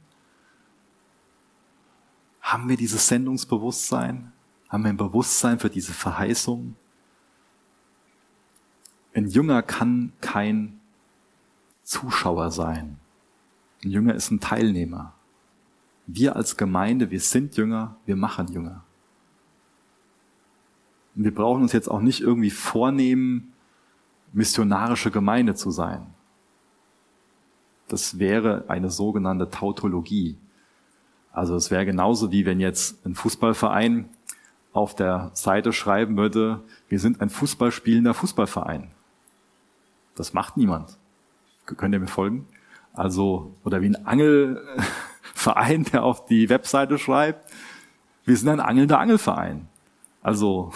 Haben 2.40 2.70
wir 2.70 2.78
dieses 2.78 3.08
Sendungsbewusstsein? 3.08 4.32
Haben 4.70 4.84
wir 4.84 4.88
ein 4.88 4.96
Bewusstsein 4.96 5.58
für 5.58 5.68
diese 5.68 5.92
Verheißung? 5.92 6.76
Ein 9.14 9.26
Jünger 9.26 9.62
kann 9.62 10.12
kein 10.20 10.80
Zuschauer 11.82 12.50
sein. 12.50 12.98
Ein 13.84 13.90
Jünger 13.90 14.14
ist 14.14 14.30
ein 14.30 14.40
Teilnehmer. 14.40 15.14
Wir 16.06 16.36
als 16.36 16.56
Gemeinde, 16.56 17.10
wir 17.10 17.20
sind 17.20 17.56
Jünger, 17.56 17.96
wir 18.06 18.16
machen 18.16 18.48
Jünger. 18.48 18.84
Und 21.14 21.24
wir 21.24 21.34
brauchen 21.34 21.62
uns 21.62 21.72
jetzt 21.72 21.88
auch 21.88 22.00
nicht 22.00 22.20
irgendwie 22.20 22.50
vornehmen, 22.50 23.52
missionarische 24.32 25.10
Gemeinde 25.10 25.54
zu 25.54 25.70
sein. 25.70 26.06
Das 27.88 28.18
wäre 28.18 28.64
eine 28.68 28.88
sogenannte 28.88 29.50
Tautologie. 29.50 30.38
Also 31.32 31.54
es 31.54 31.70
wäre 31.70 31.84
genauso 31.84 32.32
wie 32.32 32.46
wenn 32.46 32.60
jetzt 32.60 33.04
ein 33.04 33.14
Fußballverein 33.14 34.08
auf 34.72 34.94
der 34.94 35.30
Seite 35.34 35.72
schreiben 35.72 36.16
würde, 36.16 36.62
wir 36.88 36.98
sind 36.98 37.20
ein 37.20 37.28
Fußballspielender 37.28 38.14
Fußballverein. 38.14 38.91
Das 40.14 40.32
macht 40.32 40.56
niemand. 40.56 40.98
Könnt 41.66 41.94
ihr 41.94 42.00
mir 42.00 42.06
folgen? 42.06 42.46
Also, 42.92 43.54
oder 43.64 43.80
wie 43.80 43.86
ein 43.86 44.06
Angelverein, 44.06 45.84
der 45.92 46.04
auf 46.04 46.26
die 46.26 46.48
Webseite 46.48 46.98
schreibt, 46.98 47.50
wir 48.24 48.36
sind 48.36 48.48
ein 48.48 48.60
angelnder 48.60 48.98
Angelverein. 48.98 49.68
Also, 50.22 50.72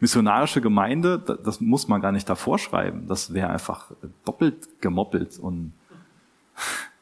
Missionarische 0.00 0.62
Gemeinde, 0.62 1.18
das 1.18 1.60
muss 1.60 1.86
man 1.86 2.00
gar 2.00 2.10
nicht 2.10 2.26
davor 2.26 2.58
schreiben. 2.58 3.06
Das 3.06 3.34
wäre 3.34 3.50
einfach 3.50 3.90
doppelt 4.24 4.80
gemoppelt 4.80 5.38
und 5.38 5.74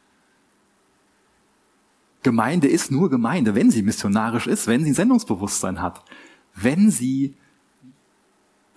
Gemeinde 2.24 2.66
ist 2.66 2.90
nur 2.90 3.08
Gemeinde, 3.08 3.54
wenn 3.54 3.70
sie 3.70 3.82
missionarisch 3.82 4.48
ist, 4.48 4.66
wenn 4.66 4.82
sie 4.82 4.90
ein 4.90 4.94
Sendungsbewusstsein 4.94 5.80
hat, 5.80 6.04
wenn 6.56 6.90
sie 6.90 7.36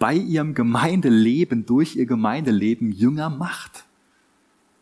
bei 0.01 0.15
ihrem 0.15 0.55
Gemeindeleben, 0.55 1.67
durch 1.67 1.95
ihr 1.95 2.07
Gemeindeleben 2.07 2.91
Jünger 2.91 3.29
macht, 3.29 3.85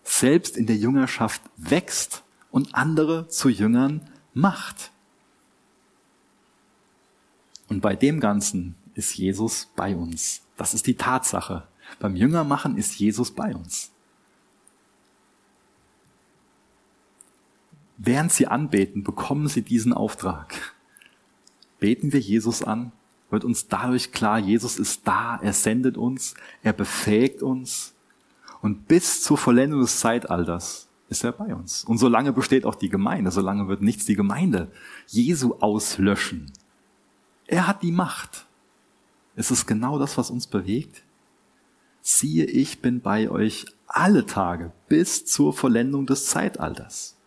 selbst 0.01 0.55
in 0.55 0.65
der 0.65 0.77
Jüngerschaft 0.77 1.41
wächst 1.57 2.23
und 2.51 2.73
andere 2.73 3.27
zu 3.27 3.49
Jüngern 3.49 4.09
macht. 4.33 4.91
Und 7.67 7.81
bei 7.81 7.97
dem 7.97 8.21
Ganzen 8.21 8.75
ist 8.93 9.17
Jesus 9.17 9.67
bei 9.75 9.93
uns. 9.93 10.41
Das 10.55 10.73
ist 10.73 10.87
die 10.87 10.95
Tatsache. 10.95 11.67
Beim 11.99 12.15
Jüngermachen 12.15 12.77
ist 12.77 12.97
Jesus 12.97 13.31
bei 13.31 13.53
uns. 13.53 13.91
Während 17.97 18.31
sie 18.31 18.47
anbeten, 18.47 19.03
bekommen 19.03 19.49
sie 19.49 19.63
diesen 19.63 19.91
Auftrag. 19.91 20.55
Beten 21.77 22.13
wir 22.13 22.21
Jesus 22.21 22.63
an, 22.63 22.93
wird 23.29 23.43
uns 23.43 23.67
dadurch 23.67 24.11
klar, 24.11 24.39
Jesus 24.39 24.77
ist 24.77 25.07
da, 25.07 25.39
er 25.41 25.53
sendet 25.53 25.97
uns, 25.97 26.33
er 26.63 26.73
befähigt 26.73 27.41
uns 27.41 27.93
und 28.61 28.87
bis 28.87 29.23
zur 29.23 29.37
Vollendung 29.37 29.81
des 29.81 29.99
Zeitalters 29.99 30.87
ist 31.09 31.23
er 31.23 31.31
bei 31.31 31.53
uns. 31.55 31.83
Und 31.85 31.97
solange 31.97 32.33
besteht 32.33 32.65
auch 32.65 32.75
die 32.75 32.89
Gemeinde, 32.89 33.31
solange 33.31 33.67
wird 33.67 33.81
nichts 33.81 34.05
die 34.05 34.15
Gemeinde 34.15 34.71
Jesu 35.07 35.55
auslöschen. 35.59 36.51
Er 37.47 37.67
hat 37.67 37.81
die 37.81 37.91
Macht. 37.91 38.45
Ist 39.35 39.51
es 39.51 39.65
genau 39.65 39.97
das, 39.97 40.17
was 40.17 40.29
uns 40.29 40.47
bewegt? 40.47 41.03
Siehe, 42.01 42.45
ich 42.45 42.81
bin 42.81 43.01
bei 43.01 43.29
euch 43.29 43.65
alle 43.87 44.25
Tage 44.25 44.71
bis 44.87 45.25
zur 45.25 45.53
Vollendung 45.53 46.05
des 46.05 46.27
Zeitalters. 46.27 47.18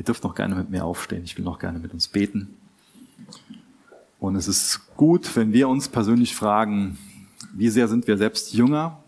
Ihr 0.00 0.04
dürft 0.04 0.24
noch 0.24 0.34
gerne 0.34 0.54
mit 0.54 0.70
mir 0.70 0.82
aufstehen. 0.82 1.24
Ich 1.24 1.36
will 1.36 1.44
noch 1.44 1.58
gerne 1.58 1.78
mit 1.78 1.92
uns 1.92 2.08
beten. 2.08 2.56
Und 4.18 4.34
es 4.34 4.48
ist 4.48 4.96
gut, 4.96 5.36
wenn 5.36 5.52
wir 5.52 5.68
uns 5.68 5.90
persönlich 5.90 6.34
fragen, 6.34 6.96
wie 7.52 7.68
sehr 7.68 7.86
sind 7.86 8.06
wir 8.06 8.16
selbst 8.16 8.54
Jünger 8.54 9.04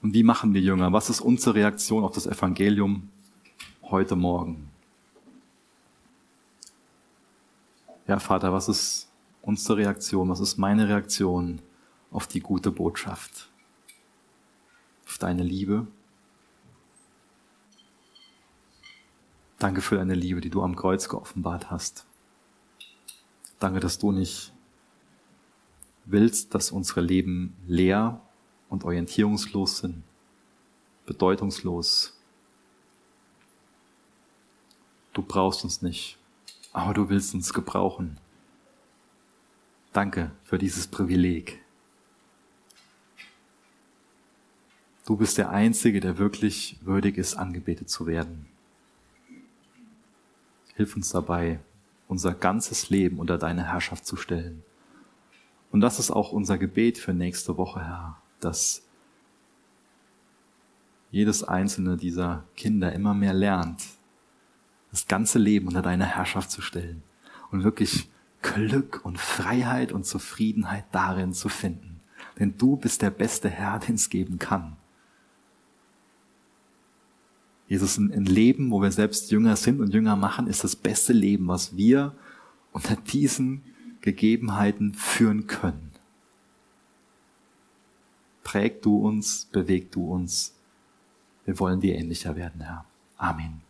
und 0.00 0.14
wie 0.14 0.22
machen 0.22 0.54
wir 0.54 0.60
Jünger? 0.60 0.92
Was 0.92 1.10
ist 1.10 1.20
unsere 1.20 1.56
Reaktion 1.56 2.04
auf 2.04 2.12
das 2.12 2.28
Evangelium 2.28 3.08
heute 3.82 4.14
Morgen? 4.14 4.70
Ja, 8.06 8.20
Vater, 8.20 8.52
was 8.52 8.68
ist 8.68 9.08
unsere 9.42 9.78
Reaktion? 9.78 10.28
Was 10.28 10.38
ist 10.38 10.56
meine 10.56 10.88
Reaktion 10.88 11.58
auf 12.12 12.28
die 12.28 12.38
gute 12.38 12.70
Botschaft? 12.70 13.50
Auf 15.04 15.18
deine 15.18 15.42
Liebe? 15.42 15.88
Danke 19.58 19.80
für 19.80 19.96
deine 19.96 20.14
Liebe, 20.14 20.40
die 20.40 20.50
du 20.50 20.62
am 20.62 20.76
Kreuz 20.76 21.08
geoffenbart 21.08 21.70
hast. 21.70 22.06
Danke, 23.58 23.80
dass 23.80 23.98
du 23.98 24.12
nicht 24.12 24.52
willst, 26.04 26.54
dass 26.54 26.70
unsere 26.70 27.00
Leben 27.00 27.56
leer 27.66 28.20
und 28.68 28.84
orientierungslos 28.84 29.78
sind, 29.78 30.02
bedeutungslos. 31.06 32.18
Du 35.12 35.22
brauchst 35.22 35.64
uns 35.64 35.80
nicht, 35.80 36.18
aber 36.72 36.92
du 36.92 37.08
willst 37.08 37.34
uns 37.34 37.52
gebrauchen. 37.52 38.18
Danke 39.92 40.32
für 40.42 40.58
dieses 40.58 40.88
Privileg. 40.88 41.62
Du 45.06 45.16
bist 45.16 45.38
der 45.38 45.50
Einzige, 45.50 46.00
der 46.00 46.18
wirklich 46.18 46.78
würdig 46.80 47.16
ist, 47.16 47.34
angebetet 47.34 47.88
zu 47.88 48.06
werden. 48.06 48.46
Hilf 50.74 50.96
uns 50.96 51.10
dabei, 51.10 51.60
unser 52.08 52.34
ganzes 52.34 52.90
Leben 52.90 53.18
unter 53.18 53.38
deine 53.38 53.64
Herrschaft 53.64 54.06
zu 54.06 54.16
stellen. 54.16 54.62
Und 55.70 55.80
das 55.80 55.98
ist 55.98 56.10
auch 56.10 56.32
unser 56.32 56.58
Gebet 56.58 56.98
für 56.98 57.12
nächste 57.12 57.56
Woche, 57.56 57.84
Herr, 57.84 58.18
dass 58.40 58.82
jedes 61.10 61.44
einzelne 61.44 61.96
dieser 61.96 62.44
Kinder 62.56 62.92
immer 62.92 63.14
mehr 63.14 63.34
lernt, 63.34 63.82
das 64.90 65.06
ganze 65.06 65.38
Leben 65.38 65.68
unter 65.68 65.82
deine 65.82 66.06
Herrschaft 66.06 66.50
zu 66.50 66.60
stellen 66.60 67.02
und 67.50 67.64
wirklich 67.64 68.08
Glück 68.42 69.00
und 69.04 69.18
Freiheit 69.18 69.92
und 69.92 70.04
Zufriedenheit 70.06 70.84
darin 70.92 71.32
zu 71.32 71.48
finden. 71.48 72.00
Denn 72.38 72.56
du 72.58 72.76
bist 72.76 73.02
der 73.02 73.10
beste 73.10 73.48
Herr, 73.48 73.78
den 73.78 73.94
es 73.94 74.10
geben 74.10 74.38
kann. 74.38 74.76
Jesus, 77.66 77.96
ein 77.96 78.26
Leben, 78.26 78.70
wo 78.70 78.82
wir 78.82 78.90
selbst 78.90 79.30
Jünger 79.30 79.56
sind 79.56 79.80
und 79.80 79.94
Jünger 79.94 80.16
machen, 80.16 80.46
ist 80.46 80.64
das 80.64 80.76
beste 80.76 81.12
Leben, 81.12 81.48
was 81.48 81.76
wir 81.76 82.14
unter 82.72 82.96
diesen 82.96 83.62
Gegebenheiten 84.00 84.92
führen 84.92 85.46
können. 85.46 85.90
Präg 88.42 88.82
du 88.82 88.98
uns, 88.98 89.46
beweg 89.46 89.90
du 89.92 90.12
uns. 90.12 90.54
Wir 91.46 91.58
wollen 91.58 91.80
dir 91.80 91.96
ähnlicher 91.96 92.36
werden, 92.36 92.60
Herr. 92.60 92.84
Amen. 93.16 93.62